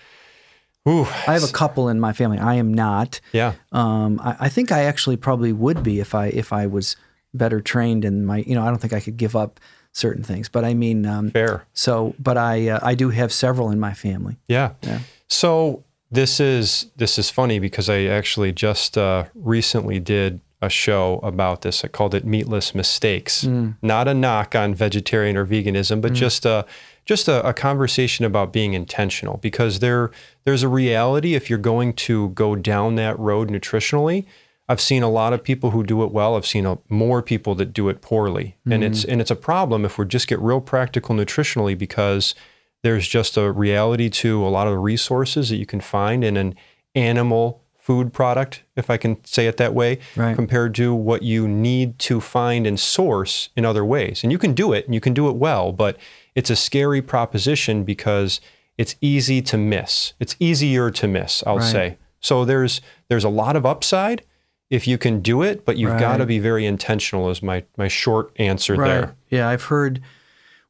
Ooh. 0.88 1.02
I 1.28 1.34
have 1.34 1.43
a 1.43 1.52
couple 1.52 1.89
in 1.89 2.00
my 2.00 2.13
family. 2.13 2.39
I 2.39 2.56
am 2.56 2.74
not. 2.74 3.19
Yeah. 3.34 3.56
Um, 3.74 4.22
I, 4.24 4.38
I, 4.39 4.50
think 4.50 4.72
I 4.72 4.86
actually 4.86 5.17
probably 5.17 5.52
would 5.52 5.84
be 5.84 6.00
if 6.00 6.15
I 6.15 6.28
if 6.28 6.54
I 6.54 6.67
was 6.67 6.95
better 7.34 7.60
trained 7.60 8.06
in 8.06 8.26
my. 8.26 8.38
You 8.38 8.56
know, 8.56 8.63
I 8.63 8.67
don't 8.67 8.80
think 8.80 8.93
I 8.93 9.02
could 9.02 9.17
give 9.17 9.36
up 9.36 9.60
certain 9.91 10.24
things. 10.24 10.48
But 10.48 10.63
I 10.63 10.74
mean, 10.74 11.06
um, 11.06 11.32
fair. 11.32 11.65
So, 11.74 12.15
but 12.17 12.38
I 12.38 12.69
uh, 12.69 12.80
I 12.82 12.95
do 12.95 13.10
have 13.10 13.34
several 13.34 13.69
in 13.72 13.80
my 13.82 13.93
family. 13.93 14.38
Yeah. 14.48 14.72
Yeah. 14.84 15.00
So 15.30 15.84
this 16.12 16.39
is 16.39 16.88
this 16.96 17.18
is 17.18 17.30
funny 17.30 17.60
because 17.60 17.89
I 17.89 18.04
actually 18.04 18.52
just 18.52 18.98
uh, 18.98 19.26
recently 19.36 20.00
did 20.00 20.42
a 20.62 20.70
show 20.70 21.20
about 21.24 21.62
this. 21.62 21.86
I 21.86 21.88
called 21.88 22.13
it 22.13 22.26
Meatless 22.26 22.76
Mistakes. 22.76 23.46
Mm. 23.46 23.78
Not 23.82 24.08
a 24.08 24.13
knock 24.13 24.56
on 24.56 24.76
vegetarian 24.76 25.38
or 25.38 25.46
veganism, 25.46 26.02
but 26.02 26.12
mm. 26.12 26.15
just 26.15 26.46
a 26.46 26.65
just 27.06 27.28
a, 27.28 27.48
a, 27.48 27.54
conversation 27.54 28.24
about 28.24 28.54
being 28.54 28.74
intentional 28.74 29.38
because 29.38 29.80
there 29.80 30.12
there's 30.44 30.62
a 30.62 30.68
reality 30.68 31.34
if 31.34 31.50
you're 31.50 31.58
going 31.58 31.94
to 31.94 32.30
go 32.30 32.56
down 32.56 32.96
that 32.96 33.18
road 33.18 33.50
nutritionally 33.50 34.26
I've 34.70 34.80
seen 34.80 35.02
a 35.02 35.10
lot 35.10 35.34
of 35.34 35.44
people 35.44 35.72
who 35.72 35.84
do 35.84 36.04
it 36.04 36.12
well. 36.12 36.36
I've 36.36 36.46
seen 36.46 36.68
a, 36.68 36.78
more 36.89 37.24
people 37.24 37.56
that 37.56 37.74
do 37.74 37.89
it 37.89 38.02
poorly, 38.02 38.56
mm-hmm. 38.60 38.72
and 38.72 38.84
it's 38.84 39.04
and 39.04 39.20
it's 39.20 39.32
a 39.32 39.36
problem 39.36 39.84
if 39.84 39.98
we 39.98 40.06
just 40.06 40.28
get 40.28 40.39
real 40.39 40.62
practical 40.62 41.15
nutritionally 41.15 41.76
because 41.76 42.36
there's 42.82 43.08
just 43.08 43.38
a 43.38 43.52
reality 43.52 44.10
to 44.10 44.46
a 44.46 44.50
lot 44.50 44.68
of 44.68 44.74
the 44.74 44.80
resources 44.80 45.50
that 45.50 45.58
you 45.58 45.65
can 45.65 45.82
find 45.82 46.24
in 46.24 46.38
an 46.38 46.56
animal 46.96 47.62
food 47.76 48.13
product, 48.13 48.63
if 48.76 48.89
I 48.89 48.98
can 48.98 49.24
say 49.26 49.48
it 49.48 49.58
that 49.58 49.74
way, 49.74 49.98
Right. 50.15 50.36
compared 50.36 50.76
to 50.76 50.94
what 50.94 51.24
you 51.24 51.48
need 51.48 51.98
to 52.00 52.22
find 52.22 52.68
and 52.68 52.80
source 52.80 53.50
in 53.56 53.65
other 53.65 53.84
ways. 53.84 54.22
And 54.24 54.32
you 54.32 54.38
can 54.38 54.54
do 54.54 54.74
it 54.74 54.86
and 54.86 54.94
you 54.94 55.02
can 55.02 55.13
do 55.13 55.28
it 55.28 55.36
well, 55.36 55.72
but 55.72 55.98
it's 56.36 56.50
a 56.52 56.56
scary 56.56 57.02
proposition 57.02 57.84
because 57.84 58.39
it's 58.78 58.96
easy 59.02 59.42
to 59.42 59.58
miss. 59.58 60.13
It's 60.20 60.36
easier 60.39 60.92
to 60.92 61.08
miss, 61.08 61.44
I'll 61.48 61.58
Right. 61.58 61.63
say. 61.72 61.98
So 62.22 62.46
there's 62.46 62.80
there's 63.08 63.24
a 63.24 63.30
lot 63.30 63.56
of 63.56 63.65
upside 63.65 64.22
if 64.70 64.88
you 64.88 65.00
can 65.00 65.20
do 65.22 65.42
it, 65.42 65.65
but 65.65 65.78
you've 65.78 65.98
got 65.98 66.18
to 66.18 66.26
be 66.28 66.38
very 66.38 66.65
intentional 66.68 67.30
is 67.32 67.42
my 67.42 67.63
my 67.76 67.88
short 67.88 68.32
answer 68.38 68.78
there. 68.78 69.15
Yeah, 69.32 69.50
I've 69.50 69.63
heard 69.63 70.00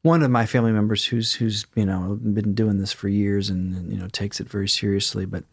one 0.01 0.23
of 0.23 0.31
my 0.31 0.45
family 0.45 0.71
members 0.71 1.05
who's 1.05 1.33
who's 1.35 1.65
you 1.75 1.85
know 1.85 2.17
been 2.21 2.53
doing 2.53 2.77
this 2.79 2.91
for 2.93 3.09
years 3.09 3.49
and, 3.49 3.75
and, 3.75 3.91
you 3.91 3.97
know 3.99 4.07
takes 4.07 4.39
it 4.39 4.49
very 4.49 4.67
seriously. 4.69 5.25
But 5.25 5.43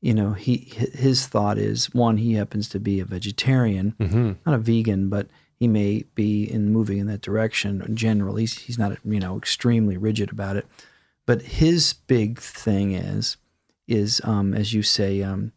you 0.00 0.14
know, 0.14 0.32
he 0.32 0.56
his 0.94 1.26
thought 1.26 1.58
is 1.58 1.92
one, 1.94 2.16
he 2.16 2.34
happens 2.34 2.68
to 2.70 2.80
be 2.80 3.00
a 3.00 3.04
vegetarian, 3.04 3.94
hmm 4.00 4.32
not 4.46 4.54
a 4.54 4.58
vegan, 4.58 5.08
but 5.10 5.28
he 5.58 5.68
may 5.68 6.04
be 6.14 6.50
in 6.50 6.72
moving 6.72 6.96
in 6.98 7.06
that 7.08 7.20
direction. 7.20 7.82
In 7.82 7.96
general, 7.96 8.36
he's 8.36 8.58
he's 8.60 8.78
not 8.78 8.96
you 9.04 9.20
know 9.20 9.36
extremely 9.36 9.96
rigid 9.98 10.32
about 10.32 10.56
it. 10.56 10.66
But 11.26 11.42
his 11.42 11.92
big 12.06 12.38
thing 12.38 12.92
is 12.92 13.36
is 13.86 14.20
um, 14.24 14.54
as 14.54 14.72
you 14.72 14.82
say. 14.82 15.22
Um, 15.22 15.52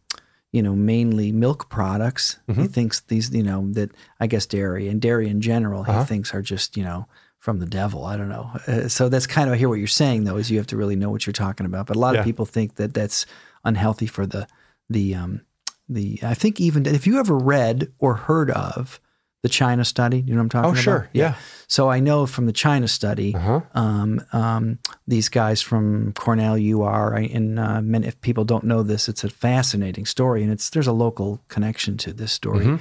you 0.55 0.61
know, 0.61 0.75
mainly 0.75 1.31
milk 1.31 1.67
products. 1.67 2.37
He 2.45 2.53
Mhm. 2.53 2.69
thinks 2.71 2.99
these, 2.99 3.31
you 3.33 3.41
know, 3.41 3.71
that 3.71 3.89
I 4.19 4.27
guess 4.27 4.45
dairy 4.45 4.87
and 4.87 5.01
dairy 5.01 5.27
in 5.27 5.41
general, 5.41 5.81
Uh-huh. 5.81 6.01
he 6.01 6.05
thinks 6.05 6.31
are 6.31 6.43
just, 6.43 6.77
you 6.77 6.83
know, 6.83 7.07
from 7.43 7.59
the 7.59 7.65
devil. 7.65 8.05
I 8.05 8.15
don't 8.15 8.29
know. 8.29 8.49
Uh, 8.67 8.87
so 8.87 9.09
that's 9.09 9.27
kind 9.27 9.49
of 9.49 9.53
I 9.55 9.57
hear 9.57 9.67
what 9.67 9.79
you're 9.83 9.87
saying 10.03 10.23
though, 10.23 10.37
is 10.37 10.49
you 10.49 10.57
have 10.59 10.67
to 10.67 10.77
really 10.77 10.95
know 10.95 11.09
what 11.09 11.25
you're 11.27 11.33
talking 11.45 11.65
about. 11.65 11.87
But 11.87 11.97
a 11.97 11.99
lot 11.99 12.13
Yeah. 12.13 12.21
of 12.21 12.25
people 12.25 12.45
think 12.45 12.75
that 12.75 12.93
that's 12.93 13.25
unhealthy 13.65 14.07
for 14.07 14.25
the 14.25 14.47
the 14.89 15.13
um 15.15 15.41
the. 15.89 16.19
I 16.23 16.35
think 16.35 16.61
even 16.61 16.85
if 16.85 17.05
you 17.05 17.19
ever 17.19 17.37
read 17.37 17.91
or 17.99 18.15
heard 18.15 18.49
of 18.51 19.01
the 19.41 19.49
China 19.49 19.83
study, 19.83 20.19
you 20.25 20.33
know 20.33 20.37
what 20.37 20.43
I'm 20.43 20.49
talking 20.49 20.67
Oh, 20.69 20.71
about? 20.71 20.81
sure. 20.81 21.09
Yeah. 21.11 21.35
So 21.67 21.89
I 21.91 21.99
know 21.99 22.25
from 22.25 22.45
the 22.45 22.53
China 22.53 22.87
study, 22.87 23.35
Uh-huh. 23.35 23.59
um, 23.73 24.21
um, 24.31 24.79
these 25.05 25.27
guys 25.27 25.61
from 25.61 26.13
Cornell 26.13 26.55
UR, 26.57 27.13
I- 27.17 27.29
and 27.33 27.59
uh, 27.59 27.81
many, 27.81 28.07
if 28.07 28.15
people 28.21 28.45
don't 28.45 28.63
know 28.63 28.83
this, 28.83 29.09
it's 29.09 29.25
a 29.25 29.29
fascinating 29.29 30.05
story, 30.05 30.43
and 30.43 30.51
it's 30.53 30.69
there's 30.69 30.87
a 30.87 30.93
local 30.93 31.41
connection 31.49 31.97
to 31.97 32.13
this 32.13 32.31
story. 32.31 32.65
Mhm. 32.67 32.79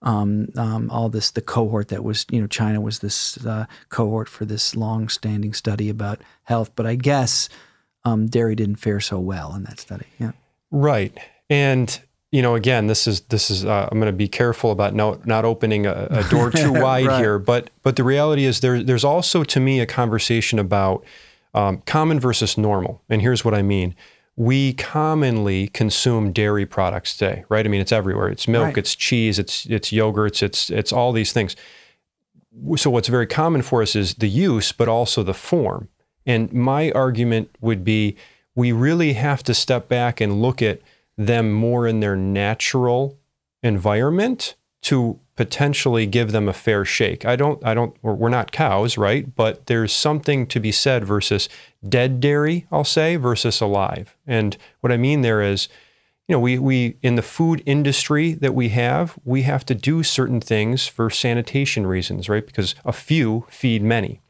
Um, 0.00 0.48
um, 0.56 0.90
all 0.90 1.08
this, 1.08 1.30
the 1.32 1.40
cohort 1.40 1.88
that 1.88 2.04
was, 2.04 2.24
you 2.30 2.40
know, 2.40 2.46
China 2.46 2.80
was 2.80 3.00
this 3.00 3.44
uh, 3.44 3.66
cohort 3.88 4.28
for 4.28 4.44
this 4.44 4.76
long-standing 4.76 5.52
study 5.54 5.88
about 5.90 6.20
health, 6.44 6.70
but 6.76 6.86
I 6.86 6.94
guess 6.94 7.48
um, 8.04 8.28
dairy 8.28 8.54
didn't 8.54 8.76
fare 8.76 9.00
so 9.00 9.18
well 9.18 9.54
in 9.56 9.64
that 9.64 9.80
study. 9.80 10.06
Yeah, 10.20 10.32
Right. 10.70 11.16
And 11.50 12.00
you 12.30 12.42
know, 12.42 12.54
again, 12.54 12.88
this 12.88 13.06
is 13.06 13.22
this 13.22 13.50
is 13.50 13.64
uh, 13.64 13.88
I'm 13.90 13.98
going 13.98 14.12
to 14.12 14.16
be 14.16 14.28
careful 14.28 14.70
about 14.70 14.94
no, 14.94 15.18
not 15.24 15.44
opening 15.46 15.86
a, 15.86 16.06
a 16.10 16.24
door 16.24 16.50
too 16.52 16.72
wide 16.74 17.06
Right. 17.06 17.20
here. 17.20 17.38
But 17.38 17.70
but 17.82 17.96
the 17.96 18.04
reality 18.04 18.44
is 18.44 18.60
there 18.60 18.82
there's 18.82 19.04
also 19.04 19.44
to 19.44 19.60
me 19.60 19.80
a 19.80 19.86
conversation 19.86 20.58
about 20.58 21.04
um, 21.54 21.82
common 21.86 22.20
versus 22.20 22.58
normal. 22.58 23.02
And 23.08 23.22
here's 23.22 23.44
what 23.44 23.54
I 23.54 23.62
mean. 23.62 23.94
We 24.40 24.72
commonly 24.72 25.66
consume 25.66 26.30
dairy 26.32 26.64
products 26.64 27.16
today, 27.16 27.44
right? 27.48 27.66
I 27.66 27.68
mean, 27.68 27.80
it's 27.80 27.90
everywhere. 27.90 28.28
It's 28.28 28.46
milk, 28.46 28.66
Right. 28.66 28.78
it's 28.78 28.94
cheese, 28.94 29.36
it's 29.36 29.66
it's 29.66 29.90
yogurts, 29.90 30.44
it's 30.44 30.70
it's 30.70 30.92
all 30.92 31.10
these 31.10 31.32
things. 31.32 31.56
So 32.76 32.88
what's 32.88 33.08
very 33.08 33.26
common 33.26 33.62
for 33.62 33.82
us 33.82 33.96
is 33.96 34.14
the 34.14 34.28
use, 34.28 34.70
but 34.70 34.86
also 34.86 35.24
the 35.24 35.34
form. 35.34 35.88
And 36.24 36.52
my 36.52 36.92
argument 36.92 37.50
would 37.60 37.82
be 37.82 38.14
we 38.54 38.70
really 38.70 39.14
have 39.14 39.42
to 39.42 39.54
step 39.54 39.88
back 39.88 40.20
and 40.20 40.40
look 40.40 40.62
at 40.62 40.82
them 41.16 41.52
more 41.52 41.88
in 41.88 41.98
their 41.98 42.14
natural 42.14 43.18
environment 43.64 44.54
to 44.82 45.18
potentially 45.36 46.06
give 46.06 46.32
them 46.32 46.48
a 46.48 46.52
fair 46.52 46.84
shake. 46.84 47.24
I 47.24 47.36
don't 47.36 47.64
I 47.64 47.74
don't 47.74 47.96
we're 48.02 48.28
not 48.28 48.52
cows, 48.52 48.98
right? 48.98 49.34
But 49.34 49.66
there's 49.66 49.92
something 49.92 50.46
to 50.48 50.60
be 50.60 50.72
said 50.72 51.04
versus 51.04 51.48
dead 51.88 52.20
dairy, 52.20 52.66
I'll 52.72 52.84
say, 52.84 53.16
versus 53.16 53.60
alive. 53.60 54.16
And 54.26 54.56
what 54.80 54.92
I 54.92 54.96
mean 54.96 55.22
there 55.22 55.42
is 55.42 55.68
you 56.28 56.34
know, 56.34 56.40
we, 56.40 56.58
we 56.58 56.96
in 57.02 57.14
the 57.14 57.22
food 57.22 57.62
industry 57.64 58.34
that 58.34 58.54
we 58.54 58.68
have, 58.68 59.18
we 59.24 59.42
have 59.42 59.64
to 59.64 59.74
do 59.74 60.02
certain 60.02 60.42
things 60.42 60.86
for 60.86 61.08
sanitation 61.08 61.86
reasons, 61.86 62.28
right? 62.28 62.44
Because 62.44 62.74
a 62.84 62.92
few 62.92 63.46
feed 63.48 63.82
many. 63.82 64.20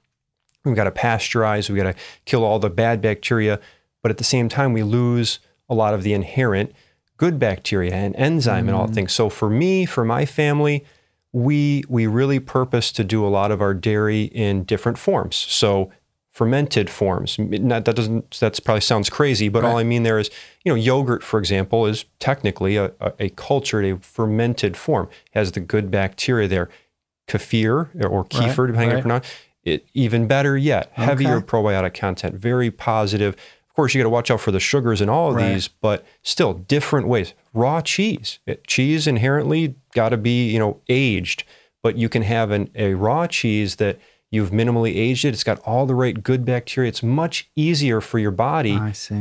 We've 0.64 0.76
got 0.76 0.84
to 0.84 0.92
pasteurize, 0.92 1.68
we've 1.68 1.82
got 1.82 1.92
to 1.92 2.00
kill 2.24 2.44
all 2.44 2.61
the 2.61 2.70
bad 2.70 3.00
bacteria, 3.00 3.58
but 4.00 4.11
at 4.11 4.18
the 4.18 4.24
same 4.24 4.48
time, 4.48 4.72
we 4.72 4.84
lose 4.84 5.40
a 5.68 5.74
lot 5.74 5.92
of 5.92 6.04
the 6.04 6.12
inherent 6.12 6.72
good 7.18 7.38
bacteria 7.38 7.92
and 7.92 8.16
enzyme 8.16 8.68
and 8.68 8.76
all 8.76 8.88
mm. 8.88 8.94
things. 8.94 9.12
So 9.12 9.28
for 9.28 9.50
me, 9.50 9.85
for 9.85 10.04
my 10.04 10.24
family, 10.24 10.85
we 11.33 11.85
we 11.88 12.07
really 12.07 12.40
purpose 12.40 12.90
to 12.92 13.04
do 13.04 13.26
a 13.26 13.28
lot 13.28 13.50
of 13.50 13.61
our 13.61 13.74
dairy 13.74 14.24
in 14.24 14.64
different 14.64 14.98
forms. 14.98 15.37
So 15.37 15.92
fermented 16.31 16.88
forms. 16.88 17.37
Not, 17.37 17.85
that 17.85 17.96
doesn't 17.96 18.38
that's 18.38 18.61
probably 18.61 18.81
sounds 18.81 19.11
crazy, 19.11 19.48
but 19.48 19.64
all 19.64 19.76
I 19.76 19.83
mean 19.83 20.04
there 20.04 20.20
is, 20.20 20.31
you 20.64 20.70
know, 20.70 20.76
yogurt, 20.76 21.24
for 21.24 21.40
example, 21.40 21.85
is 21.85 22.04
technically 22.20 22.76
a, 22.76 22.92
a, 23.00 23.12
a 23.18 23.28
cultured, 23.31 23.85
a 23.85 23.96
fermented 23.98 24.76
form. 24.76 25.09
It 25.11 25.38
has 25.38 25.52
the 25.52 25.61
good 25.61 25.90
bacteria 25.90 26.46
there. 26.46 26.68
Kefir 27.26 27.88
or 28.09 28.24
kefir, 28.24 28.68
depending 28.68 28.76
on 28.76 28.90
how 28.90 28.96
you 28.96 29.02
pronounce 29.02 29.26
it. 29.64 29.87
Even 29.94 30.26
better 30.26 30.57
yet, 30.57 30.90
heavier 30.92 31.38
Okay. 31.38 31.46
probiotic 31.46 31.92
content, 31.92 32.37
very 32.37 32.70
positive. 32.70 33.35
Of 33.79 33.83
course, 33.83 33.95
you 33.95 34.01
got 34.01 34.07
to 34.07 34.11
watch 34.11 34.31
out 34.33 34.41
for 34.41 34.51
the 34.51 34.59
sugars 34.59 35.01
in 35.01 35.09
all 35.09 35.29
of 35.31 35.37
Right. 35.37 35.53
these, 35.53 35.69
but 35.69 36.05
still 36.25 36.53
different 36.53 37.07
ways. 37.07 37.33
Raw 37.55 37.81
cheese, 37.81 38.41
It- 38.45 38.67
cheese 38.67 39.07
inherently 39.07 39.77
got 39.95 40.09
to 40.09 40.17
be 40.17 40.51
you 40.51 40.59
know 40.59 40.81
aged, 40.88 41.45
but 41.81 41.97
you 41.97 42.09
can 42.09 42.23
have 42.23 42.51
an, 42.51 42.71
a 42.75 42.95
raw 42.95 43.29
cheese 43.29 43.77
that 43.77 44.01
you've 44.33 44.51
minimally 44.51 44.97
aged 44.97 45.25
it. 45.25 45.29
It's 45.29 45.45
got 45.45 45.61
all 45.61 45.87
the 45.87 45.95
right 45.95 46.21
good 46.21 46.45
bacteria. 46.45 46.88
It's 46.88 47.05
much 47.05 47.49
easier 47.55 48.01
for 48.01 48.19
your 48.19 48.33
body 48.33 48.81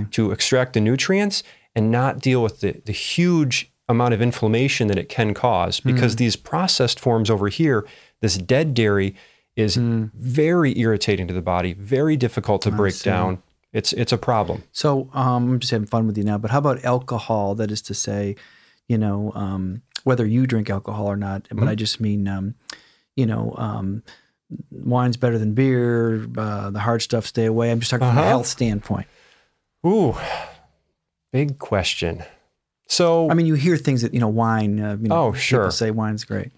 to 0.09 0.31
extract 0.31 0.73
the 0.73 0.81
nutrients 0.81 1.43
and 1.75 1.91
not 1.91 2.19
deal 2.19 2.41
with 2.41 2.61
the, 2.61 2.81
the 2.83 2.91
huge 2.93 3.71
amount 3.87 4.15
of 4.15 4.23
inflammation 4.23 4.87
that 4.87 4.97
it 4.97 5.07
can 5.07 5.35
cause 5.35 5.79
because 5.79 6.13
Hmm. 6.13 6.17
these 6.17 6.35
processed 6.35 6.99
forms 6.99 7.29
over 7.29 7.47
here, 7.49 7.85
this 8.21 8.39
dead 8.39 8.73
dairy 8.73 9.13
is 9.55 9.75
Hmm. 9.75 10.05
very 10.15 10.77
irritating 10.79 11.27
to 11.27 11.33
the 11.35 11.43
body, 11.43 11.73
very 11.73 12.17
difficult 12.17 12.63
to 12.63 12.71
break 12.71 12.99
down. 13.03 13.43
It's 13.77 13.93
it's 13.93 14.11
a 14.11 14.17
problem. 14.17 14.63
So 14.71 15.09
um, 15.13 15.51
I'm 15.51 15.59
just 15.59 15.71
having 15.71 15.87
fun 15.87 16.07
with 16.07 16.17
you 16.17 16.23
now, 16.23 16.37
but 16.39 16.49
how 16.51 16.57
about 16.57 16.83
alcohol? 16.83 17.53
That 17.55 17.69
is 17.71 17.81
to 17.83 17.93
say, 17.93 18.35
you 18.87 18.97
know, 18.97 19.31
um, 19.35 19.81
whether 20.03 20.25
you 20.25 20.47
drink 20.47 20.69
alcohol 20.69 21.05
or 21.05 21.15
not, 21.17 21.47
but 21.51 21.67
I 21.67 21.75
just 21.75 21.99
mean, 22.01 22.27
um, 22.27 22.55
you 23.15 23.25
know, 23.27 23.53
um, 23.57 24.01
wine's 24.71 25.17
better 25.17 25.37
than 25.37 25.53
beer. 25.53 26.25
Uh, 26.37 26.71
the 26.71 26.79
hard 26.79 27.01
stuff, 27.03 27.25
stay 27.27 27.45
away. 27.45 27.69
I'm 27.71 27.79
just 27.79 27.91
talking 27.91 28.07
from 28.07 28.17
a 28.17 28.21
Uh-huh. 28.21 28.29
health 28.29 28.47
standpoint. 28.47 29.07
Ooh, 29.85 30.15
big 31.31 31.59
question. 31.59 32.23
So 32.87 33.29
I 33.29 33.33
mean, 33.33 33.45
you 33.45 33.55
hear 33.55 33.77
things 33.77 34.01
that 34.01 34.13
you 34.13 34.19
know, 34.19 34.27
wine. 34.29 34.79
Uh, 34.79 34.97
you 35.01 35.09
know, 35.09 35.27
Oh, 35.27 35.33
sure. 35.33 35.59
People 35.59 35.71
say 35.71 35.91
wine's 35.91 36.23
great. 36.23 36.51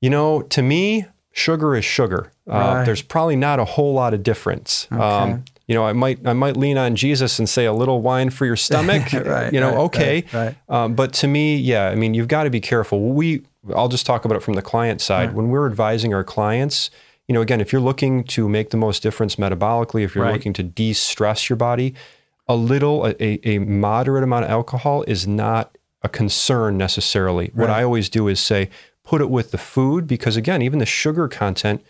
You 0.00 0.10
know, 0.10 0.42
to 0.42 0.62
me, 0.62 1.06
sugar 1.32 1.74
is 1.74 1.84
sugar. 1.84 2.32
Uh, 2.46 2.52
Right. 2.52 2.84
There's 2.84 3.02
probably 3.02 3.36
not 3.36 3.60
a 3.60 3.64
whole 3.64 3.94
lot 3.94 4.12
of 4.14 4.22
difference. 4.22 4.88
Okay. 4.92 5.00
Um, 5.02 5.44
you 5.66 5.74
know, 5.74 5.84
I 5.84 5.92
might 5.92 6.26
I 6.26 6.32
might 6.32 6.56
lean 6.56 6.78
on 6.78 6.96
Jesus 6.96 7.38
and 7.38 7.48
say 7.48 7.64
a 7.64 7.72
little 7.72 8.00
wine 8.00 8.30
for 8.30 8.46
your 8.46 8.56
stomach. 8.66 9.12
Right, 9.12 9.52
you 9.52 9.60
know, 9.60 9.70
right, 9.70 9.78
okay. 9.78 10.24
right. 10.32 10.56
Um, 10.68 10.94
but 10.94 11.12
to 11.14 11.26
me, 11.26 11.56
yeah, 11.56 11.88
I 11.88 11.94
mean, 11.94 12.14
you've 12.14 12.28
got 12.28 12.44
to 12.44 12.50
be 12.50 12.60
careful. 12.60 13.12
We, 13.12 13.42
I'll 13.74 13.88
just 13.88 14.06
talk 14.06 14.24
about 14.24 14.36
it 14.36 14.42
from 14.42 14.54
the 14.54 14.62
client 14.62 15.00
side. 15.00 15.34
When 15.34 15.48
we're 15.48 15.66
advising 15.66 16.14
our 16.14 16.24
clients, 16.24 16.90
you 17.26 17.32
know, 17.32 17.40
again, 17.40 17.60
if 17.60 17.72
you're 17.72 17.82
looking 17.82 18.22
to 18.24 18.48
make 18.48 18.70
the 18.70 18.76
most 18.76 19.02
difference 19.02 19.36
metabolically, 19.36 20.04
if 20.04 20.14
you're 20.14 20.30
looking 20.30 20.52
to 20.54 20.62
de-stress 20.62 21.48
your 21.48 21.56
body, 21.56 21.94
a 22.48 22.54
little, 22.54 23.06
a, 23.06 23.14
a 23.20 23.56
a 23.56 23.58
moderate 23.58 24.22
amount 24.22 24.44
of 24.44 24.50
alcohol 24.50 25.02
is 25.08 25.26
not 25.26 25.76
a 26.02 26.08
concern 26.08 26.78
necessarily. 26.78 27.50
What 27.54 27.70
I 27.70 27.82
always 27.82 28.08
do 28.08 28.28
is 28.28 28.38
say, 28.38 28.70
put 29.02 29.20
it 29.20 29.30
with 29.30 29.50
the 29.50 29.58
food 29.58 30.06
because 30.06 30.36
again, 30.36 30.62
even 30.62 30.78
the 30.78 30.86
sugar 30.86 31.26
content. 31.28 31.84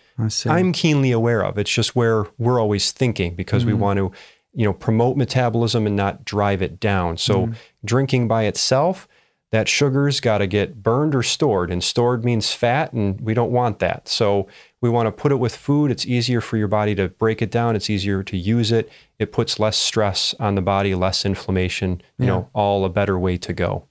I'm 0.51 0.73
keenly 0.73 1.13
aware 1.13 1.45
of. 1.45 1.59
It's 1.59 1.71
just 1.73 1.95
where 1.97 2.27
we're 2.39 2.61
always 2.61 2.93
thinking 2.93 3.35
because 3.35 3.63
Mm-hmm. 3.63 3.71
we 3.73 3.75
want 3.75 3.99
to, 3.99 4.13
you 4.55 4.65
know, 4.65 4.73
promote 4.73 5.17
metabolism 5.17 5.87
and 5.87 5.95
not 5.97 6.25
drive 6.25 6.63
it 6.63 6.81
down. 6.81 7.17
So 7.19 7.43
Mm-hmm. 7.47 7.53
drinking 7.85 8.29
by 8.29 8.45
itself, 8.45 9.07
that 9.53 9.69
sugar's 9.69 10.19
got 10.21 10.39
to 10.39 10.47
get 10.49 10.83
burned 10.83 11.15
or 11.15 11.23
stored, 11.23 11.71
and 11.71 11.83
stored 11.85 12.25
means 12.25 12.53
fat, 12.53 12.93
and 12.93 13.21
we 13.21 13.33
don't 13.33 13.53
want 13.53 13.79
that. 13.79 14.09
So 14.09 14.49
we 14.81 14.91
want 14.91 15.07
to 15.07 15.13
put 15.13 15.31
it 15.31 15.37
with 15.37 15.55
food. 15.55 15.91
It's 15.93 16.05
easier 16.05 16.41
for 16.41 16.57
your 16.57 16.67
body 16.69 16.95
to 16.97 17.09
break 17.11 17.41
it 17.41 17.51
down. 17.51 17.77
It's 17.77 17.89
easier 17.89 18.25
to 18.25 18.37
use 18.37 18.73
it. 18.73 18.91
It 19.21 19.31
puts 19.31 19.61
less 19.61 19.77
stress 19.77 20.35
on 20.41 20.57
the 20.57 20.63
body, 20.63 20.95
less 20.97 21.25
inflammation. 21.25 22.03
You 22.19 22.27
know, 22.27 22.51
all 22.55 22.85
a 22.85 22.89
better 22.89 23.17
way 23.19 23.37
to 23.39 23.53
go. 23.53 23.87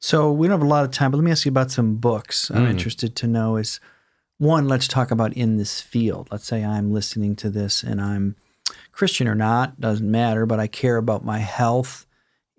So 0.00 0.32
we 0.32 0.46
don't 0.48 0.58
have 0.58 0.66
a 0.66 0.70
lot 0.70 0.84
of 0.84 0.90
time, 0.90 1.10
but 1.10 1.18
let 1.18 1.24
me 1.24 1.30
ask 1.30 1.44
you 1.44 1.50
about 1.50 1.70
some 1.70 1.96
books. 1.96 2.50
I'm 2.50 2.66
interested 2.66 3.16
to 3.16 3.26
know 3.26 3.56
is 3.56 3.78
one, 4.38 4.68
let's 4.68 4.88
talk 4.88 5.10
about 5.10 5.32
in 5.34 5.56
this 5.56 5.80
field. 5.80 6.28
Let's 6.30 6.46
say 6.46 6.64
I'm 6.64 6.92
listening 6.92 7.36
to 7.36 7.50
this 7.50 7.82
and 7.82 8.00
I'm 8.00 8.36
Christian 8.92 9.28
or 9.28 9.34
not, 9.34 9.80
doesn't 9.80 10.10
matter, 10.10 10.46
but 10.46 10.58
I 10.60 10.66
care 10.66 10.96
about 10.96 11.24
my 11.24 11.38
health 11.38 12.06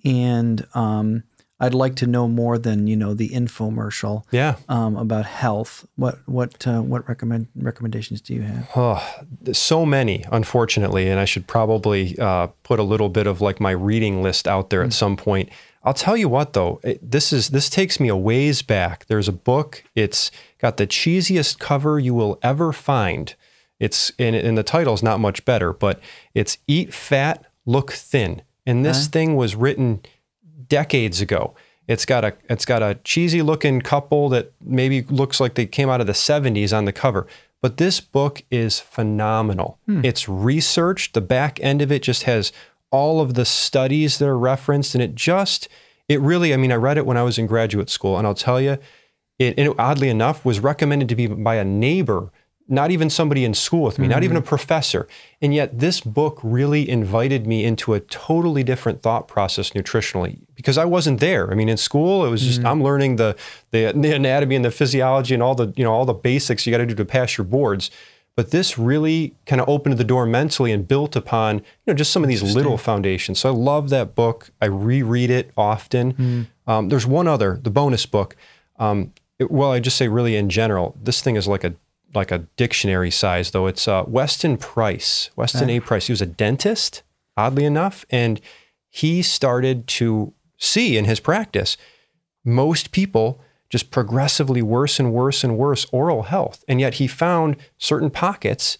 and 0.03 0.65
um, 0.75 1.23
I'd 1.59 1.73
like 1.73 1.95
to 1.97 2.07
know 2.07 2.27
more 2.27 2.57
than 2.57 2.85
you 2.85 2.95
know 2.97 3.13
the 3.13 3.29
infomercial 3.29 4.23
Yeah. 4.31 4.57
um, 4.67 4.97
about 4.97 5.25
health. 5.25 5.87
What 5.95 6.19
what 6.25 6.67
uh, 6.67 6.81
what 6.81 7.07
recommend 7.07 7.47
recommendations 7.55 8.19
do 8.21 8.33
you 8.33 8.41
have? 8.41 8.69
Oh, 8.75 9.15
so 9.53 9.85
many, 9.85 10.25
unfortunately, 10.31 11.09
and 11.09 11.19
I 11.19 11.25
should 11.25 11.47
probably 11.47 12.19
uh, 12.19 12.47
put 12.63 12.79
a 12.79 12.83
little 12.83 13.09
bit 13.09 13.25
of 13.25 13.39
like 13.41 13.59
my 13.61 13.71
reading 13.71 14.21
list 14.21 14.47
out 14.47 14.69
there 14.69 14.83
at 14.83 14.91
some 14.93 15.15
point. 15.15 15.49
I'll 15.83 15.93
tell 15.93 16.17
you 16.17 16.27
what, 16.27 16.53
though, 16.53 16.79
it, 16.83 16.99
this 17.09 17.31
is 17.31 17.49
this 17.49 17.69
takes 17.69 17.99
me 17.99 18.09
a 18.09 18.15
ways 18.17 18.61
back. 18.61 19.05
There's 19.05 19.29
a 19.29 19.33
book. 19.33 19.83
It's 19.95 20.31
got 20.65 20.77
the 20.77 20.87
cheesiest 20.87 21.59
cover 21.59 21.99
you 21.99 22.15
will 22.15 22.39
ever 22.41 22.73
find. 22.73 23.35
It's 23.79 24.11
and, 24.17 24.35
and 24.35 24.57
the 24.57 24.63
title's 24.63 25.03
not 25.03 25.19
much 25.19 25.45
better, 25.45 25.71
but 25.71 25.99
it's 26.33 26.57
"Eat 26.65 26.91
Fat, 26.91 27.45
Look 27.67 27.91
Thin," 27.91 28.41
and 28.65 28.83
this 28.83 29.01
uh-huh. 29.01 29.11
thing 29.11 29.35
was 29.35 29.55
written 29.55 30.01
decades 30.67 31.21
ago. 31.21 31.53
It's 31.87 32.03
got 32.03 32.25
a 32.25 32.33
it's 32.49 32.65
got 32.65 32.81
a 32.81 32.95
cheesy 33.03 33.43
looking 33.43 33.79
couple 33.79 34.27
that 34.29 34.53
maybe 34.59 35.03
looks 35.03 35.39
like 35.39 35.53
they 35.53 35.67
came 35.67 35.87
out 35.87 36.01
of 36.01 36.07
the 36.07 36.13
70s 36.13 36.75
on 36.75 36.85
the 36.85 36.91
cover. 36.91 37.27
But 37.61 37.77
this 37.77 37.99
book 38.01 38.41
is 38.49 38.79
phenomenal. 38.79 39.77
Hmm. 39.85 40.03
It's 40.03 40.27
researched. 40.27 41.13
The 41.13 41.21
back 41.21 41.59
end 41.61 41.83
of 41.83 41.91
it 41.91 42.01
just 42.01 42.23
has 42.23 42.51
all 42.89 43.21
of 43.21 43.35
the 43.35 43.45
studies 43.45 44.17
that 44.17 44.27
are 44.27 44.37
referenced 44.37 44.95
and 44.95 45.03
it 45.03 45.13
just 45.13 45.67
it 46.09 46.19
really 46.21 46.55
I 46.55 46.57
mean 46.57 46.71
I 46.71 46.75
read 46.75 46.97
it 46.97 47.05
when 47.05 47.17
I 47.17 47.23
was 47.23 47.37
in 47.37 47.45
graduate 47.45 47.91
school 47.91 48.17
and 48.17 48.25
I'll 48.25 48.33
tell 48.33 48.59
you 48.59 48.79
it, 49.39 49.55
and 49.57 49.73
oddly 49.77 50.09
enough 50.09 50.45
was 50.45 50.59
recommended 50.59 51.09
to 51.09 51.15
be 51.15 51.27
by 51.27 51.55
a 51.55 51.65
neighbor 51.65 52.31
not 52.67 52.89
even 52.89 53.09
somebody 53.09 53.45
in 53.45 53.53
school 53.53 53.83
with 53.83 53.99
me, 53.99 54.07
not 54.07 54.23
even 54.23 54.35
a 54.37 54.41
professor. 54.41 55.07
And 55.41 55.53
yet, 55.53 55.79
this 55.79 56.01
book 56.01 56.39
really 56.41 56.89
invited 56.89 57.45
me 57.45 57.63
into 57.63 57.93
a 57.93 57.99
totally 57.99 58.63
different 58.63 59.03
thought 59.03 59.27
process 59.27 59.71
nutritionally 59.71 60.39
because 60.55 60.77
I 60.77 60.85
wasn't 60.85 61.19
there. 61.19 61.51
I 61.51 61.55
mean, 61.55 61.69
in 61.69 61.77
school, 61.77 62.25
it 62.25 62.29
was 62.29 62.41
just 62.41 62.65
I'm 62.65 62.81
learning 62.81 63.17
the, 63.17 63.35
the 63.71 63.93
the 63.95 64.15
anatomy 64.15 64.55
and 64.55 64.65
the 64.65 64.71
physiology 64.71 65.33
and 65.33 65.43
all 65.43 65.53
the 65.53 65.73
you 65.75 65.83
know 65.83 65.93
all 65.93 66.05
the 66.05 66.13
basics 66.13 66.65
you 66.65 66.71
got 66.71 66.79
to 66.79 66.85
do 66.85 66.95
to 66.95 67.05
pass 67.05 67.37
your 67.37 67.45
boards. 67.45 67.91
But 68.35 68.51
this 68.51 68.77
really 68.77 69.33
kind 69.45 69.61
of 69.61 69.69
opened 69.69 69.97
the 69.97 70.03
door 70.03 70.25
mentally 70.25 70.73
and 70.73 70.87
built 70.87 71.15
upon 71.15 71.57
you 71.57 71.63
know 71.87 71.93
just 71.93 72.11
some 72.11 72.23
of 72.23 72.29
these 72.29 72.41
little 72.41 72.77
foundations. 72.77 73.39
So 73.39 73.49
I 73.49 73.55
love 73.55 73.89
that 73.91 74.15
book. 74.15 74.49
I 74.59 74.65
reread 74.65 75.29
it 75.29 75.51
often. 75.55 76.47
Um, 76.65 76.89
there's 76.89 77.05
one 77.05 77.27
other, 77.27 77.59
the 77.61 77.69
bonus 77.69 78.07
book. 78.07 78.35
Um, 78.77 79.13
it- 79.39 79.51
well, 79.51 79.71
I 79.71 79.79
just 79.79 79.97
say 79.97 80.07
really 80.07 80.35
in 80.35 80.49
general, 80.49 80.95
this 81.01 81.21
thing 81.21 81.35
is 81.35 81.47
like 81.47 81.63
a 81.63 81.73
like 82.13 82.31
a 82.31 82.39
dictionary 82.55 83.11
size 83.11 83.51
though. 83.51 83.67
It's 83.67 83.87
uh, 83.87 84.03
Weston 84.07 84.57
Price, 84.57 85.29
Weston 85.35 85.69
A. 85.69 85.79
Price. 85.81 86.07
He 86.07 86.13
was 86.13 86.21
a 86.21 86.25
dentist, 86.25 87.03
oddly 87.35 87.65
enough, 87.65 88.05
and 88.09 88.39
he 88.89 89.21
started 89.21 89.85
to 89.87 90.33
see 90.57 90.97
in 90.97 91.03
his 91.05 91.19
practice 91.19 91.75
most 92.45 92.91
people 92.91 93.41
just 93.69 93.91
progressively 93.91 94.61
worse 94.61 94.99
and 94.99 95.11
worse 95.11 95.43
and 95.43 95.57
worse 95.57 95.85
oral 95.91 96.23
health, 96.23 96.63
and 96.67 96.79
yet 96.79 96.95
he 96.95 97.07
found 97.07 97.57
certain 97.77 98.09
pockets 98.09 98.77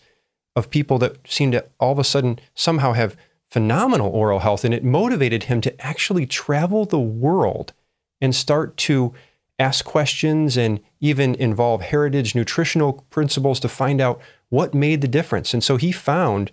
of 0.56 0.70
people 0.70 0.97
that 0.99 1.18
seemed 1.28 1.51
to 1.53 1.66
all 1.80 1.91
of 1.91 1.99
a 1.99 2.03
sudden 2.06 2.39
somehow 2.53 2.93
have 2.93 3.18
phenomenal 3.51 4.10
oral 4.12 4.39
health, 4.39 4.64
and 4.64 4.74
it 4.74 4.84
motivated 4.84 5.43
him 5.43 5.60
to 5.60 5.86
actually 5.86 6.26
travel 6.26 6.86
the 6.86 6.99
world 6.99 7.74
and 8.22 8.34
start 8.34 8.78
to 8.78 9.14
ask 9.58 9.86
questions 9.86 10.58
and 10.58 10.80
even 10.99 11.36
involve 11.36 11.82
heritage 11.82 12.36
nutritional 12.36 13.06
principles 13.10 13.60
to 13.62 13.70
find 13.70 14.01
out 14.01 14.20
what 14.49 14.74
made 14.74 15.01
the 15.01 15.08
difference. 15.08 15.53
And 15.53 15.64
so 15.64 15.78
he 15.78 15.91
found 15.91 16.51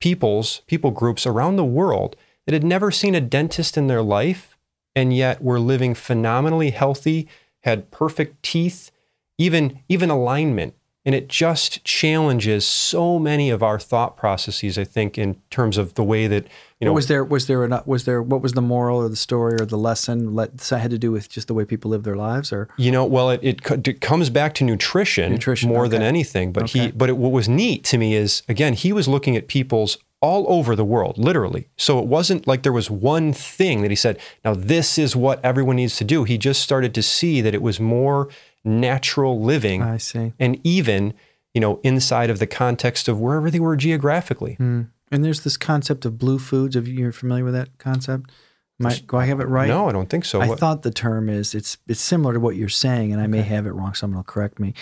peoples, 0.00 0.62
people 0.66 0.90
groups 0.90 1.26
around 1.26 1.56
the 1.56 1.64
world 1.64 2.16
that 2.46 2.52
had 2.52 2.64
never 2.64 2.90
seen 2.90 3.14
a 3.14 3.20
dentist 3.20 3.76
in 3.76 3.86
their 3.86 4.02
life 4.02 4.56
and 4.94 5.14
yet 5.14 5.42
were 5.42 5.60
living 5.60 5.94
phenomenally 5.94 6.70
healthy, 6.70 7.28
had 7.60 7.90
perfect 7.90 8.42
teeth, 8.42 8.90
even 9.38 9.80
even 9.88 10.10
alignment. 10.10 10.74
And 11.04 11.16
it 11.16 11.28
just 11.28 11.82
challenges 11.84 12.64
so 12.64 13.18
many 13.18 13.50
of 13.50 13.60
our 13.60 13.80
thought 13.80 14.16
processes, 14.16 14.78
I 14.78 14.84
think, 14.84 15.18
in 15.18 15.40
terms 15.50 15.76
of 15.76 15.94
the 15.94 16.04
way 16.04 16.28
that, 16.28 16.46
you 16.78 16.86
know, 16.86 16.92
was 16.92 17.08
there 17.08 17.24
was 17.24 17.48
there 17.48 17.64
an, 17.64 17.80
was 17.86 18.04
there 18.04 18.22
what 18.22 18.40
was 18.40 18.52
the 18.52 18.62
moral 18.62 18.98
or 18.98 19.08
the 19.08 19.16
story 19.16 19.54
or 19.60 19.66
the 19.66 19.78
lesson 19.78 20.34
let, 20.34 20.56
that 20.58 20.78
had 20.78 20.92
to 20.92 20.98
do 20.98 21.10
with 21.10 21.28
just 21.28 21.48
the 21.48 21.54
way 21.54 21.64
people 21.64 21.90
live 21.90 22.04
their 22.04 22.14
lives 22.14 22.52
or 22.52 22.68
You 22.76 22.92
know, 22.92 23.04
well, 23.04 23.30
it, 23.30 23.40
it, 23.42 23.88
it 23.88 24.00
comes 24.00 24.30
back 24.30 24.54
to 24.54 24.64
nutrition, 24.64 25.32
Nutrition, 25.32 25.68
more 25.68 25.88
than 25.88 26.02
anything. 26.02 26.52
But 26.52 26.70
he, 26.70 26.92
but 26.92 27.08
it, 27.08 27.16
what 27.16 27.32
was 27.32 27.48
neat 27.48 27.82
to 27.84 27.98
me 27.98 28.14
is 28.14 28.44
again, 28.48 28.74
he 28.74 28.92
was 28.92 29.08
looking 29.08 29.36
at 29.36 29.48
people's 29.48 29.98
all 30.20 30.46
over 30.48 30.76
the 30.76 30.84
world, 30.84 31.18
literally. 31.18 31.66
So 31.76 31.98
it 31.98 32.06
wasn't 32.06 32.46
like 32.46 32.62
there 32.62 32.72
was 32.72 32.88
one 32.88 33.32
thing 33.32 33.82
that 33.82 33.90
he 33.90 33.96
said, 33.96 34.20
now 34.44 34.54
this 34.54 34.96
is 34.96 35.16
what 35.16 35.44
everyone 35.44 35.76
needs 35.76 35.96
to 35.96 36.04
do. 36.04 36.22
He 36.22 36.38
just 36.38 36.62
started 36.62 36.94
to 36.94 37.02
see 37.02 37.40
that 37.40 37.54
it 37.54 37.60
was 37.60 37.80
more 37.80 38.28
natural 38.64 39.40
living, 39.40 39.82
I 39.82 39.96
see. 39.98 40.32
and 40.38 40.60
even 40.64 41.14
you 41.54 41.60
know 41.60 41.80
inside 41.82 42.30
of 42.30 42.38
the 42.38 42.46
context 42.46 43.08
of 43.08 43.20
wherever 43.20 43.50
they 43.50 43.60
were 43.60 43.76
geographically. 43.76 44.56
And 44.58 45.22
there's 45.22 45.40
this 45.42 45.56
concept 45.58 46.04
of 46.06 46.16
blue 46.18 46.38
foods. 46.38 46.74
You 46.74 46.82
you're 46.82 47.12
familiar 47.12 47.44
with 47.44 47.54
that 47.54 47.76
concept? 47.78 48.30
Might, 48.78 49.06
do 49.06 49.16
I 49.18 49.26
have 49.26 49.38
it 49.40 49.44
right? 49.46 49.68
No, 49.68 49.88
I 49.88 49.92
don't 49.92 50.08
think 50.08 50.24
so. 50.24 50.40
I 50.40 50.48
What- 50.48 50.58
thought 50.58 50.82
the 50.82 50.90
term 50.90 51.28
is 51.28 51.54
it's 51.54 51.76
it's 51.86 52.00
similar 52.00 52.32
to 52.34 52.40
what 52.40 52.56
you're 52.56 52.68
saying, 52.70 53.12
and 53.12 53.20
I 53.20 53.26
may 53.26 53.42
have 53.42 53.66
it 53.66 53.72
wrong. 53.72 53.94
Someone 53.94 54.16
will 54.16 54.24
correct 54.24 54.58
me. 54.58 54.72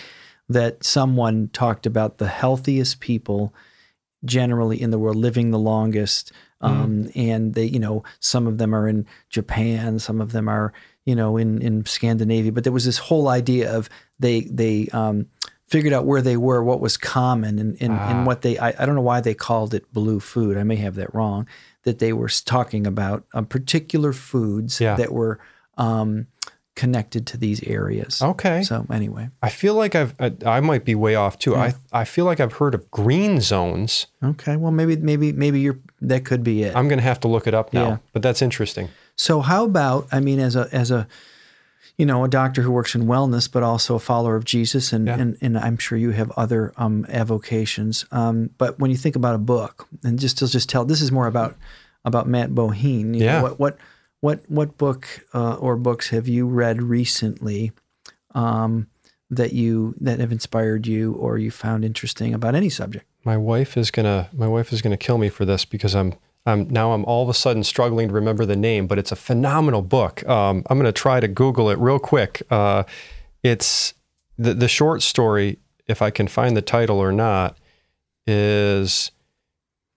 That 0.49 0.83
someone 0.83 1.49
talked 1.53 1.85
about 1.85 2.17
the 2.17 2.27
healthiest 2.27 2.99
people 2.99 3.53
generally 4.23 4.81
in 4.81 4.91
the 4.91 4.99
world 4.99 5.15
living 5.17 5.51
the 5.51 5.59
longest, 5.59 6.31
um, 6.61 7.09
and 7.15 7.53
they 7.53 7.65
you 7.65 7.79
know 7.79 8.03
some 8.19 8.47
of 8.47 8.57
them 8.57 8.73
are 8.73 8.87
in 8.87 9.05
Japan, 9.29 9.99
some 9.99 10.21
of 10.21 10.31
them 10.31 10.47
are 10.47 10.71
you 11.05 11.15
know 11.15 11.37
in 11.37 11.61
in 11.61 11.85
Scandinavia, 11.85 12.51
but 12.51 12.63
there 12.63 12.73
was 12.73 12.85
this 12.85 12.97
whole 12.97 13.27
idea 13.27 13.71
of 13.75 13.89
they 14.19 14.41
they 14.41 14.87
um, 14.93 15.27
figured 15.67 15.93
out 15.93 16.05
where 16.05 16.21
they 16.21 16.37
were, 16.37 16.63
what 16.63 16.79
was 16.81 16.97
common, 16.97 17.59
and 17.59 17.77
and, 17.81 17.93
and 17.93 18.25
what 18.25 18.41
they 18.41 18.57
I, 18.59 18.69
I 18.79 18.85
don't 18.85 18.95
know 18.95 19.01
why 19.01 19.21
they 19.21 19.33
called 19.33 19.73
it 19.73 19.91
blue 19.93 20.19
food. 20.19 20.57
I 20.57 20.63
may 20.63 20.75
have 20.77 20.95
that 20.95 21.13
wrong. 21.13 21.47
That 21.83 21.97
they 21.99 22.13
were 22.13 22.29
talking 22.29 22.85
about 22.85 23.25
um, 23.33 23.45
particular 23.47 24.13
foods 24.13 24.79
Yeah. 24.79 24.95
that 24.97 25.11
were 25.11 25.39
um, 25.77 26.27
connected 26.75 27.25
to 27.27 27.37
these 27.37 27.63
areas. 27.63 28.21
okay. 28.21 28.61
So 28.63 28.85
anyway, 28.91 29.29
I 29.41 29.49
feel 29.49 29.73
like 29.73 29.95
I've 29.95 30.13
I, 30.19 30.31
I 30.45 30.59
might 30.59 30.85
be 30.85 30.93
way 30.95 31.15
off 31.15 31.39
too. 31.39 31.55
I 31.55 31.73
I 31.91 32.05
feel 32.05 32.25
like 32.25 32.39
I've 32.39 32.53
heard 32.53 32.75
of 32.75 32.89
green 32.91 33.41
zones. 33.41 34.07
okay. 34.23 34.55
Well, 34.57 34.71
maybe 34.71 34.95
maybe 34.97 35.31
maybe 35.33 35.59
you're 35.59 35.79
that 36.01 36.25
could 36.25 36.43
be 36.43 36.63
it. 36.63 36.75
I'm 36.75 36.87
going 36.87 36.99
to 36.99 37.03
have 37.03 37.19
to 37.21 37.27
look 37.27 37.47
it 37.47 37.53
up 37.55 37.73
now. 37.73 37.87
Yeah. 37.87 37.97
But 38.13 38.21
that's 38.21 38.41
interesting. 38.41 38.89
So 39.15 39.41
how 39.41 39.65
about 39.65 40.07
I 40.11 40.19
mean, 40.19 40.39
as 40.39 40.55
a 40.55 40.67
as 40.71 40.91
a 40.91 41.07
you 41.97 42.05
know 42.05 42.23
a 42.23 42.27
doctor 42.27 42.61
who 42.63 42.71
works 42.71 42.95
in 42.95 43.03
wellness, 43.05 43.51
but 43.51 43.63
also 43.63 43.95
a 43.95 43.99
follower 43.99 44.35
of 44.35 44.45
Jesus, 44.45 44.93
and 44.93 45.07
Yeah. 45.07 45.19
and, 45.19 45.37
and 45.41 45.57
I'm 45.57 45.77
sure 45.77 45.97
you 45.97 46.11
have 46.11 46.31
other 46.31 46.73
um, 46.77 47.05
avocations. 47.09 48.05
Um, 48.11 48.49
but 48.57 48.79
when 48.79 48.89
you 48.91 48.97
think 48.97 49.15
about 49.15 49.35
a 49.35 49.39
book, 49.39 49.87
and 50.03 50.17
just 50.19 50.37
to 50.39 50.47
just 50.47 50.69
tell, 50.69 50.85
this 50.85 51.01
is 51.01 51.11
more 51.11 51.27
about 51.27 51.55
about 52.05 52.27
Matt 52.27 52.51
Boheen. 52.51 53.13
you 53.13 53.19
know, 53.19 53.25
Yeah. 53.25 53.41
what 53.43 53.59
what 53.59 53.77
what 54.21 54.39
what 54.49 54.77
book 54.77 55.07
uh, 55.33 55.55
or 55.55 55.75
books 55.75 56.09
have 56.09 56.27
you 56.27 56.47
read 56.47 56.81
recently? 56.81 57.71
Um, 58.33 58.87
that 59.29 59.53
you 59.53 59.95
that 60.01 60.19
have 60.19 60.31
inspired 60.31 60.85
you 60.87 61.13
or 61.13 61.37
you 61.37 61.51
found 61.51 61.85
interesting 61.85 62.33
about 62.33 62.53
any 62.53 62.69
subject. 62.69 63.05
My 63.23 63.37
wife 63.37 63.77
is 63.77 63.89
gonna 63.91 64.29
my 64.33 64.47
wife 64.47 64.73
is 64.73 64.81
gonna 64.81 64.97
kill 64.97 65.17
me 65.17 65.29
for 65.29 65.45
this 65.45 65.63
because 65.65 65.95
I'm 65.95 66.13
I'm 66.45 66.67
now 66.69 66.93
I'm 66.93 67.05
all 67.05 67.23
of 67.23 67.29
a 67.29 67.33
sudden 67.33 67.63
struggling 67.63 68.07
to 68.07 68.13
remember 68.13 68.45
the 68.45 68.55
name, 68.55 68.87
but 68.87 68.97
it's 68.97 69.11
a 69.11 69.15
phenomenal 69.15 69.81
book. 69.81 70.27
Um, 70.27 70.63
I'm 70.69 70.77
gonna 70.77 70.91
try 70.91 71.19
to 71.19 71.27
Google 71.27 71.69
it 71.69 71.77
real 71.77 71.99
quick. 71.99 72.41
Uh, 72.49 72.83
it's 73.43 73.93
the 74.37 74.53
the 74.53 74.67
short 74.67 75.01
story, 75.03 75.59
if 75.87 76.01
I 76.01 76.09
can 76.09 76.27
find 76.27 76.57
the 76.57 76.61
title 76.61 76.97
or 76.97 77.11
not, 77.11 77.57
is 78.25 79.11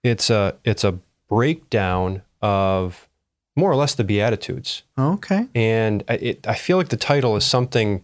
it's 0.03 0.29
a 0.29 0.55
it's 0.63 0.83
a 0.83 0.99
breakdown 1.29 2.21
of 2.41 3.07
more 3.55 3.71
or 3.71 3.75
less 3.75 3.95
the 3.95 4.03
Beatitudes. 4.03 4.83
Okay. 4.99 5.47
and 5.55 6.03
I- 6.09 6.13
it, 6.15 6.47
I 6.47 6.55
feel 6.55 6.77
like 6.77 6.89
the 6.89 6.97
title 6.97 7.35
is 7.37 7.45
something 7.45 8.03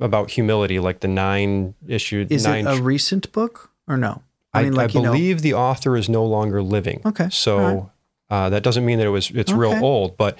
about 0.00 0.30
humility, 0.32 0.78
like 0.80 1.00
the 1.00 1.08
nine 1.08 1.74
issue. 1.86 2.26
Is 2.28 2.44
nine. 2.44 2.66
it 2.66 2.78
a 2.78 2.82
recent 2.82 3.30
book 3.32 3.70
or 3.86 3.96
no? 3.96 4.22
I, 4.54 4.64
mean, 4.64 4.74
like 4.74 4.90
I 4.90 4.98
you 4.98 5.02
know, 5.02 5.12
believe 5.12 5.42
the 5.42 5.54
author 5.54 5.96
is 5.96 6.08
no 6.08 6.24
longer 6.24 6.62
living. 6.62 7.00
Okay, 7.04 7.28
so 7.30 7.58
right. 7.58 7.84
uh, 8.30 8.50
that 8.50 8.62
doesn't 8.62 8.84
mean 8.84 8.98
that 8.98 9.06
it 9.06 9.10
was 9.10 9.30
it's 9.30 9.52
real 9.52 9.82
old, 9.84 10.16
but 10.16 10.38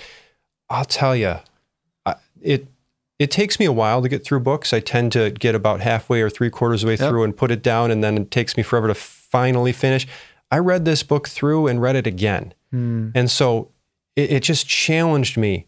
I'll 0.68 0.84
tell 0.84 1.16
you, 1.16 1.36
it 2.40 2.66
it 3.18 3.30
takes 3.30 3.60
me 3.60 3.66
a 3.66 3.72
while 3.72 4.02
to 4.02 4.08
get 4.08 4.24
through 4.24 4.40
books. 4.40 4.72
I 4.72 4.80
tend 4.80 5.12
to 5.12 5.30
get 5.30 5.54
about 5.54 5.80
halfway 5.80 6.22
or 6.22 6.28
three 6.28 6.50
quarters 6.50 6.82
of 6.82 6.86
the 6.86 6.92
way 6.92 6.96
Yep. 6.98 7.08
through 7.08 7.24
and 7.24 7.36
put 7.36 7.50
it 7.50 7.62
down, 7.62 7.90
and 7.90 8.02
then 8.02 8.18
it 8.18 8.30
takes 8.30 8.56
me 8.56 8.62
forever 8.62 8.88
to 8.88 8.94
finally 8.94 9.72
finish. 9.72 10.06
I 10.50 10.58
read 10.58 10.84
this 10.84 11.02
book 11.02 11.28
through 11.28 11.68
and 11.68 11.80
read 11.80 11.96
it 11.96 12.06
again. 12.06 12.52
Hmm. 12.70 13.10
And 13.14 13.30
so 13.30 13.70
it, 14.16 14.32
it 14.32 14.42
just 14.42 14.66
challenged 14.68 15.36
me 15.36 15.66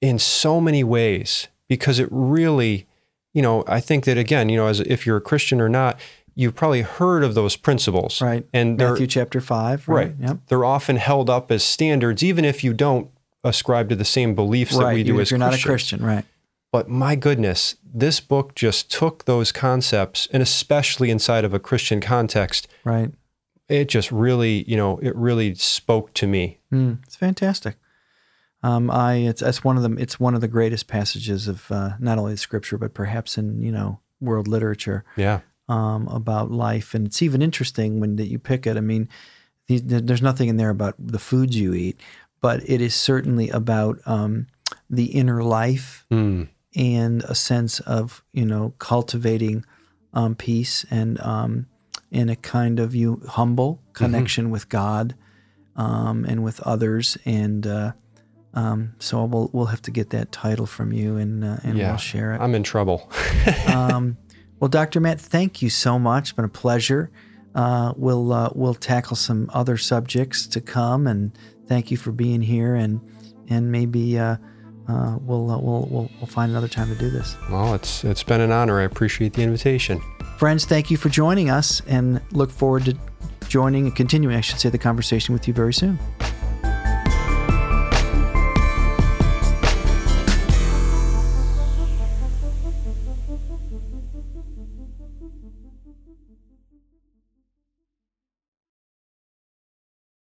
in 0.00 0.18
so 0.18 0.60
many 0.60 0.82
ways 0.82 1.48
because 1.68 1.98
it 1.98 2.08
really, 2.10 2.86
you 3.32 3.40
know, 3.40 3.64
I 3.66 3.80
think 3.80 4.04
that 4.04 4.18
again, 4.18 4.48
you 4.48 4.56
know, 4.56 4.66
as 4.66 4.80
if 4.80 5.06
you're 5.06 5.16
a 5.16 5.22
Christian 5.22 5.60
or 5.60 5.68
not, 5.68 5.98
you've 6.34 6.54
probably 6.54 6.82
heard 6.82 7.22
of 7.24 7.34
those 7.34 7.56
principles. 7.56 8.20
Right. 8.20 8.46
And 8.52 8.76
Matthew 8.76 9.06
chapter 9.06 9.40
five. 9.40 9.86
right. 9.88 10.08
Right. 10.08 10.14
Yep. 10.20 10.38
They're 10.48 10.64
often 10.64 10.96
held 10.96 11.28
up 11.30 11.50
as 11.50 11.62
standards, 11.62 12.22
even 12.22 12.44
if 12.44 12.62
you 12.64 12.72
don't 12.72 13.10
ascribe 13.44 13.88
to 13.88 13.96
the 13.96 14.04
same 14.04 14.34
beliefs 14.34 14.76
that 14.76 14.84
right. 14.84 14.94
we 14.94 15.02
do 15.02 15.20
as 15.20 15.30
you're 15.30 15.38
not 15.38 15.54
a 15.54 15.62
Christian, 15.62 16.04
right? 16.04 16.24
But 16.70 16.88
my 16.88 17.16
goodness, 17.16 17.76
this 17.84 18.18
book 18.20 18.54
just 18.54 18.90
took 18.90 19.24
those 19.26 19.52
concepts, 19.52 20.26
and 20.32 20.42
especially 20.42 21.10
inside 21.10 21.44
of 21.44 21.52
a 21.52 21.58
Christian 21.58 22.00
context, 22.00 22.66
Right. 22.82 23.12
it 23.68 23.88
just 23.90 24.10
really, 24.10 24.64
you 24.66 24.76
know, 24.76 24.98
it 25.02 25.14
really 25.14 25.54
spoke 25.54 26.14
to 26.14 26.26
me. 26.26 26.60
Mm, 26.72 26.98
it's 27.04 27.16
fantastic. 27.16 27.76
Um, 28.62 28.90
I 28.90 29.14
it's 29.16 29.42
it's 29.42 29.64
one 29.64 29.76
of 29.76 29.82
the 29.82 30.00
it's 30.00 30.20
one 30.20 30.34
of 30.36 30.40
the 30.40 30.48
greatest 30.48 30.86
passages 30.86 31.48
of 31.48 31.70
uh, 31.72 31.90
not 31.98 32.16
only 32.16 32.32
the 32.32 32.38
scripture 32.38 32.78
but 32.78 32.94
perhaps 32.94 33.36
in 33.36 33.60
you 33.60 33.72
know 33.72 33.98
world 34.20 34.46
literature 34.46 35.04
Yeah. 35.16 35.40
Um, 35.68 36.08
about 36.08 36.50
life, 36.50 36.94
and 36.94 37.06
it's 37.06 37.22
even 37.22 37.42
interesting 37.42 38.00
when 38.00 38.16
that 38.16 38.26
you 38.28 38.38
pick 38.38 38.66
it. 38.66 38.76
I 38.76 38.80
mean, 38.80 39.08
there's 39.68 40.22
nothing 40.22 40.48
in 40.48 40.56
there 40.56 40.70
about 40.70 40.94
the 40.98 41.18
foods 41.18 41.56
you 41.56 41.72
eat, 41.74 42.00
but 42.40 42.60
it 42.68 42.80
is 42.80 42.94
certainly 42.94 43.48
about 43.50 44.00
um, 44.06 44.46
the 44.90 45.06
inner 45.06 45.42
life 45.42 46.06
Mm. 46.10 46.48
and 46.76 47.22
a 47.24 47.34
sense 47.34 47.80
of 47.80 48.22
you 48.32 48.44
know 48.44 48.74
cultivating 48.78 49.64
um, 50.12 50.34
peace 50.34 50.84
and 50.90 51.18
um, 51.20 51.66
in 52.10 52.28
a 52.28 52.36
kind 52.36 52.78
of 52.80 52.94
you 52.94 53.22
humble 53.28 53.80
connection 53.94 54.50
with 54.50 54.68
God 54.68 55.14
um, 55.76 56.26
and 56.28 56.42
with 56.44 56.60
others 56.60 57.16
and 57.24 57.66
uh, 57.66 57.92
um, 58.54 58.94
so 58.98 59.24
we'll 59.24 59.48
we'll 59.54 59.66
have 59.66 59.80
to 59.82 59.90
get 59.90 60.10
that 60.10 60.32
title 60.32 60.66
from 60.66 60.92
you 60.92 61.16
and 61.16 61.42
uh, 61.44 61.56
and 61.62 61.78
Yeah. 61.78 61.88
we'll 61.90 61.98
share 61.98 62.34
it. 62.34 62.40
I'm 62.42 62.54
in 62.54 62.62
trouble. 62.62 63.10
well, 64.62 64.68
Dr. 64.68 65.00
Matt, 65.00 65.20
thank 65.20 65.60
you 65.60 65.68
so 65.68 65.98
much. 65.98 66.28
It's 66.28 66.32
been 66.32 66.44
a 66.44 66.48
pleasure. 66.48 67.10
Uh, 67.52 67.94
we'll 67.96 68.32
uh, 68.32 68.50
we'll 68.54 68.74
tackle 68.74 69.16
some 69.16 69.50
other 69.52 69.76
subjects 69.76 70.46
to 70.46 70.60
come, 70.60 71.08
and 71.08 71.36
thank 71.66 71.90
you 71.90 71.96
for 71.96 72.12
being 72.12 72.40
here. 72.40 72.76
And 72.76 73.00
and 73.48 73.72
maybe 73.72 74.16
uh, 74.20 74.36
uh, 74.86 75.18
we'll, 75.20 75.50
uh, 75.50 75.58
we'll 75.58 75.88
we'll 75.90 76.10
we'll 76.16 76.28
find 76.28 76.52
another 76.52 76.68
time 76.68 76.86
to 76.90 76.94
do 76.94 77.10
this. 77.10 77.36
well, 77.50 77.74
it's 77.74 78.04
it's 78.04 78.22
been 78.22 78.40
an 78.40 78.52
honor. 78.52 78.78
I 78.78 78.84
appreciate 78.84 79.32
the 79.32 79.42
invitation. 79.42 80.00
Friends, 80.38 80.64
thank 80.64 80.92
you 80.92 80.96
for 80.96 81.08
joining 81.08 81.50
us, 81.50 81.82
and 81.88 82.20
look 82.30 82.52
forward 82.52 82.84
to 82.84 82.96
joining 83.48 83.86
and 83.86 83.96
continuing, 83.96 84.36
I 84.36 84.42
should 84.42 84.60
say, 84.60 84.68
the 84.68 84.78
conversation 84.78 85.32
with 85.32 85.48
you 85.48 85.54
very 85.54 85.74
soon. 85.74 85.98